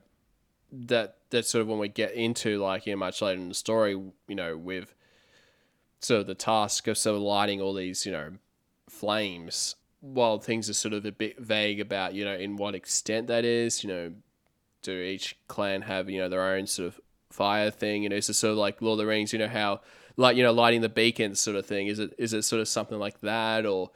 that 0.73 1.17
that's 1.31 1.49
sort 1.49 1.63
of 1.63 1.69
when 1.69 1.81
we 1.81 1.89
get 1.89 2.13
into 2.15 2.59
like 2.59 2.87
you 2.87 2.93
know 2.93 2.99
much 2.99 3.21
later 3.21 3.41
in 3.41 3.49
the 3.49 3.55
story, 3.55 3.93
you 3.93 4.35
know, 4.37 4.57
with 4.57 4.95
sort 6.01 6.22
of 6.22 6.26
the 6.26 6.34
task 6.34 6.88
of 6.88 6.98
sort 6.98 7.16
of 7.16 7.22
lighting 7.22 7.61
all 7.61 7.74
these 7.74 8.05
you 8.05 8.12
know 8.12 8.32
flames. 8.88 9.76
While 10.03 10.38
things 10.38 10.70
are 10.70 10.74
sort 10.74 10.94
of 10.94 11.05
a 11.05 11.12
bit 11.12 11.38
vague 11.38 11.78
about 11.78 12.14
you 12.14 12.24
know 12.24 12.34
in 12.34 12.57
what 12.57 12.74
extent 12.74 13.26
that 13.26 13.44
is, 13.44 13.84
you 13.84 13.90
know, 13.90 14.12
do 14.82 14.92
each 14.92 15.36
clan 15.46 15.82
have 15.82 16.09
you 16.09 16.20
know 16.20 16.28
their 16.28 16.55
own 16.55 16.66
sort 16.66 16.88
of 16.88 17.01
fire 17.30 17.70
thing? 17.70 18.03
You 18.03 18.09
know, 18.09 18.16
is 18.16 18.28
it 18.28 18.34
sort 18.34 18.53
of 18.53 18.59
like 18.59 18.80
Lord 18.80 18.94
of 18.94 18.98
the 18.98 19.07
Rings? 19.07 19.32
You 19.32 19.38
know 19.38 19.48
how 19.48 19.80
like 20.16 20.36
you 20.36 20.42
know 20.42 20.53
lighting 20.53 20.80
the 20.80 20.88
beacons 20.88 21.40
sort 21.40 21.57
of 21.57 21.66
thing. 21.66 21.86
Is 21.86 21.98
it 21.98 22.14
is 22.18 22.32
it 22.32 22.42
sort 22.42 22.61
of 22.61 22.68
something 22.68 22.98
like 22.98 23.20
that 23.20 23.66
or 23.66 23.90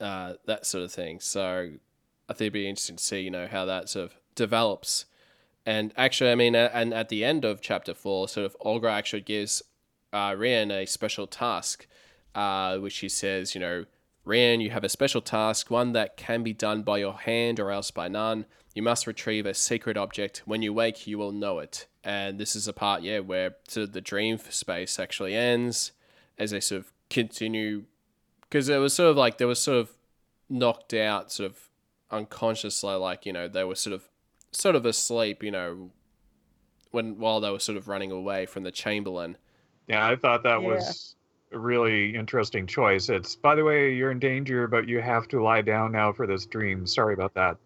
uh, 0.00 0.34
that 0.46 0.66
sort 0.66 0.84
of 0.84 0.92
thing? 0.92 1.20
So 1.20 1.70
I 2.28 2.32
think 2.32 2.40
it'd 2.42 2.52
be 2.52 2.68
interesting 2.68 2.96
to 2.96 3.04
see 3.04 3.20
you 3.20 3.30
know 3.30 3.46
how 3.46 3.64
that 3.64 3.88
sort 3.88 4.06
of 4.06 4.14
develops. 4.34 5.06
And 5.66 5.92
actually, 5.96 6.30
I 6.30 6.34
mean, 6.34 6.54
and 6.54 6.94
at 6.94 7.10
the 7.10 7.24
end 7.24 7.44
of 7.44 7.60
chapter 7.60 7.92
four, 7.92 8.26
sort 8.28 8.46
of 8.46 8.56
Aughra 8.60 8.90
actually 8.90 9.20
gives 9.20 9.62
uh, 10.12 10.30
Rian 10.30 10.70
a 10.70 10.86
special 10.86 11.26
task, 11.26 11.86
uh, 12.34 12.78
which 12.78 12.98
he 12.98 13.08
says, 13.08 13.54
you 13.54 13.60
know, 13.60 13.84
Rian, 14.26 14.60
you 14.60 14.70
have 14.70 14.84
a 14.84 14.88
special 14.88 15.22
task, 15.22 15.70
one 15.70 15.92
that 15.92 16.16
can 16.16 16.42
be 16.42 16.52
done 16.52 16.82
by 16.82 16.98
your 16.98 17.14
hand 17.14 17.58
or 17.58 17.70
else 17.70 17.90
by 17.90 18.08
none. 18.08 18.44
You 18.74 18.82
must 18.82 19.06
retrieve 19.06 19.46
a 19.46 19.54
secret 19.54 19.96
object. 19.96 20.42
When 20.44 20.60
you 20.60 20.72
wake, 20.72 21.06
you 21.06 21.18
will 21.18 21.32
know 21.32 21.58
it. 21.58 21.86
And 22.04 22.38
this 22.38 22.54
is 22.54 22.68
a 22.68 22.72
part, 22.72 23.02
yeah, 23.02 23.20
where 23.20 23.56
sort 23.66 23.88
of 23.88 23.92
the 23.92 24.00
dream 24.00 24.38
space 24.38 24.98
actually 24.98 25.34
ends 25.34 25.92
as 26.38 26.50
they 26.50 26.60
sort 26.60 26.82
of 26.82 26.92
continue, 27.10 27.84
because 28.42 28.68
it 28.68 28.78
was 28.78 28.94
sort 28.94 29.10
of 29.10 29.16
like 29.16 29.38
they 29.38 29.44
were 29.44 29.54
sort 29.54 29.78
of 29.78 29.90
knocked 30.48 30.94
out, 30.94 31.32
sort 31.32 31.50
of 31.50 31.58
unconsciously, 32.10 32.94
like 32.94 33.26
you 33.26 33.32
know 33.32 33.48
they 33.48 33.64
were 33.64 33.74
sort 33.74 33.94
of 33.94 34.08
sort 34.52 34.76
of 34.76 34.86
asleep, 34.86 35.42
you 35.42 35.50
know, 35.50 35.90
when 36.90 37.18
while 37.18 37.40
they 37.40 37.50
were 37.50 37.58
sort 37.58 37.76
of 37.76 37.88
running 37.88 38.12
away 38.12 38.46
from 38.46 38.62
the 38.62 38.70
Chamberlain. 38.70 39.36
Yeah, 39.88 40.06
I 40.06 40.16
thought 40.16 40.42
that 40.44 40.60
Yeah. 40.62 40.68
was 40.68 41.16
a 41.52 41.58
really 41.58 42.14
interesting 42.14 42.66
choice. 42.66 43.08
It's 43.08 43.34
by 43.36 43.54
the 43.54 43.64
way, 43.64 43.94
you're 43.94 44.10
in 44.10 44.18
danger, 44.18 44.66
but 44.66 44.86
you 44.86 45.00
have 45.00 45.28
to 45.28 45.42
lie 45.42 45.62
down 45.62 45.92
now 45.92 46.12
for 46.12 46.26
this 46.26 46.44
dream. 46.46 46.86
Sorry 46.86 47.14
about 47.14 47.34
that. 47.34 47.56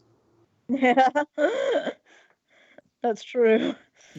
Yeah, 0.68 1.08
that's 3.02 3.22
true. 3.24 3.74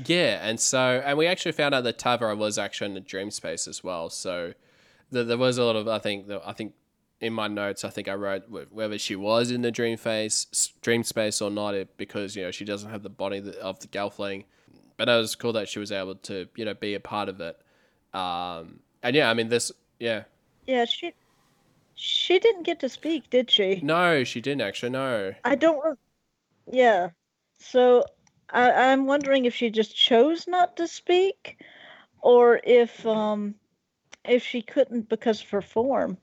Yeah, 0.06 0.40
and 0.48 0.60
so 0.60 1.02
and 1.06 1.18
we 1.18 1.28
actually 1.28 1.52
found 1.54 1.74
out 1.76 1.84
that 1.86 1.98
Tavra 1.98 2.38
was 2.38 2.58
actually 2.58 2.88
in 2.88 2.94
the 2.96 3.00
dream 3.00 3.32
space 3.32 3.68
as 3.68 3.84
well. 3.84 4.10
So 4.10 4.54
there, 5.12 5.24
there 5.24 5.38
was 5.38 5.58
a 5.58 5.64
lot 5.64 5.76
of 5.76 5.88
I 5.88 6.00
think 6.00 6.28
the- 6.28 6.42
I 6.48 6.54
think 6.54 6.74
in 7.22 7.32
my 7.32 7.48
notes 7.48 7.86
I 7.86 7.90
think 7.90 8.08
I 8.10 8.16
wrote 8.16 8.44
wh- 8.50 8.74
whether 8.74 8.98
she 8.98 9.16
was 9.16 9.50
in 9.52 9.62
the 9.62 9.72
dream 9.72 9.98
phase, 9.98 10.74
dream 10.82 11.04
space 11.04 11.42
or 11.42 11.50
not, 11.50 11.74
it, 11.76 11.96
because 11.96 12.36
you 12.36 12.44
know 12.44 12.52
she 12.52 12.66
doesn't 12.66 12.90
have 12.90 13.04
the 13.04 13.10
body 13.10 13.38
of 13.62 13.80
the 13.80 13.88
Gelfling. 13.88 14.44
But 14.98 15.10
it 15.10 15.18
was 15.18 15.36
cool 15.36 15.54
that 15.54 15.70
she 15.70 15.80
was 15.80 15.92
able 15.92 16.16
to 16.16 16.48
you 16.56 16.66
know 16.66 16.74
be 16.74 16.94
a 16.96 17.00
part 17.00 17.30
of 17.30 17.40
it. 17.40 17.60
Um, 18.14 18.80
and 19.02 19.16
yeah, 19.16 19.30
I 19.30 19.34
mean 19.34 19.50
this 19.50 19.72
yeah 20.00 20.24
Yeah, 20.68 20.86
she 20.86 21.14
she 21.96 22.40
didn't 22.40 22.64
get 22.64 22.80
to 22.82 22.90
speak, 22.90 23.30
did 23.30 23.50
she? 23.52 23.82
no 23.84 24.24
she 24.24 24.42
didn't 24.42 24.62
actually 24.62 24.90
no 24.92 25.34
I 25.44 25.56
don't. 25.56 25.84
Re- 25.84 25.96
yeah, 26.72 27.10
so 27.60 28.06
I, 28.50 28.72
I'm 28.92 29.06
wondering 29.06 29.46
if 29.46 29.56
she 29.56 29.70
just 29.70 29.96
chose 29.96 30.48
not 30.48 30.78
to 30.78 30.88
speak, 30.88 31.58
or 32.22 32.62
if 32.64 33.06
um 33.06 33.56
if 34.26 34.44
she 34.44 34.62
couldn't 34.62 35.10
because 35.10 35.42
of 35.42 35.50
her 35.50 35.62
form. 35.62 36.18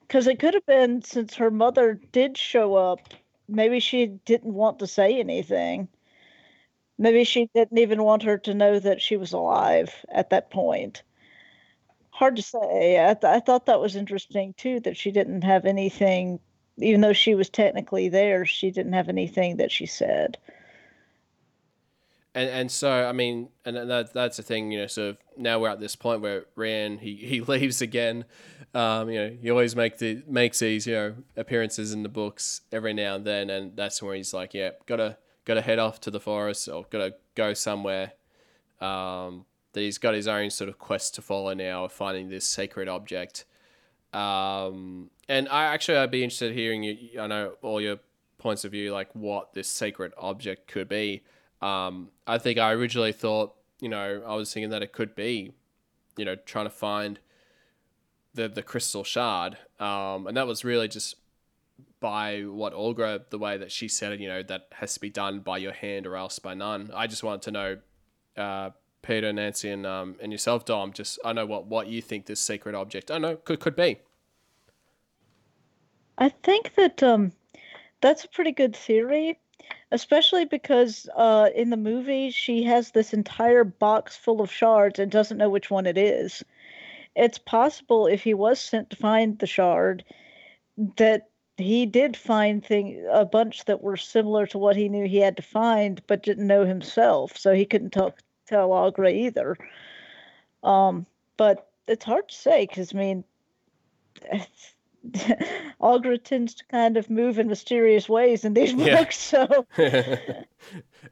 Because 0.00 0.26
it 0.26 0.38
could 0.38 0.54
have 0.54 0.66
been 0.66 1.02
since 1.02 1.34
her 1.36 1.50
mother 1.50 2.00
did 2.12 2.36
show 2.38 2.74
up, 2.74 3.00
maybe 3.48 3.80
she 3.80 4.06
didn't 4.06 4.54
want 4.54 4.78
to 4.80 4.86
say 4.86 5.18
anything. 5.20 5.88
Maybe 6.98 7.24
she 7.24 7.48
didn't 7.54 7.78
even 7.78 8.02
want 8.04 8.22
her 8.24 8.38
to 8.38 8.54
know 8.54 8.78
that 8.78 9.00
she 9.00 9.16
was 9.16 9.32
alive 9.32 10.04
at 10.10 10.30
that 10.30 10.50
point. 10.50 11.02
Hard 12.18 12.36
to 12.36 12.42
say. 12.42 13.02
I, 13.02 13.14
th- 13.14 13.24
I 13.24 13.40
thought 13.40 13.64
that 13.64 13.80
was 13.80 13.96
interesting 13.96 14.52
too 14.54 14.78
that 14.80 14.96
she 14.96 15.10
didn't 15.10 15.40
have 15.42 15.64
anything, 15.64 16.38
even 16.76 17.00
though 17.00 17.14
she 17.14 17.34
was 17.34 17.48
technically 17.48 18.10
there, 18.10 18.44
she 18.44 18.70
didn't 18.70 18.92
have 18.92 19.08
anything 19.08 19.56
that 19.56 19.72
she 19.72 19.86
said. 19.86 20.36
and 22.34 22.48
and 22.50 22.70
so 22.70 22.90
I 23.08 23.12
mean, 23.12 23.48
and 23.64 23.76
that 23.76 24.12
that's 24.12 24.36
the 24.36 24.42
thing, 24.42 24.70
you 24.70 24.80
know. 24.80 24.86
Sort 24.86 25.10
of 25.10 25.18
now 25.36 25.58
we're 25.58 25.70
at 25.70 25.80
this 25.80 25.96
point 25.96 26.20
where 26.20 26.46
Rian 26.56 27.00
he, 27.00 27.16
he 27.16 27.40
leaves 27.52 27.80
again. 27.82 28.24
Um, 28.74 29.10
you 29.10 29.18
know, 29.18 29.36
he 29.40 29.50
always 29.50 29.74
make 29.74 29.98
the 29.98 30.22
makes 30.26 30.58
these 30.60 30.86
you 30.86 30.94
know 30.94 31.14
appearances 31.36 31.92
in 31.92 32.02
the 32.02 32.08
books 32.08 32.60
every 32.70 32.92
now 32.92 33.16
and 33.16 33.24
then, 33.24 33.50
and 33.50 33.76
that's 33.76 34.02
where 34.02 34.14
he's 34.14 34.34
like, 34.34 34.54
yeah, 34.54 34.70
gotta 34.86 35.18
gotta 35.44 35.62
head 35.62 35.78
off 35.78 36.00
to 36.02 36.10
the 36.10 36.20
forest 36.20 36.68
or 36.68 36.84
gotta 36.90 37.14
go 37.34 37.54
somewhere. 37.54 38.12
Um, 38.80 39.46
that 39.72 39.80
he's 39.80 39.98
got 39.98 40.14
his 40.14 40.26
own 40.26 40.50
sort 40.50 40.68
of 40.68 40.78
quest 40.78 41.14
to 41.16 41.22
follow 41.22 41.54
now 41.54 41.84
of 41.84 41.92
finding 41.92 42.28
this 42.28 42.44
sacred 42.44 42.88
object. 42.88 43.44
Um, 44.12 45.10
and 45.28 45.48
I 45.48 45.64
actually 45.64 45.98
I'd 45.98 46.10
be 46.10 46.24
interested 46.24 46.52
in 46.52 46.56
hearing 46.56 46.82
you. 46.82 47.20
I 47.20 47.26
know 47.26 47.54
all 47.62 47.80
your 47.80 47.98
points 48.38 48.64
of 48.64 48.72
view, 48.72 48.92
like 48.92 49.14
what 49.14 49.52
this 49.52 49.68
sacred 49.68 50.12
object 50.16 50.68
could 50.68 50.88
be. 50.88 51.22
Um, 51.60 52.10
I 52.26 52.38
think 52.38 52.58
I 52.58 52.72
originally 52.72 53.12
thought, 53.12 53.54
you 53.80 53.88
know, 53.88 54.22
I 54.26 54.34
was 54.34 54.52
thinking 54.52 54.70
that 54.70 54.82
it 54.82 54.92
could 54.92 55.14
be, 55.14 55.52
you 56.16 56.24
know, 56.24 56.36
trying 56.36 56.66
to 56.66 56.70
find 56.70 57.18
the 58.34 58.48
the 58.48 58.62
crystal 58.62 59.04
shard, 59.04 59.58
um, 59.80 60.26
and 60.26 60.36
that 60.36 60.46
was 60.46 60.64
really 60.64 60.88
just 60.88 61.16
by 62.00 62.42
what 62.42 62.72
Aughra, 62.72 63.28
the 63.30 63.38
way 63.38 63.56
that 63.58 63.72
she 63.72 63.88
said 63.88 64.12
it, 64.12 64.20
you 64.20 64.28
know, 64.28 64.42
that 64.42 64.68
has 64.72 64.94
to 64.94 65.00
be 65.00 65.10
done 65.10 65.40
by 65.40 65.58
your 65.58 65.72
hand 65.72 66.06
or 66.06 66.16
else 66.16 66.38
by 66.38 66.54
none. 66.54 66.90
I 66.94 67.06
just 67.06 67.22
wanted 67.22 67.42
to 67.42 67.50
know, 67.50 67.78
uh, 68.36 68.70
Peter, 69.02 69.32
Nancy, 69.32 69.70
and 69.70 69.86
um, 69.86 70.16
and 70.20 70.32
yourself, 70.32 70.64
Dom. 70.64 70.92
Just 70.92 71.18
I 71.24 71.32
know 71.32 71.46
what 71.46 71.66
what 71.66 71.88
you 71.88 72.02
think 72.02 72.26
this 72.26 72.40
secret 72.40 72.74
object. 72.74 73.10
I 73.10 73.18
know 73.18 73.36
could 73.36 73.60
could 73.60 73.76
be. 73.76 73.98
I 76.18 76.28
think 76.28 76.74
that 76.74 77.02
um, 77.02 77.32
that's 78.00 78.24
a 78.24 78.28
pretty 78.28 78.52
good 78.52 78.74
theory, 78.74 79.38
especially 79.92 80.44
because 80.44 81.08
uh, 81.16 81.50
in 81.54 81.70
the 81.70 81.76
movie 81.76 82.30
she 82.30 82.64
has 82.64 82.90
this 82.90 83.12
entire 83.12 83.64
box 83.64 84.16
full 84.16 84.40
of 84.40 84.50
shards 84.50 84.98
and 84.98 85.10
doesn't 85.10 85.38
know 85.38 85.48
which 85.48 85.70
one 85.70 85.86
it 85.86 85.96
is. 85.96 86.44
It's 87.14 87.38
possible 87.38 88.06
if 88.06 88.22
he 88.22 88.34
was 88.34 88.60
sent 88.60 88.90
to 88.90 88.96
find 88.96 89.38
the 89.38 89.46
shard 89.46 90.04
that 90.96 91.30
he 91.56 91.86
did 91.86 92.16
find 92.16 92.64
thing 92.64 93.04
a 93.10 93.24
bunch 93.24 93.64
that 93.64 93.82
were 93.82 93.96
similar 93.96 94.46
to 94.46 94.58
what 94.58 94.76
he 94.76 94.88
knew 94.88 95.06
he 95.06 95.18
had 95.18 95.36
to 95.36 95.42
find, 95.42 96.00
but 96.06 96.22
didn't 96.22 96.46
know 96.46 96.64
himself, 96.64 97.36
so 97.36 97.52
he 97.52 97.64
couldn't 97.64 97.90
tell 97.90 98.14
tell 98.48 98.70
Aughra 98.70 99.12
either. 99.14 99.56
Um, 100.62 101.06
but 101.36 101.68
it's 101.86 102.04
hard 102.04 102.28
to 102.28 102.34
say 102.34 102.66
because 102.66 102.94
I 102.94 102.98
mean. 102.98 103.24
Aughra 105.80 106.22
tends 106.22 106.54
to 106.54 106.64
kind 106.66 106.96
of 106.96 107.08
move 107.08 107.38
in 107.38 107.46
mysterious 107.46 108.08
ways 108.08 108.44
in 108.44 108.52
these 108.52 108.72
Yeah. 108.72 108.96
books, 108.98 109.16
so 109.16 109.66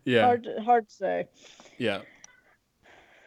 yeah, 0.04 0.24
hard 0.24 0.42
to, 0.44 0.60
hard 0.60 0.88
to 0.88 0.94
say. 0.94 1.28
yeah, 1.78 2.00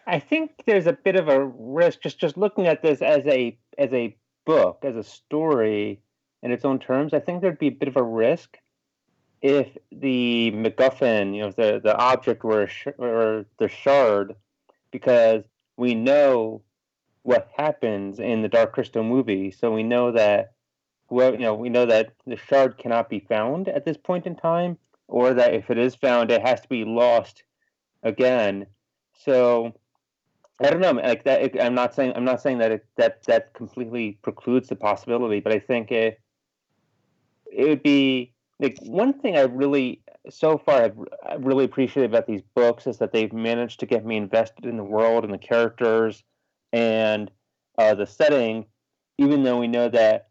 I 0.06 0.20
think 0.20 0.52
there's 0.66 0.86
a 0.88 0.94
bit 0.94 1.16
of 1.16 1.30
a 1.30 1.46
risk 1.46 2.02
just 2.02 2.20
just 2.20 2.38
looking 2.38 2.68
at 2.68 2.82
this 2.82 3.02
as 3.02 3.26
a 3.26 3.58
as 3.78 3.92
a 3.94 4.16
book, 4.46 4.80
as 4.84 4.96
a 4.98 5.04
story 5.04 6.02
in 6.44 6.52
its 6.52 6.66
own 6.66 6.80
terms. 6.80 7.14
I 7.14 7.20
think 7.20 7.42
there'd 7.42 7.58
be 7.58 7.68
a 7.68 7.72
bit 7.72 7.88
of 7.88 7.96
a 7.96 8.04
risk 8.04 8.58
if 9.42 9.78
the 9.92 10.52
MacGuffin, 10.52 11.36
you 11.36 11.42
know, 11.42 11.52
the 11.52 11.80
the 11.84 11.96
object 11.98 12.44
were 12.44 12.68
sh- 12.68 12.88
or 12.98 13.46
the 13.58 13.68
shard, 13.68 14.36
because 14.92 15.44
we 15.78 15.96
know 15.96 16.62
what 17.24 17.50
happens 17.56 18.20
in 18.20 18.42
the 18.42 18.50
Dark 18.50 18.74
Crystal 18.74 19.04
movie, 19.04 19.52
so 19.52 19.74
we 19.74 19.84
know 19.84 20.12
that 20.12 20.54
well, 21.10 21.32
you 21.32 21.40
know, 21.40 21.56
we 21.56 21.70
know 21.70 21.86
that 21.86 22.14
the 22.28 22.36
shard 22.36 22.78
cannot 22.78 23.10
be 23.10 23.20
found 23.20 23.68
at 23.68 23.86
this 23.86 23.98
point 23.98 24.26
in 24.26 24.36
time, 24.36 24.78
or 25.08 25.34
that 25.34 25.54
if 25.54 25.70
it 25.70 25.78
is 25.78 25.96
found, 25.96 26.32
it 26.32 26.42
has 26.42 26.62
to 26.62 26.70
be 26.70 26.84
lost 26.86 27.44
again. 28.04 28.68
So 29.18 29.74
I 30.62 30.70
don't 30.70 30.82
know. 30.82 30.92
Like 30.92 31.24
that, 31.24 31.62
I'm 31.62 31.74
not 31.74 31.96
saying 31.96 32.14
I'm 32.16 32.26
not 32.26 32.42
saying 32.42 32.60
that 32.60 32.72
it, 32.72 32.86
that 32.98 33.24
that 33.24 33.54
completely 33.54 34.18
precludes 34.22 34.70
the 34.70 34.76
possibility, 34.76 35.40
but 35.40 35.54
I 35.54 35.60
think 35.60 35.92
it 35.92 36.20
it 37.52 37.68
would 37.68 37.84
be 37.84 38.34
like 38.60 38.78
one 38.82 39.14
thing 39.14 39.38
I 39.38 39.42
really 39.44 40.02
so 40.30 40.58
far 40.58 40.84
I've, 40.84 40.98
I 41.28 41.36
really 41.36 41.66
appreciated 41.66 42.10
about 42.10 42.28
these 42.28 42.42
books 42.56 42.88
is 42.88 42.98
that 42.98 43.12
they've 43.12 43.32
managed 43.32 43.80
to 43.80 43.86
get 43.86 44.06
me 44.06 44.18
invested 44.18 44.66
in 44.66 44.78
the 44.78 44.84
world 44.84 45.24
and 45.24 45.34
the 45.34 45.38
characters 45.38 46.24
and 46.74 47.32
uh, 47.78 47.96
the 47.96 48.06
setting, 48.06 48.66
even 49.18 49.44
though 49.44 49.58
we 49.58 49.68
know 49.68 49.90
that 49.90 50.28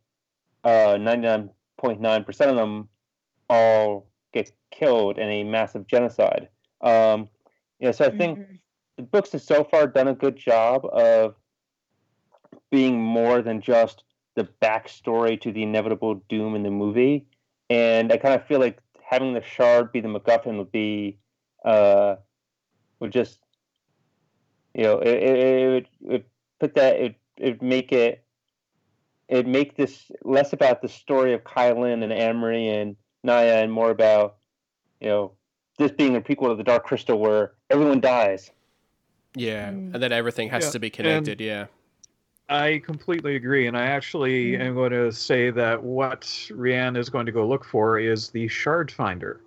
uh, 0.64 0.96
99.9% 0.98 2.50
of 2.50 2.56
them 2.56 2.88
all 3.48 4.10
get 4.32 4.52
killed 4.70 5.18
in 5.18 5.28
a 5.28 5.44
massive 5.44 5.86
genocide. 5.86 6.48
Um, 6.82 7.28
you 7.80 7.86
know, 7.86 7.92
so 7.92 8.04
I 8.04 8.10
think 8.10 8.38
Mhm. 8.38 8.58
the 8.98 9.02
books 9.04 9.32
have 9.32 9.42
so 9.42 9.64
far 9.64 9.86
done 9.86 10.08
a 10.08 10.14
good 10.14 10.36
job 10.36 10.84
of 10.84 11.34
being 12.70 13.00
more 13.00 13.40
than 13.40 13.60
just 13.62 14.04
the 14.34 14.44
backstory 14.62 15.40
to 15.40 15.50
the 15.50 15.62
inevitable 15.62 16.16
doom 16.28 16.54
in 16.54 16.62
the 16.62 16.70
movie. 16.70 17.26
And 17.70 18.12
I 18.12 18.16
kind 18.16 18.34
of 18.34 18.46
feel 18.46 18.60
like 18.60 18.78
having 19.02 19.34
the 19.34 19.42
shard 19.42 19.92
be 19.92 20.00
the 20.00 20.08
MacGuffin 20.08 20.56
would 20.58 20.72
be 20.72 21.18
uh, 21.64 22.16
would 23.00 23.12
just, 23.12 23.40
you 24.74 24.82
know, 24.84 24.98
it, 25.00 25.08
it, 25.08 25.38
it 25.38 25.68
would 25.68 25.88
it 26.02 26.12
would 26.12 26.24
put 26.60 26.74
that 26.76 26.96
it 26.96 27.14
it 27.36 27.62
make 27.62 27.92
it 27.92 28.24
it 29.28 29.46
make 29.46 29.76
this 29.76 30.10
less 30.24 30.52
about 30.52 30.80
the 30.82 30.88
story 30.88 31.34
of 31.34 31.44
Kylan 31.44 32.02
and 32.02 32.12
Amri 32.12 32.68
and 32.80 32.96
Naia 33.26 33.62
and 33.62 33.70
more 33.70 33.90
about, 33.90 34.36
you 35.00 35.08
know, 35.08 35.32
this 35.78 35.92
being 35.92 36.16
a 36.16 36.20
prequel 36.20 36.48
to 36.48 36.54
the 36.54 36.64
Dark 36.64 36.84
Crystal 36.84 37.18
where 37.18 37.52
everyone 37.68 38.00
dies. 38.00 38.50
Yeah, 39.36 39.68
and 39.68 39.94
then 39.94 40.10
everything 40.12 40.48
has 40.48 40.64
Yeah, 40.64 40.70
to 40.70 40.78
be 40.80 40.86
and- 40.86 40.94
connected. 40.94 41.40
Yeah. 41.40 41.66
I 42.48 42.78
completely 42.84 43.36
agree, 43.36 43.66
and 43.66 43.76
I 43.76 43.86
actually 43.86 44.56
am 44.56 44.74
going 44.74 44.92
to 44.92 45.12
say 45.12 45.50
that 45.50 45.82
what 45.82 46.22
Rian 46.50 46.96
is 46.96 47.10
going 47.10 47.26
to 47.26 47.32
go 47.32 47.46
look 47.46 47.64
for 47.64 47.98
is 47.98 48.30
the 48.30 48.48
Shard 48.48 48.90
Finder, 48.90 49.40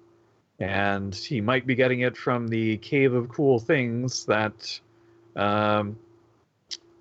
and 0.59 1.15
he 1.15 1.41
might 1.41 1.65
be 1.65 1.73
getting 1.73 2.01
it 2.01 2.15
from 2.15 2.47
the 2.47 2.77
Cave 2.77 3.13
of 3.13 3.29
Cool 3.29 3.57
Things 3.59 4.25
that 4.25 4.79
um, 5.35 5.97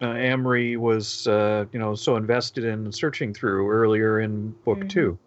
uh, 0.00 0.06
Amri 0.06 0.78
was, 0.78 1.26
uh, 1.26 1.66
you 1.72 1.78
know, 1.78 1.94
so 1.94 2.16
invested 2.16 2.64
in 2.64 2.90
searching 2.90 3.34
through 3.34 3.68
earlier 3.68 4.20
in 4.20 4.52
Book 4.64 4.78
Mhm. 4.78 4.88
Two. 4.88 5.18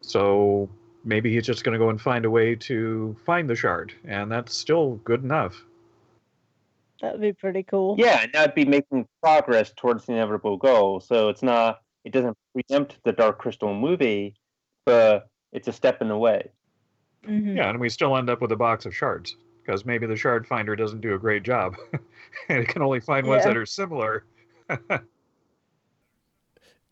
So 0.00 0.68
maybe 1.04 1.32
he's 1.32 1.46
just 1.46 1.62
going 1.62 1.74
to 1.74 1.78
go 1.78 1.90
and 1.90 2.00
find 2.00 2.24
a 2.24 2.30
way 2.30 2.56
to 2.56 3.14
find 3.24 3.48
the 3.48 3.54
shard, 3.54 3.92
and 4.04 4.32
that's 4.32 4.56
still 4.56 4.96
good 5.04 5.22
enough. 5.22 5.64
That 7.00 7.12
would 7.12 7.20
be 7.20 7.32
pretty 7.32 7.62
cool. 7.62 7.96
Yeah, 7.98 8.22
and 8.22 8.32
that'd 8.32 8.54
be 8.54 8.64
making 8.64 9.06
progress 9.22 9.72
towards 9.76 10.04
the 10.06 10.12
inevitable 10.12 10.56
goal. 10.56 11.00
So 11.00 11.28
it's 11.28 11.42
not 11.42 11.80
it 12.04 12.12
doesn't 12.12 12.36
preempt 12.54 12.98
the 13.04 13.12
Dark 13.12 13.38
Crystal 13.38 13.74
movie, 13.74 14.34
but 14.86 15.28
it's 15.52 15.68
a 15.68 15.72
step 15.72 16.00
in 16.02 16.08
the 16.08 16.16
way. 16.16 16.50
Mhm. 17.24 17.56
Yeah, 17.56 17.68
and 17.70 17.78
we 17.80 17.88
still 17.88 18.16
end 18.16 18.30
up 18.30 18.40
with 18.40 18.52
a 18.52 18.56
box 18.56 18.86
of 18.86 18.94
shards 18.96 19.36
because 19.62 19.84
maybe 19.84 20.06
the 20.06 20.16
shard 20.16 20.46
finder 20.46 20.74
doesn't 20.76 21.00
do 21.02 21.14
a 21.14 21.18
great 21.18 21.42
job, 21.42 21.76
and 22.48 22.58
it 22.58 22.68
can 22.68 22.82
only 22.82 23.00
find 23.00 23.26
ones 23.26 23.42
Yeah. 23.44 23.48
that 23.52 23.56
are 23.56 23.66
similar. 23.66 24.24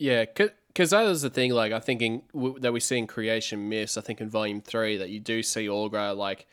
Yeah, 0.01 0.23
because 0.33 0.91
that 0.91 1.05
is 1.07 1.21
the 1.23 1.29
thing. 1.29 1.51
Like, 1.51 1.73
I 1.73 1.79
think 1.79 2.01
in, 2.01 2.21
w- 2.33 2.57
that 2.59 2.71
we 2.71 2.79
see 2.79 2.97
in 2.97 3.05
Creation 3.05 3.67
Myths, 3.67 3.97
I 3.97 4.01
think 4.01 4.21
in 4.21 4.29
Volume 4.29 4.61
Three, 4.61 4.95
that 4.95 5.09
you 5.09 5.19
do 5.19 5.43
see 5.43 5.67
Aughra 5.67 6.15
like 6.15 6.47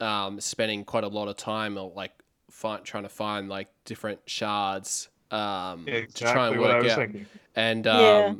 um, 0.00 0.40
spending 0.40 0.84
quite 0.84 1.02
a 1.02 1.08
lot 1.08 1.26
of 1.26 1.36
time, 1.36 1.76
uh, 1.76 1.82
like 1.82 2.12
find, 2.56 2.82
trying 2.84 3.02
to 3.02 3.08
find 3.10 3.48
like 3.50 3.68
different 3.84 4.20
shards 4.26 5.08
um, 5.30 5.84
to 5.84 5.92
try 5.92 5.96
and 5.96 6.04
Exactly 6.04 6.58
what 6.58 6.70
I 6.70 6.74
work 6.74 6.82
was 6.84 6.92
out. 6.92 6.98
thinking. 6.98 7.26
And 7.54 7.86
um, 7.86 8.00
Yeah. 8.00 8.34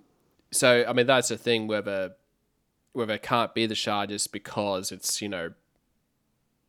so, 0.53 0.85
I 0.89 0.93
mean, 0.95 1.07
that's 1.07 1.29
the 1.29 1.37
thing. 1.37 1.67
Whether 1.67 2.15
whether 2.93 3.13
it 3.13 3.23
can't 3.23 3.55
be 3.55 3.67
the 3.67 3.75
shard 3.75 4.09
just 4.09 4.33
because 4.33 4.91
it's 4.91 5.21
you 5.21 5.29
know 5.29 5.53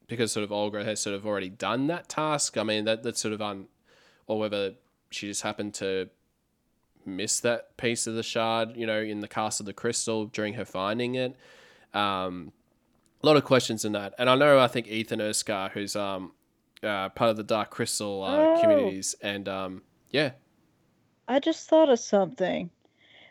because 0.08 0.32
sort 0.34 0.44
of 0.44 0.50
Aughra 0.50 0.84
has 0.84 1.00
sort 1.00 1.16
of 1.16 1.26
already 1.26 1.50
done 1.50 1.88
that 1.88 2.10
task. 2.10 2.58
I 2.58 2.64
mean, 2.64 2.84
that 2.86 3.04
that's 3.04 3.22
sort 3.22 3.34
of 3.34 3.42
un, 3.42 3.68
or 4.28 4.40
whether 4.40 4.74
she 5.10 5.28
just 5.28 5.44
happened 5.44 5.74
to 5.76 6.10
miss 7.06 7.40
that 7.40 7.78
piece 7.78 8.08
of 8.08 8.16
the 8.16 8.24
shard, 8.24 8.76
you 8.76 8.86
know, 8.86 9.00
in 9.00 9.22
the 9.22 9.28
cast 9.30 9.62
of 9.62 9.66
the 9.66 9.74
crystal 9.74 10.26
during 10.26 10.56
her 10.56 10.66
finding 10.66 11.16
it. 11.16 11.38
Um, 11.94 12.52
a 13.24 13.26
lot 13.26 13.38
of 13.38 13.46
questions 13.46 13.86
in 13.86 13.94
that, 13.94 14.14
and 14.18 14.30
I 14.30 14.36
know 14.36 14.60
I 14.60 14.68
think 14.68 14.88
Ethan 14.90 15.20
Erskar, 15.22 15.72
who's 15.72 15.96
um 15.96 16.34
uh, 16.84 17.10
part 17.10 17.30
of 17.32 17.38
the 17.38 17.44
Dark 17.44 17.72
Crystal 17.72 18.24
uh, 18.24 18.48
Oh. 18.48 18.54
communities, 18.56 19.16
and 19.22 19.48
um 19.50 19.84
yeah, 20.12 20.32
I 21.28 21.40
just 21.40 21.70
thought 21.70 21.90
of 21.90 22.00
something. 22.00 22.70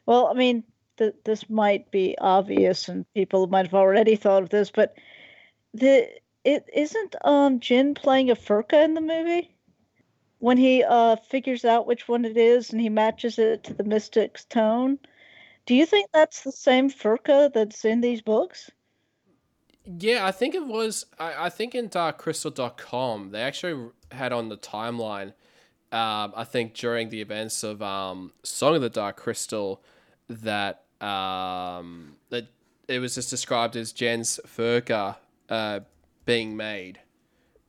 Well, 0.06 0.28
I 0.28 0.34
mean, 0.34 0.64
th- 0.98 1.14
this 1.24 1.50
might 1.50 1.90
be 1.90 2.16
obvious, 2.18 2.88
and 2.88 3.04
people 3.14 3.46
might 3.48 3.66
have 3.66 3.74
already 3.74 4.16
thought 4.16 4.42
of 4.42 4.50
this, 4.50 4.70
but 4.70 4.96
the 5.74 6.08
it 6.44 6.68
isn't 6.72 7.16
um 7.24 7.60
Jen 7.60 7.94
playing 7.94 8.30
a 8.30 8.36
firca 8.36 8.82
in 8.82 8.94
the 8.94 9.00
movie 9.00 9.56
when 10.38 10.58
he 10.58 10.84
uh 10.84 11.16
figures 11.16 11.64
out 11.64 11.86
which 11.86 12.08
one 12.08 12.24
it 12.24 12.36
is 12.36 12.72
and 12.72 12.80
he 12.80 12.88
matches 12.88 13.38
it 13.38 13.64
to 13.64 13.74
the 13.74 13.84
mystic's 13.84 14.44
tone. 14.46 14.98
Do 15.66 15.74
you 15.74 15.86
think 15.86 16.10
that's 16.12 16.42
the 16.44 16.52
same 16.52 16.88
firca 16.90 17.50
that's 17.54 17.84
in 17.84 18.00
these 18.00 18.22
books? 18.22 18.70
Yeah, 19.86 20.26
I 20.26 20.32
think 20.32 20.54
it 20.54 20.66
was. 20.66 21.06
I, 21.18 21.46
I 21.46 21.48
think 21.48 21.74
in 21.74 21.88
darkcrystal.com, 21.88 23.30
they 23.30 23.40
actually 23.40 23.90
had 24.10 24.32
on 24.32 24.48
the 24.48 24.56
timeline, 24.56 25.28
um, 25.92 26.32
I 26.36 26.44
think 26.44 26.74
during 26.74 27.08
the 27.08 27.20
events 27.20 27.62
of 27.62 27.80
um, 27.82 28.32
Song 28.42 28.74
of 28.74 28.82
the 28.82 28.90
Dark 28.90 29.16
Crystal, 29.16 29.80
that 30.28 30.82
um, 31.00 32.16
that 32.30 32.48
it 32.88 32.98
was 32.98 33.14
just 33.14 33.30
described 33.30 33.76
as 33.76 33.92
Jen's 33.92 34.40
firca 34.44 35.18
uh, 35.48 35.80
being 36.24 36.56
made. 36.56 37.00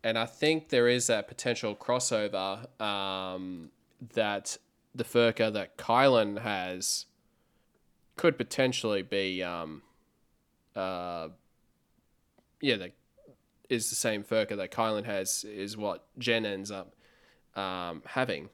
And 0.03 0.18
I 0.18 0.26
think 0.26 0.70
there 0.70 0.88
is 0.88 1.07
that 1.07 1.28
potential 1.28 1.76
crossover 1.76 2.68
um, 2.82 3.70
that 4.13 4.57
the 4.95 5.03
firca 5.03 5.51
that 5.51 5.78
Kylan 5.78 6.39
has 6.41 7.05
could 8.15 8.38
potentially 8.38 9.03
be. 9.03 9.43
Um, 9.43 9.84
uh, 10.76 11.30
yeah, 12.62 12.76
that 12.78 12.91
is 13.70 13.89
the 13.89 13.95
same 13.95 14.24
firca 14.24 14.55
that 14.55 14.72
Kylan 14.72 15.05
has, 15.05 15.43
is 15.43 15.76
what 15.76 16.05
Jen 16.18 16.45
ends 16.45 16.72
up 16.72 16.95
um, 17.55 18.01
having. 18.05 18.49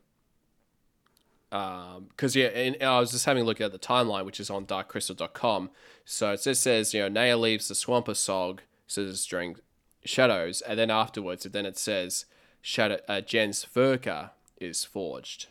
Because, 1.49 2.35
yeah, 2.35 2.47
and 2.47 2.81
I 2.81 2.99
was 2.99 3.11
just 3.11 3.25
having 3.25 3.43
a 3.43 3.45
look 3.45 3.61
at 3.61 3.71
the 3.71 3.77
timeline, 3.77 4.25
which 4.25 4.39
is 4.39 4.49
on 4.49 4.65
darkcrystal.com. 4.65 5.69
So 6.03 6.31
it 6.31 6.41
just 6.41 6.63
says, 6.63 6.93
you 6.95 7.07
know, 7.07 7.09
Naia 7.09 7.39
leaves 7.39 7.67
the 7.67 7.75
Swamp 7.75 8.07
of 8.07 8.15
Sog, 8.15 8.59
says 8.87 9.23
during 9.27 9.57
Shadows, 10.03 10.61
and 10.61 10.79
then 10.79 10.89
afterwards, 10.89 11.45
and 11.45 11.53
then 11.53 11.67
it 11.67 11.77
says 11.77 12.25
Shadow, 12.61 12.97
uh, 13.07 13.21
Jen's 13.21 13.63
firca 13.63 14.31
is 14.59 14.83
forged. 14.83 15.47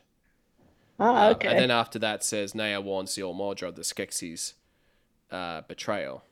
Uh, 0.99 1.31
okay. 1.31 1.49
and 1.49 1.59
then 1.59 1.71
after 1.71 1.99
that 1.99 2.23
says 2.23 2.53
Naia 2.53 2.83
warns 2.83 3.15
the 3.15 3.23
All-Maudra 3.23 3.69
of 3.69 3.77
the 3.77 3.83
Skeksis 3.83 4.55
uh, 5.31 5.63
betrayal. 5.63 6.23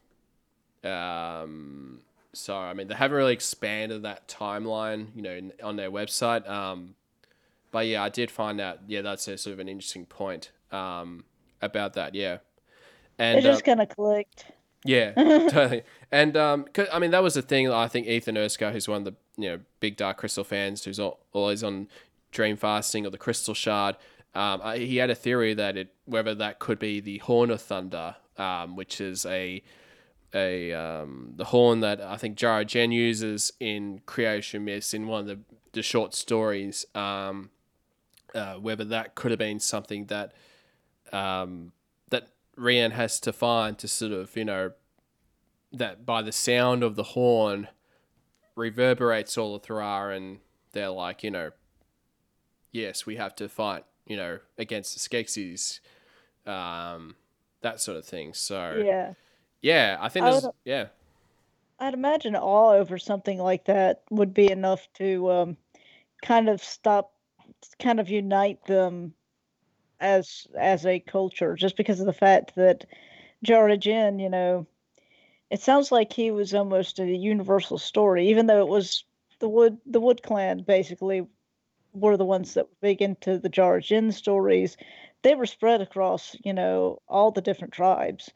Um, 0.85 2.01
so 2.33 2.57
I 2.57 2.74
mean, 2.74 2.89
they 2.89 2.95
haven't 2.95 3.16
really 3.16 3.33
expanded 3.33 4.03
that 4.03 4.28
timeline, 4.28 5.09
you 5.14 5.22
know, 5.22 5.33
in, 5.33 5.53
on 5.62 5.76
their 5.76 5.91
website. 5.91 6.49
Um, 6.49 6.95
but 7.72 7.87
yeah, 7.87 8.03
I 8.03 8.09
did 8.09 8.31
find 8.31 8.61
out. 8.61 8.81
Yeah, 8.87 9.03
that's 9.03 9.26
a 9.28 9.37
sort 9.39 9.55
of 9.55 9.59
an 9.61 9.68
interesting 9.68 10.07
point 10.07 10.51
um, 10.72 11.24
about 11.62 11.95
that. 11.95 12.14
Yeah, 12.14 12.39
and 13.18 13.39
it 13.39 13.43
just 13.43 13.66
uh, 13.68 13.72
of 13.72 13.89
clicked. 13.91 14.47
yeah, 14.85 15.12
totally. 15.14 15.83
And 16.11 16.37
um, 16.37 16.64
'cause- 16.72 16.89
I 16.93 16.99
mean, 16.99 17.11
that 17.12 17.22
was 17.22 17.35
the 17.35 17.43
thing. 17.43 17.70
I 17.70 17.89
think 17.89 18.07
Ethan 18.07 18.37
Erskine, 18.39 18.72
who's 18.72 18.89
one 18.89 18.99
of 18.99 19.05
the 19.05 19.14
you 19.43 19.51
know 19.51 19.61
big 19.81 19.97
Dark 19.97 20.18
Crystal 20.18 20.45
fans, 20.45 20.85
who's 20.85 20.99
al- 21.01 21.20
always 21.33 21.62
on 21.62 21.89
Dream 22.33 22.57
Fasting 22.57 23.07
or 23.07 23.11
the 23.11 23.18
Crystal 23.18 23.55
Shard, 23.55 23.97
um, 24.35 24.61
I- 24.62 24.78
he 24.78 24.97
had 24.97 25.11
a 25.11 25.14
theory 25.14 25.55
that 25.55 25.76
it 25.76 25.95
whether 26.07 26.35
that 26.35 26.59
could 26.59 26.78
be 26.78 27.01
the 27.01 27.18
Horn 27.18 27.51
of 27.51 27.61
Thunder, 27.61 28.16
um, 28.37 28.74
which 28.76 29.01
is 29.01 29.24
a 29.26 29.62
a 30.35 30.72
um, 30.72 31.33
the 31.37 31.47
horn 31.47 31.81
that 31.81 32.01
I 32.01 32.16
think 32.16 32.39
Jarra-Jen 32.39 32.93
uses 32.93 33.53
in 33.61 34.01
Creation 34.07 34.64
Myths 34.64 34.95
in 34.95 35.07
one 35.07 35.22
of 35.22 35.26
the, 35.26 35.39
the 35.72 35.83
short 35.83 36.14
stories. 36.14 36.87
Um, 36.95 37.51
uh, 38.35 38.55
whether 38.55 38.85
that 38.85 39.14
could 39.14 39.31
have 39.31 39.39
been 39.39 39.59
something 39.61 40.07
that 40.07 40.33
um, 41.12 41.72
that 42.11 42.28
Rian 42.57 42.93
has 42.93 43.18
to 43.20 43.33
find 43.33 43.78
to 43.78 43.89
sort 43.89 44.12
of 44.12 44.37
you 44.37 44.45
know 44.45 44.72
that 45.72 46.05
by 46.05 46.22
the 46.22 46.33
sound 46.33 46.83
of 46.83 46.97
the 46.97 47.03
horn 47.03 47.68
reverberates 48.57 49.39
all 49.39 49.55
of 49.55 49.62
Thra 49.62 50.11
and 50.14 50.39
they're 50.72 50.91
like 50.91 51.22
you 51.22 51.31
know 51.31 51.51
yes 52.72 53.07
we 53.07 53.16
have 53.16 53.35
to 53.37 53.49
fight 53.49 53.85
you 54.07 54.16
know 54.16 54.39
against 54.59 54.95
the 54.95 55.01
Skeksis 55.01 55.81
um, 56.47 57.16
that 57.62 57.81
sort 57.81 57.97
of 57.97 58.05
thing 58.05 58.35
so 58.35 58.83
Yeah. 58.85 59.12
Yeah, 59.63 59.99
I 60.01 60.09
think 60.09 60.25
I 60.27 60.31
there's 60.31 60.45
would- 60.45 60.55
yeah 60.65 60.87
I'd 61.79 61.95
imagine 61.95 62.37
awe 62.37 62.75
over 62.75 62.99
something 62.99 63.39
like 63.39 63.65
that 63.65 64.03
would 64.11 64.35
be 64.35 64.51
enough 64.51 64.87
to 64.95 65.31
um, 65.31 65.57
kind 66.23 66.51
of 66.51 66.63
stop, 66.63 67.15
kind 67.79 67.99
of 67.99 68.11
unite 68.11 68.63
them 68.67 69.15
as 69.99 70.47
as 70.59 70.85
a 70.85 71.01
culture, 71.01 71.55
just 71.55 71.77
because 71.77 71.99
of 72.01 72.07
the 72.07 72.13
fact 72.13 72.55
that 72.57 72.85
Jarra-Jen, 73.47 74.19
you 74.19 74.29
know, 74.29 74.67
it 75.51 75.61
sounds 75.63 75.91
like 75.91 76.13
he 76.13 76.31
was 76.31 76.55
almost 76.55 76.99
a 76.99 77.07
universal 77.07 77.79
story, 77.79 78.29
even 78.29 78.47
though 78.47 78.61
it 78.61 78.69
was 78.69 79.05
the 79.39 79.49
Wood 79.49 79.79
the 79.87 80.01
Wood 80.01 80.23
Clan 80.23 80.63
basically 80.63 81.27
were 81.95 82.17
the 82.19 82.25
ones 82.27 82.55
that 82.55 82.67
were 82.69 82.77
big 82.83 83.03
into 83.03 83.39
the 83.39 83.51
Jarra-Jen 83.51 84.13
stories. 84.13 84.77
They 85.23 85.35
were 85.35 85.47
spread 85.47 85.81
across, 85.81 86.37
you 86.45 86.53
know, 86.53 87.01
all 87.09 87.31
the 87.31 87.41
different 87.43 87.73
tribes. 87.73 88.31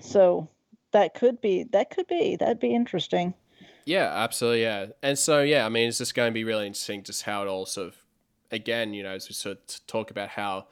So 0.00 0.48
that 0.92 1.14
could 1.14 1.40
be 1.40 1.64
that 1.72 1.90
could 1.90 2.06
be 2.06 2.36
that'd 2.36 2.60
be 2.60 2.74
interesting. 2.74 3.34
Yeah, 3.84 4.10
absolutely. 4.12 4.62
Yeah, 4.62 4.86
and 5.02 5.18
so 5.18 5.42
yeah, 5.42 5.66
I 5.66 5.68
mean, 5.68 5.88
it's 5.88 5.98
just 5.98 6.14
going 6.14 6.30
to 6.30 6.34
be 6.34 6.44
really 6.44 6.66
interesting 6.66 7.02
just 7.02 7.22
how 7.22 7.42
it 7.42 7.48
all 7.48 7.66
sort 7.66 7.88
of, 7.88 7.96
again, 8.50 8.94
you 8.94 9.02
know, 9.02 9.12
as 9.12 9.28
we 9.28 9.34
sort 9.34 9.58
of 9.58 9.86
talk 9.86 10.10
about 10.10 10.30
how 10.30 10.66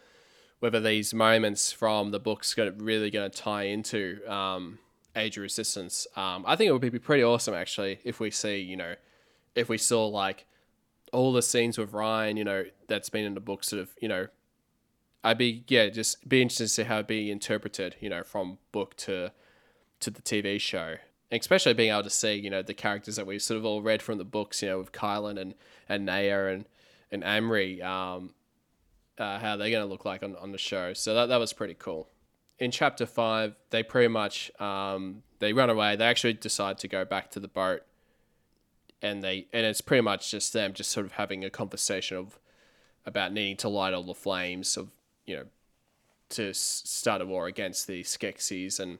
whether 0.60 0.80
these 0.80 1.14
moments 1.14 1.72
from 1.72 2.10
the 2.10 2.18
books 2.18 2.54
going 2.54 2.72
to 2.72 2.84
really 2.84 3.10
going 3.10 3.30
to 3.30 3.36
tie 3.36 3.64
into 3.64 4.20
um, 4.30 4.78
Age 5.16 5.36
of 5.36 5.42
Resistance. 5.42 6.06
Um, 6.16 6.44
I 6.46 6.56
think 6.56 6.68
it 6.68 6.72
would 6.72 6.80
be 6.80 6.98
pretty 6.98 7.22
awesome 7.22 7.54
actually 7.54 8.00
if 8.04 8.20
we 8.20 8.30
see, 8.30 8.58
you 8.58 8.76
know, 8.76 8.94
if 9.54 9.68
we 9.68 9.78
saw 9.78 10.06
like 10.06 10.46
all 11.12 11.32
the 11.32 11.42
scenes 11.42 11.78
with 11.78 11.92
Rian, 11.92 12.36
you 12.36 12.44
know, 12.44 12.64
that's 12.88 13.08
been 13.08 13.24
in 13.24 13.34
the 13.34 13.40
book, 13.40 13.64
sort 13.64 13.80
of, 13.80 13.90
you 14.00 14.08
know, 14.08 14.26
I'd 15.24 15.38
be 15.38 15.64
yeah, 15.68 15.88
just 15.88 16.28
be 16.28 16.42
interested 16.42 16.64
to 16.64 16.68
see 16.68 16.82
how 16.84 16.96
it'd 16.96 17.06
be 17.06 17.30
interpreted, 17.30 17.96
you 18.00 18.08
know, 18.08 18.22
from 18.22 18.58
book 18.72 18.96
to 18.98 19.32
to 20.00 20.10
the 20.10 20.22
TV 20.22 20.60
show. 20.60 20.96
Especially 21.30 21.74
being 21.74 21.90
able 21.90 22.04
to 22.04 22.10
see, 22.10 22.34
you 22.34 22.48
know, 22.48 22.62
the 22.62 22.72
characters 22.72 23.16
that 23.16 23.26
we 23.26 23.38
sort 23.38 23.58
of 23.58 23.64
all 23.66 23.82
read 23.82 24.00
from 24.00 24.16
the 24.16 24.24
books, 24.24 24.62
you 24.62 24.68
know, 24.68 24.78
with 24.78 24.92
Kylan 24.92 25.38
and 25.38 25.54
and 25.88 26.08
Naia 26.08 26.52
and 26.52 26.64
and 27.10 27.22
Amri, 27.22 27.82
um, 27.82 28.34
uh, 29.18 29.38
how 29.38 29.56
they're 29.56 29.70
going 29.70 29.82
to 29.82 29.90
look 29.90 30.04
like 30.04 30.22
on, 30.22 30.36
on 30.36 30.52
the 30.52 30.58
show. 30.58 30.92
So 30.92 31.14
that 31.14 31.26
that 31.26 31.38
was 31.38 31.52
pretty 31.52 31.74
cool. 31.74 32.08
In 32.58 32.70
chapter 32.70 33.06
five, 33.06 33.54
they 33.70 33.82
pretty 33.82 34.08
much 34.08 34.50
um, 34.60 35.22
they 35.40 35.52
run 35.52 35.70
away. 35.70 35.96
They 35.96 36.06
actually 36.06 36.34
decide 36.34 36.78
to 36.78 36.88
go 36.88 37.04
back 37.04 37.30
to 37.32 37.40
the 37.40 37.48
boat, 37.48 37.82
and 39.02 39.22
they 39.22 39.48
and 39.52 39.66
it's 39.66 39.80
pretty 39.80 40.02
much 40.02 40.30
just 40.30 40.52
them 40.52 40.72
just 40.72 40.90
sort 40.90 41.06
of 41.06 41.12
having 41.12 41.44
a 41.44 41.50
conversation 41.50 42.16
of 42.16 42.38
about 43.04 43.32
needing 43.32 43.56
to 43.56 43.68
light 43.68 43.94
all 43.94 44.02
the 44.02 44.14
flames 44.14 44.76
of 44.76 44.90
you 45.28 45.36
know 45.36 45.44
to 46.30 46.52
start 46.52 47.22
a 47.22 47.26
war 47.26 47.46
against 47.46 47.86
the 47.86 48.02
Skeksis. 48.02 48.80
And 48.80 48.98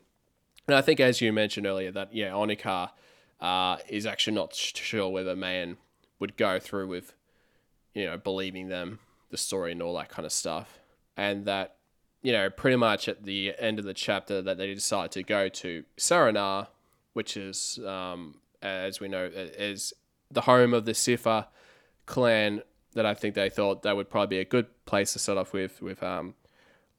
and 0.66 0.76
I 0.76 0.81
think 0.81 1.01
as 1.01 1.20
you 1.20 1.33
mentioned 1.33 1.66
earlier 1.66 1.91
that 1.93 2.14
yeah 2.14 2.31
Onica 2.31 2.91
uh, 3.41 3.76
is 3.89 4.07
actually 4.07 4.35
not 4.35 4.55
sure 4.55 5.09
whether 5.09 5.37
man 5.37 5.76
would 6.18 6.37
go 6.37 6.59
through 6.59 6.89
with 6.89 7.14
you 7.95 8.07
know 8.07 8.16
believing 8.16 8.68
them 8.68 8.99
the 9.31 9.37
story 9.37 9.72
and 9.72 9.83
all 9.83 9.97
that 9.97 10.09
kind 10.09 10.26
of 10.26 10.33
stuff. 10.33 10.79
And 11.16 11.47
that 11.47 11.76
you 12.22 12.33
know 12.33 12.51
pretty 12.51 12.76
much 12.76 13.09
at 13.09 13.24
the 13.24 13.55
end 13.59 13.79
of 13.79 13.85
the 13.85 13.95
chapter 13.95 14.43
that 14.43 14.59
they 14.59 14.74
decide 14.74 15.11
to 15.12 15.22
go 15.22 15.49
to 15.49 15.85
Saranar 15.97 16.68
which 17.18 17.37
is 17.37 17.81
um, 17.85 18.37
as 18.62 19.01
we 19.01 19.09
know 19.09 19.29
is 19.35 19.93
the 20.31 20.43
home 20.43 20.72
of 20.72 20.85
the 20.85 20.93
Sifa 20.93 21.47
clan 22.07 22.62
that 22.95 23.05
I 23.05 23.14
think 23.14 23.35
they 23.35 23.51
thought 23.51 23.83
that 23.83 23.97
would 23.97 24.09
probably 24.09 24.37
be 24.37 24.41
a 24.41 24.45
good 24.45 24.66
place 24.89 25.12
to 25.12 25.18
start 25.18 25.39
off 25.39 25.53
with, 25.53 25.80
with 25.82 26.03
um, 26.03 26.34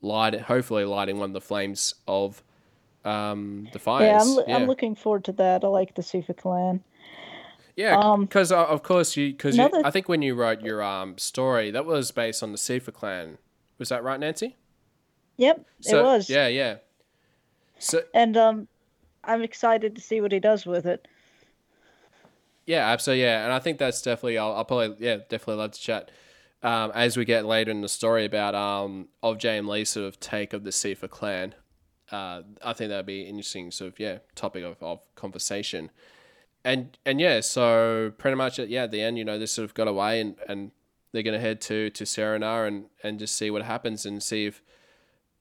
light, 0.01 0.39
hopefully 0.41 0.85
lighting 0.85 1.17
one 1.17 1.31
of 1.31 1.33
the 1.33 1.41
flames 1.41 1.95
of 2.07 2.43
um, 3.03 3.67
the 3.73 3.79
fires. 3.79 4.07
Yeah, 4.07 4.21
I'm, 4.21 4.49
yeah. 4.49 4.55
I'm 4.55 4.67
looking 4.67 4.95
forward 4.95 5.25
to 5.25 5.31
that. 5.33 5.63
I 5.63 5.67
like 5.67 5.95
the 5.95 6.01
Sifa 6.01 6.37
clan. 6.37 6.83
Yeah, 7.75 8.17
because 8.19 8.51
um, 8.51 8.59
uh, 8.59 8.65
of 8.65 8.83
course 8.83 9.15
you 9.15 9.31
because 9.31 9.57
I 9.57 9.89
think 9.89 10.09
when 10.09 10.21
you 10.21 10.35
wrote 10.35 10.59
your 10.59 10.83
um 10.83 11.17
story 11.17 11.71
that 11.71 11.85
was 11.85 12.11
based 12.11 12.43
on 12.43 12.51
the 12.51 12.57
Sifa 12.57 12.93
clan. 12.93 13.37
Was 13.77 13.87
that 13.87 14.03
right, 14.03 14.19
Nancy? 14.19 14.57
Yep, 15.37 15.65
so, 15.79 15.99
it 15.99 16.03
was. 16.03 16.29
Yeah, 16.29 16.47
yeah. 16.47 16.77
So 17.77 18.03
and 18.13 18.35
um, 18.35 18.67
I'm 19.23 19.41
excited 19.41 19.95
to 19.95 20.01
see 20.01 20.19
what 20.19 20.33
he 20.33 20.39
does 20.39 20.65
with 20.65 20.85
it. 20.85 21.07
Yeah, 22.65 22.85
absolutely. 22.89 23.23
Yeah, 23.23 23.45
and 23.45 23.53
I 23.53 23.59
think 23.59 23.77
that's 23.77 24.01
definitely. 24.01 24.37
I'll, 24.37 24.51
I'll 24.51 24.65
probably 24.65 24.97
yeah 24.99 25.19
definitely 25.29 25.55
love 25.55 25.71
to 25.71 25.79
chat 25.79 26.11
um, 26.61 26.91
as 26.93 27.15
we 27.15 27.25
get 27.25 27.45
later 27.45 27.71
in 27.71 27.81
the 27.81 27.89
story 27.89 28.25
about 28.25 28.55
um 28.55 29.07
of 29.23 29.37
Jay 29.37 29.59
Lee 29.61 29.85
sort 29.85 30.07
of 30.07 30.19
take 30.19 30.53
of 30.53 30.63
the 30.63 30.71
Sifa 30.71 31.09
clan. 31.09 31.55
Uh, 32.11 32.41
I 32.63 32.73
think 32.73 32.89
that'd 32.89 33.05
be 33.05 33.21
interesting 33.21 33.71
sort 33.71 33.93
of 33.93 33.99
yeah 33.99 34.19
topic 34.35 34.63
of, 34.63 34.77
of 34.81 35.01
conversation. 35.15 35.91
And 36.65 36.97
and 37.05 37.21
yeah, 37.21 37.39
so 37.39 38.11
pretty 38.17 38.35
much 38.35 38.59
at 38.59 38.69
yeah 38.69 38.83
at 38.83 38.91
the 38.91 39.01
end, 39.01 39.17
you 39.17 39.25
know, 39.25 39.37
they 39.37 39.45
sort 39.45 39.65
of 39.65 39.73
got 39.73 39.87
away 39.87 40.19
and, 40.19 40.35
and 40.47 40.71
they're 41.11 41.23
gonna 41.23 41.39
head 41.39 41.61
to 41.61 41.89
to 41.91 42.03
Saranar 42.03 42.67
and 42.67 42.85
and 43.03 43.19
just 43.19 43.35
see 43.35 43.49
what 43.49 43.63
happens 43.63 44.05
and 44.05 44.21
see 44.21 44.45
if 44.45 44.61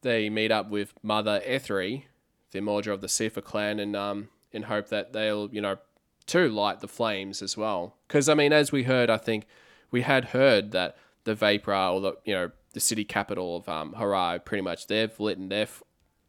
they 0.02 0.30
meet 0.30 0.52
up 0.52 0.70
with 0.70 0.94
Mother 1.02 1.42
Ethri, 1.44 2.04
the 2.52 2.60
Mordra 2.60 2.92
of 2.92 3.00
the 3.00 3.08
Sifa 3.08 3.42
clan, 3.42 3.80
and 3.80 3.96
um 3.96 4.28
in 4.52 4.64
hope 4.64 4.88
that 4.88 5.12
they'll 5.12 5.48
you 5.52 5.60
know 5.60 5.78
to 6.26 6.48
light 6.48 6.80
the 6.80 6.88
flames 6.88 7.42
as 7.42 7.56
well. 7.56 7.96
Because 8.06 8.28
I 8.28 8.34
mean, 8.34 8.52
as 8.52 8.70
we 8.70 8.84
heard, 8.84 9.10
I 9.10 9.16
think 9.16 9.46
we 9.90 10.02
had 10.02 10.26
heard 10.26 10.70
that 10.72 10.96
the 11.28 11.34
Vapra 11.34 11.92
or 11.92 12.00
the 12.00 12.12
you 12.24 12.34
know 12.34 12.50
the 12.72 12.80
city 12.80 13.04
capital 13.04 13.56
of 13.56 13.68
um, 13.68 13.92
Ha'rar, 13.92 14.38
pretty 14.44 14.62
much 14.62 14.86
they've 14.86 15.18
lit 15.20 15.38
and 15.38 15.50
they've 15.50 15.82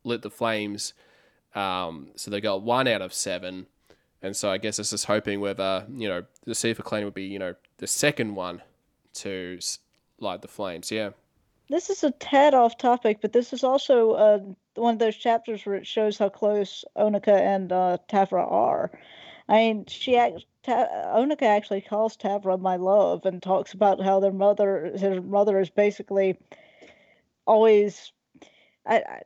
lit 0.03 0.21
the 0.21 0.29
flames. 0.29 0.93
Um, 1.55 2.09
so 2.15 2.29
they 2.29 2.41
got 2.41 2.61
one 2.61 2.87
out 2.87 3.01
of 3.01 3.13
seven, 3.13 3.67
and 4.21 4.35
so 4.35 4.51
I 4.51 4.57
guess 4.57 4.77
this 4.77 4.93
is 4.93 5.05
hoping 5.05 5.39
whether 5.39 5.85
you 5.89 6.07
know 6.07 6.25
the 6.45 6.51
Sifa 6.51 6.83
clan 6.83 7.05
would 7.05 7.13
be 7.13 7.23
you 7.23 7.39
know 7.39 7.55
the 7.77 7.87
second 7.87 8.35
one 8.35 8.61
to 9.15 9.59
light 10.19 10.41
the 10.41 10.47
flames. 10.47 10.91
Yeah. 10.91 11.11
This 11.69 11.91
is 11.91 12.03
a 12.03 12.11
tad 12.11 12.55
off 12.55 12.79
topic, 12.79 13.19
but 13.21 13.31
this 13.31 13.53
is 13.53 13.63
also 13.63 14.11
uh, 14.13 14.39
one 14.73 14.93
of 14.93 14.99
those 14.99 15.15
chapters 15.15 15.65
where 15.65 15.75
it 15.75 15.85
shows 15.85 16.17
how 16.17 16.27
close 16.27 16.83
Onica 16.97 17.39
and 17.39 17.71
uh, 17.71 17.97
Tavra 18.09 18.51
are. 18.51 18.89
I 19.47 19.53
mean, 19.53 19.85
she 19.87 20.17
Ta- 20.63 21.15
Onica 21.15 21.43
actually 21.43 21.81
calls 21.81 22.17
Tavra 22.17 22.59
my 22.59 22.75
love 22.75 23.25
and 23.25 23.41
talks 23.41 23.73
about 23.73 24.01
how 24.01 24.19
their 24.19 24.31
mother, 24.31 24.91
his 24.95 25.21
mother, 25.23 25.59
is 25.59 25.69
basically 25.69 26.37
always. 27.45 28.11
I, 28.85 28.97
I 28.97 29.21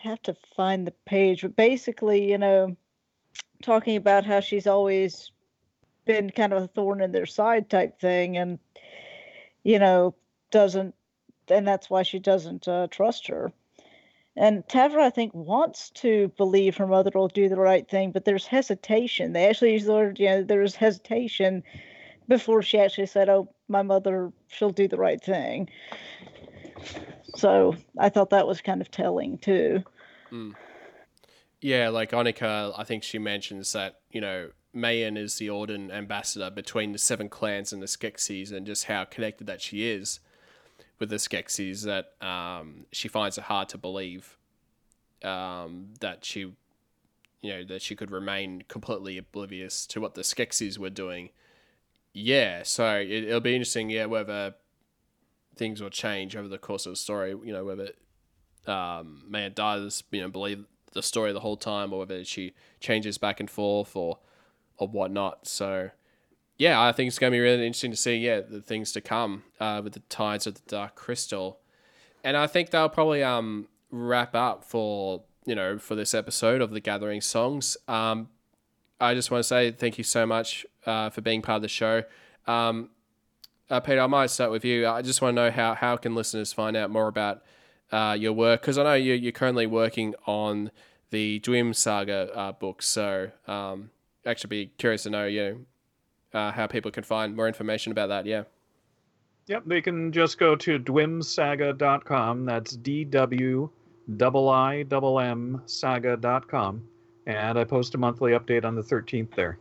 have 0.00 0.22
to 0.22 0.36
find 0.56 0.86
the 0.86 0.94
page, 1.04 1.42
but 1.42 1.56
basically, 1.56 2.30
you 2.30 2.38
know, 2.38 2.76
talking 3.62 3.96
about 3.96 4.24
how 4.24 4.40
she's 4.40 4.66
always 4.66 5.32
been 6.04 6.30
kind 6.30 6.52
of 6.52 6.62
a 6.62 6.68
thorn 6.68 7.00
in 7.02 7.12
their 7.12 7.26
side 7.26 7.68
type 7.68 8.00
thing, 8.00 8.36
and 8.36 8.58
you 9.62 9.78
know, 9.78 10.14
doesn't, 10.50 10.94
and 11.48 11.66
that's 11.66 11.90
why 11.90 12.02
she 12.02 12.18
doesn't 12.18 12.66
uh, 12.66 12.86
trust 12.90 13.26
her. 13.26 13.52
And 14.38 14.64
Tavra, 14.68 15.02
I 15.02 15.10
think, 15.10 15.34
wants 15.34 15.90
to 15.90 16.28
believe 16.36 16.76
her 16.76 16.86
mother 16.86 17.10
will 17.12 17.26
do 17.26 17.48
the 17.48 17.56
right 17.56 17.88
thing, 17.88 18.12
but 18.12 18.24
there's 18.24 18.46
hesitation. 18.46 19.32
They 19.32 19.46
actually 19.46 19.72
use 19.72 19.86
the 19.86 19.92
word, 19.92 20.20
you 20.20 20.44
know, 20.44 20.66
hesitation 20.78 21.64
before 22.28 22.62
she 22.62 22.78
actually 22.78 23.06
said, 23.06 23.28
"Oh, 23.28 23.52
my 23.66 23.82
mother, 23.82 24.32
she'll 24.46 24.70
do 24.70 24.86
the 24.86 24.96
right 24.96 25.20
thing." 25.20 25.68
So 27.34 27.74
I 27.98 28.10
thought 28.10 28.30
that 28.30 28.46
was 28.46 28.60
kind 28.60 28.80
of 28.80 28.92
telling 28.92 29.38
too. 29.38 29.82
Mm. 30.30 30.54
Yeah, 31.60 31.88
like 31.88 32.12
Onica, 32.12 32.72
I 32.78 32.84
think 32.84 33.02
she 33.02 33.18
mentions 33.18 33.72
that 33.72 33.98
you 34.12 34.20
know 34.20 34.50
Mayrin 34.72 35.18
is 35.18 35.38
the 35.38 35.50
Orden 35.50 35.90
ambassador 35.90 36.48
between 36.48 36.92
the 36.92 36.98
seven 36.98 37.28
clans 37.28 37.72
and 37.72 37.82
the 37.82 37.86
Skeksis, 37.86 38.52
and 38.52 38.64
just 38.64 38.84
how 38.84 39.04
connected 39.04 39.48
that 39.48 39.60
she 39.60 39.90
is 39.90 40.20
with 40.98 41.10
the 41.10 41.16
Skeksis 41.16 41.84
that 41.84 42.12
um, 42.26 42.86
she 42.92 43.08
finds 43.08 43.38
it 43.38 43.44
hard 43.44 43.68
to 43.70 43.78
believe 43.78 44.36
um, 45.22 45.94
that 46.00 46.24
she, 46.24 46.40
you 47.40 47.50
know, 47.50 47.64
that 47.64 47.82
she 47.82 47.94
could 47.94 48.10
remain 48.10 48.62
completely 48.68 49.18
oblivious 49.18 49.86
to 49.86 50.00
what 50.00 50.14
the 50.14 50.22
Skeksis 50.22 50.78
were 50.78 50.90
doing. 50.90 51.30
Yeah, 52.12 52.62
so 52.64 52.96
it, 52.96 53.28
will 53.28 53.40
be 53.40 53.54
interesting, 53.54 53.90
yeah, 53.90 54.06
whether 54.06 54.54
things 55.56 55.80
will 55.80 55.90
change 55.90 56.34
over 56.36 56.48
the 56.48 56.58
course 56.58 56.86
of 56.86 56.92
the 56.92 56.96
story. 56.96 57.30
You 57.30 57.52
know, 57.52 57.64
whether 57.64 57.90
um, 58.66 59.24
Mayrin 59.30 59.54
does, 59.54 60.02
you 60.10 60.22
know, 60.22 60.28
believe 60.28 60.64
the 60.92 61.02
story 61.02 61.32
the 61.32 61.40
whole 61.40 61.56
time, 61.56 61.92
or 61.92 62.00
whether 62.00 62.24
she 62.24 62.54
changes 62.80 63.18
back 63.18 63.40
and 63.40 63.50
forth, 63.50 63.94
or 63.94 64.18
or 64.78 64.88
whatnot. 64.88 65.46
So 65.46 65.90
yeah, 66.58 66.82
I 66.82 66.90
think 66.90 67.06
it's 67.06 67.20
going 67.20 67.32
to 67.32 67.36
be 67.36 67.40
really 67.40 67.64
interesting 67.64 67.92
to 67.92 67.96
see, 67.96 68.16
yeah, 68.16 68.40
the 68.40 68.60
things 68.60 68.90
to 68.92 69.00
come 69.00 69.44
uh, 69.60 69.80
with 69.82 69.92
the 69.92 70.00
Tides 70.00 70.46
of 70.46 70.54
the 70.54 70.60
Dark 70.66 70.96
Crystal. 70.96 71.60
And 72.24 72.36
I 72.36 72.48
think 72.48 72.70
they'll 72.70 72.88
probably 72.88 73.22
um, 73.22 73.68
wrap 73.92 74.34
up 74.34 74.64
for, 74.64 75.22
you 75.46 75.54
know, 75.54 75.78
for 75.78 75.94
this 75.94 76.14
episode 76.14 76.60
of 76.60 76.72
the 76.72 76.80
Gathering 76.80 77.20
Songs. 77.20 77.76
Um, 77.86 78.28
I 79.00 79.14
just 79.14 79.30
want 79.30 79.40
to 79.44 79.46
say 79.46 79.70
thank 79.70 79.98
you 79.98 80.04
so 80.04 80.26
much 80.26 80.66
uh, 80.84 81.10
for 81.10 81.20
being 81.20 81.42
part 81.42 81.56
of 81.56 81.62
the 81.62 81.68
show. 81.68 82.02
Um, 82.48 82.90
uh, 83.70 83.78
Peter, 83.78 84.00
I 84.00 84.08
might 84.08 84.30
start 84.30 84.50
with 84.50 84.64
you. 84.64 84.88
I 84.88 85.00
just 85.02 85.22
want 85.22 85.36
to 85.36 85.42
know 85.44 85.50
how, 85.52 85.74
how 85.74 85.96
can 85.96 86.16
listeners 86.16 86.52
find 86.52 86.76
out 86.76 86.90
more 86.90 87.06
about 87.06 87.42
uh, 87.92 88.16
your 88.18 88.32
work? 88.32 88.62
Because 88.62 88.78
I 88.78 88.82
know 88.82 88.94
you, 88.94 89.14
you're 89.14 89.30
currently 89.30 89.66
working 89.66 90.16
on 90.26 90.72
the 91.10 91.38
Dwim 91.38 91.72
Saga 91.72 92.34
uh, 92.34 92.52
book. 92.52 92.82
So 92.82 93.30
um, 93.46 93.90
actually 94.26 94.48
be 94.48 94.66
curious 94.76 95.04
to 95.04 95.10
know, 95.10 95.26
you 95.26 95.40
know, 95.40 95.58
uh, 96.34 96.52
how 96.52 96.66
people 96.66 96.90
can 96.90 97.04
find 97.04 97.34
more 97.34 97.48
information 97.48 97.92
about 97.92 98.08
that. 98.08 98.26
Yeah. 98.26 98.44
Yep, 99.46 99.62
they 99.66 99.80
can 99.80 100.12
just 100.12 100.38
go 100.38 100.54
to 100.56 100.78
dwimsaga.com. 100.78 102.44
That's 102.44 102.76
D 102.76 103.04
W 103.04 103.70
I 104.10 104.84
I 104.90 105.26
M 105.26 105.62
saga.com. 105.66 106.88
And 107.26 107.58
I 107.58 107.64
post 107.64 107.94
a 107.94 107.98
monthly 107.98 108.32
update 108.32 108.64
on 108.64 108.74
the 108.74 108.82
13th 108.82 109.34
there. 109.34 109.58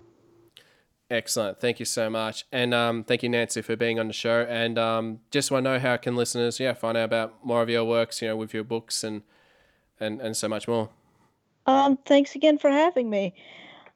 Excellent. 1.09 1.59
Thank 1.61 1.80
you 1.80 1.86
so 1.86 2.09
much. 2.09 2.45
And 2.51 2.74
um, 2.74 3.03
thank 3.03 3.24
you, 3.24 3.30
Nancy, 3.30 3.61
for 3.61 3.78
being 3.78 3.97
on 3.97 4.07
the 4.07 4.13
show. 4.13 4.45
And 4.49 4.78
um, 4.78 5.20
just 5.32 5.51
want 5.51 5.65
to 5.65 5.74
know 5.74 5.80
how 5.80 5.95
can 5.97 6.15
listeners, 6.15 6.59
yeah, 6.59 6.74
find 6.74 6.97
out 6.97 7.05
about 7.05 7.45
more 7.45 7.61
of 7.61 7.70
your 7.70 7.86
works, 7.86 8.22
you 8.22 8.28
know, 8.28 8.36
with 8.36 8.53
your 8.53 8.63
books 8.63 9.03
and 9.03 9.22
and, 9.99 10.22
and 10.22 10.38
so 10.38 10.47
much 10.47 10.68
more. 10.68 10.89
Um, 11.65 11.97
thanks 12.05 12.36
again 12.36 12.57
for 12.57 12.70
having 12.70 13.09
me. 13.09 13.34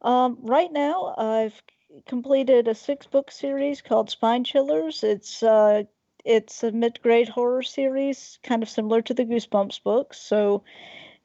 Um, 0.02 0.38
right 0.42 0.72
now, 0.72 1.14
I've 1.18 1.62
completed 2.06 2.68
a 2.68 2.76
six 2.76 3.08
book 3.08 3.32
series 3.32 3.82
called 3.82 4.10
Spine 4.10 4.44
Chillers. 4.44 5.04
It's 5.04 5.44
uh, 5.44 5.84
it's 6.24 6.64
a 6.64 6.72
mid 6.72 7.02
grade 7.02 7.30
horror 7.30 7.64
series, 7.64 8.40
kind 8.44 8.64
of 8.64 8.70
similar 8.70 9.02
to 9.02 9.14
the 9.14 9.26
Goosebumps 9.26 9.84
books. 9.84 10.20
So, 10.20 10.64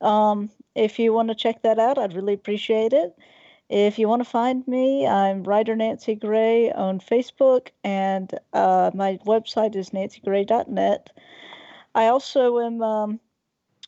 um, 0.01 0.51
if 0.75 0.99
you 0.99 1.13
want 1.13 1.29
to 1.29 1.35
check 1.35 1.63
that 1.63 1.79
out, 1.79 1.99
I'd 1.99 2.15
really 2.15 2.35
appreciate 2.35 2.93
it. 2.93 3.17
If 3.69 3.99
you 3.99 4.09
want 4.09 4.23
to 4.23 4.31
find 4.31 4.67
me, 4.69 5.07
I'm 5.07 5.43
writer 5.43 5.75
Nancy 5.75 6.15
Gray 6.15 6.71
on 6.71 7.01
Facebook, 7.01 7.69
and 7.83 8.33
uh, 8.53 8.93
my 8.95 9.19
website 9.27 9.75
is 9.75 9.91
nancygray.net. 9.91 11.11
I 11.95 12.07
also 12.07 12.61
am 12.61 12.81
um, 12.83 13.21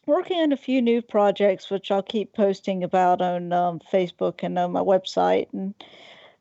working 0.06 0.40
on 0.40 0.52
a 0.52 0.56
few 0.56 0.82
new 0.82 1.00
projects, 1.00 1.70
which 1.70 1.92
I'll 1.92 2.02
keep 2.02 2.32
posting 2.34 2.82
about 2.82 3.22
on 3.22 3.52
um, 3.52 3.80
Facebook 3.92 4.42
and 4.42 4.58
on 4.58 4.72
my 4.72 4.80
website, 4.80 5.46
and 5.52 5.74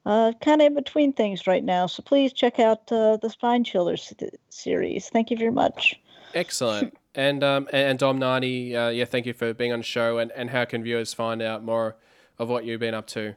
uh, 0.07 0.31
kind 0.39 0.61
of 0.61 0.67
in 0.67 0.73
between 0.73 1.11
things 1.11 1.47
right 1.47 1.65
now. 1.65 1.85
So 1.85 2.01
please 2.01 2.31
check 2.31 2.59
out 2.59 2.89
uh, 2.89 3.17
the 3.17 3.29
Spine 3.29 3.65
Chillers 3.65 4.13
series. 4.49 5.09
Thank 5.09 5.29
you 5.29 5.37
very 5.37 5.51
much. 5.51 5.99
Excellent. 6.33 6.97
and 7.15 7.43
um, 7.43 7.67
and 7.73 7.99
Dom 7.99 8.17
ninety, 8.17 8.73
uh, 8.73 8.87
yeah, 8.87 9.03
thank 9.03 9.25
you 9.25 9.33
for 9.33 9.53
being 9.53 9.73
on 9.73 9.79
the 9.79 9.85
show. 9.85 10.17
And, 10.19 10.31
and 10.31 10.49
how 10.49 10.63
can 10.63 10.81
viewers 10.81 11.13
find 11.13 11.41
out 11.41 11.61
more 11.61 11.97
of 12.39 12.47
what 12.47 12.63
you've 12.63 12.79
been 12.79 12.93
up 12.93 13.07
to? 13.07 13.35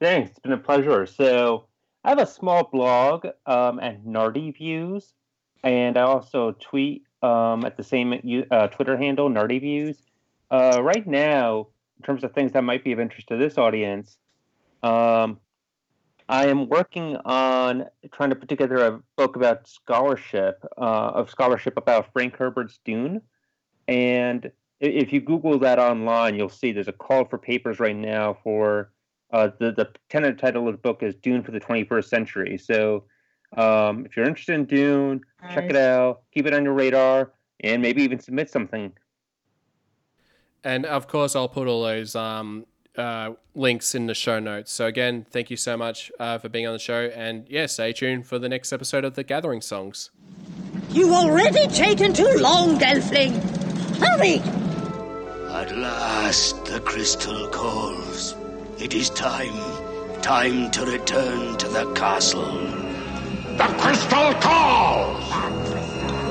Thanks. 0.00 0.30
It's 0.30 0.38
been 0.38 0.52
a 0.52 0.58
pleasure. 0.58 1.04
So 1.04 1.66
I 2.04 2.08
have 2.08 2.18
a 2.18 2.26
small 2.26 2.64
blog 2.64 3.26
um, 3.44 3.80
at 3.80 4.06
Nardi 4.06 4.52
Views, 4.52 5.12
and 5.62 5.98
I 5.98 6.02
also 6.02 6.52
tweet 6.52 7.04
um, 7.22 7.66
at 7.66 7.76
the 7.76 7.84
same 7.84 8.46
uh, 8.50 8.68
Twitter 8.68 8.96
handle, 8.96 9.28
Nardi 9.28 9.58
Views. 9.58 9.98
Uh, 10.50 10.80
right 10.82 11.06
now, 11.06 11.66
in 11.98 12.04
terms 12.06 12.24
of 12.24 12.32
things 12.32 12.52
that 12.52 12.64
might 12.64 12.82
be 12.82 12.92
of 12.92 12.98
interest 12.98 13.28
to 13.28 13.36
this 13.36 13.58
audience, 13.58 14.16
um, 14.82 15.38
I 16.30 16.46
am 16.46 16.68
working 16.68 17.16
on 17.24 17.86
trying 18.12 18.30
to 18.30 18.36
put 18.36 18.48
together 18.48 18.76
a 18.86 19.00
book 19.16 19.34
about 19.34 19.66
scholarship, 19.66 20.64
uh, 20.78 21.10
of 21.12 21.28
scholarship 21.28 21.76
about 21.76 22.12
Frank 22.12 22.36
Herbert's 22.36 22.78
Dune. 22.84 23.20
And 23.88 24.52
if 24.78 25.12
you 25.12 25.20
Google 25.20 25.58
that 25.58 25.80
online, 25.80 26.36
you'll 26.36 26.48
see 26.48 26.70
there's 26.70 26.86
a 26.86 26.92
call 26.92 27.24
for 27.24 27.36
papers 27.36 27.80
right 27.80 27.96
now 27.96 28.38
for 28.44 28.92
uh, 29.32 29.48
the 29.58 29.72
the 29.72 29.88
tentative 30.08 30.38
title 30.38 30.68
of 30.68 30.74
the 30.74 30.78
book 30.78 31.02
is 31.02 31.16
Dune 31.16 31.42
for 31.42 31.50
the 31.50 31.58
21st 31.58 32.04
Century. 32.04 32.58
So 32.58 33.06
um, 33.56 34.06
if 34.06 34.16
you're 34.16 34.26
interested 34.26 34.54
in 34.54 34.66
Dune, 34.66 35.22
nice. 35.42 35.54
check 35.54 35.68
it 35.68 35.76
out, 35.76 36.22
keep 36.32 36.46
it 36.46 36.54
on 36.54 36.62
your 36.62 36.74
radar, 36.74 37.32
and 37.58 37.82
maybe 37.82 38.02
even 38.04 38.20
submit 38.20 38.48
something. 38.50 38.92
And 40.62 40.86
of 40.86 41.08
course, 41.08 41.34
I'll 41.34 41.48
put 41.48 41.66
all 41.66 41.82
those 41.82 42.14
um, 42.14 42.66
uh, 42.96 43.32
links 43.54 43.94
in 43.94 44.06
the 44.06 44.14
show 44.14 44.38
notes. 44.38 44.72
So 44.72 44.86
again, 44.86 45.26
thank 45.30 45.50
you 45.50 45.56
so 45.56 45.76
much 45.76 46.10
uh, 46.18 46.38
for 46.38 46.48
being 46.48 46.66
on 46.66 46.72
the 46.72 46.78
show, 46.78 47.10
and 47.14 47.46
yeah, 47.48 47.66
stay 47.66 47.92
tuned 47.92 48.26
for 48.26 48.38
the 48.38 48.48
next 48.48 48.72
episode 48.72 49.04
of 49.04 49.14
the 49.14 49.24
Gathering 49.24 49.60
Songs. 49.60 50.10
You've 50.90 51.12
already 51.12 51.66
taken 51.68 52.12
too 52.12 52.36
long, 52.38 52.78
Gelfling. 52.78 53.34
Hurry! 53.98 54.38
At 55.52 55.76
last, 55.76 56.64
the 56.64 56.80
crystal 56.80 57.48
calls. 57.48 58.34
It 58.78 58.94
is 58.94 59.10
time, 59.10 59.52
time 60.22 60.70
to 60.70 60.86
return 60.86 61.56
to 61.58 61.68
the 61.68 61.92
castle. 61.94 62.42
The 63.56 63.66
crystal 63.78 64.34
calls! 64.34 65.28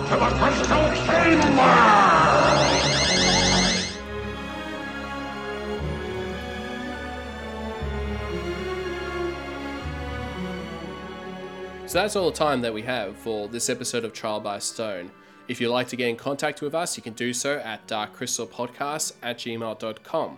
To 0.10 0.16
the 0.16 0.30
crystal 0.40 1.06
chamber! 1.06 2.69
So 11.90 11.98
that's 11.98 12.16
all 12.16 12.30
the 12.30 12.38
time 12.38 12.62
that 12.62 12.72
we 12.72 12.84
have 12.84 13.18
for 13.18 13.48
this 13.48 13.68
episode 13.68 14.06
of 14.06 14.14
Trial 14.14 14.40
by 14.40 14.60
Stone. 14.60 15.10
If 15.48 15.60
you'd 15.60 15.72
like 15.72 15.88
to 15.88 15.96
get 15.96 16.08
in 16.08 16.18
contact 16.18 16.62
with 16.62 16.76
us, 16.76 16.96
you 16.96 17.02
can 17.02 17.14
do 17.14 17.34
so 17.34 17.58
at 17.58 17.88
darkcrystalpodcast 17.88 19.14
at 19.24 19.40
gmail.com. 19.40 20.38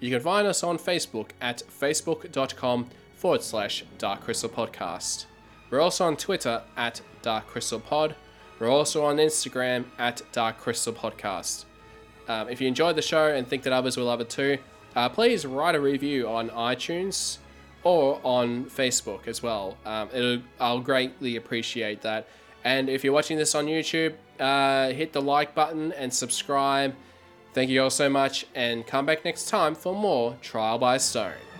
You 0.00 0.10
can 0.10 0.20
find 0.20 0.46
us 0.46 0.62
on 0.62 0.76
Facebook 0.76 1.30
at 1.40 1.62
facebook.com 1.80 2.90
forward 3.14 3.42
slash 3.42 3.86
darkcrystalpodcast. 3.96 5.24
We're 5.70 5.80
also 5.80 6.04
on 6.04 6.14
Twitter 6.14 6.62
at 6.76 7.00
Dark 7.22 7.46
Crystal 7.46 7.80
Pod. 7.80 8.14
We're 8.58 8.68
also 8.68 9.02
on 9.02 9.16
Instagram 9.16 9.86
at 9.98 10.20
Dark 10.32 10.58
Crystal 10.58 10.92
Podcast. 10.92 11.64
Um, 12.28 12.50
if 12.50 12.60
you 12.60 12.68
enjoyed 12.68 12.96
the 12.96 13.02
show 13.02 13.28
and 13.28 13.48
think 13.48 13.62
that 13.62 13.72
others 13.72 13.96
will 13.96 14.04
love 14.04 14.20
it 14.20 14.28
too, 14.28 14.58
uh, 14.94 15.08
please 15.08 15.46
write 15.46 15.74
a 15.74 15.80
review 15.80 16.28
on 16.28 16.50
iTunes 16.50 17.38
or 17.86 18.20
on 18.24 18.64
Facebook 18.64 19.28
as 19.28 19.44
well. 19.44 19.76
Um, 19.86 20.42
I'll 20.58 20.80
greatly 20.80 21.36
appreciate 21.36 22.02
that. 22.02 22.26
And 22.64 22.88
if 22.88 23.04
you're 23.04 23.12
watching 23.12 23.38
this 23.38 23.54
on 23.54 23.66
YouTube, 23.66 24.14
uh, 24.40 24.88
hit 24.88 25.12
the 25.12 25.22
like 25.22 25.54
button 25.54 25.92
and 25.92 26.12
subscribe. 26.12 26.96
Thank 27.54 27.70
you 27.70 27.84
all 27.84 27.90
so 27.90 28.10
much, 28.10 28.44
and 28.56 28.84
come 28.84 29.06
back 29.06 29.24
next 29.24 29.48
time 29.48 29.76
for 29.76 29.94
more 29.94 30.36
Trial 30.42 30.78
by 30.78 30.98
Stone. 30.98 31.55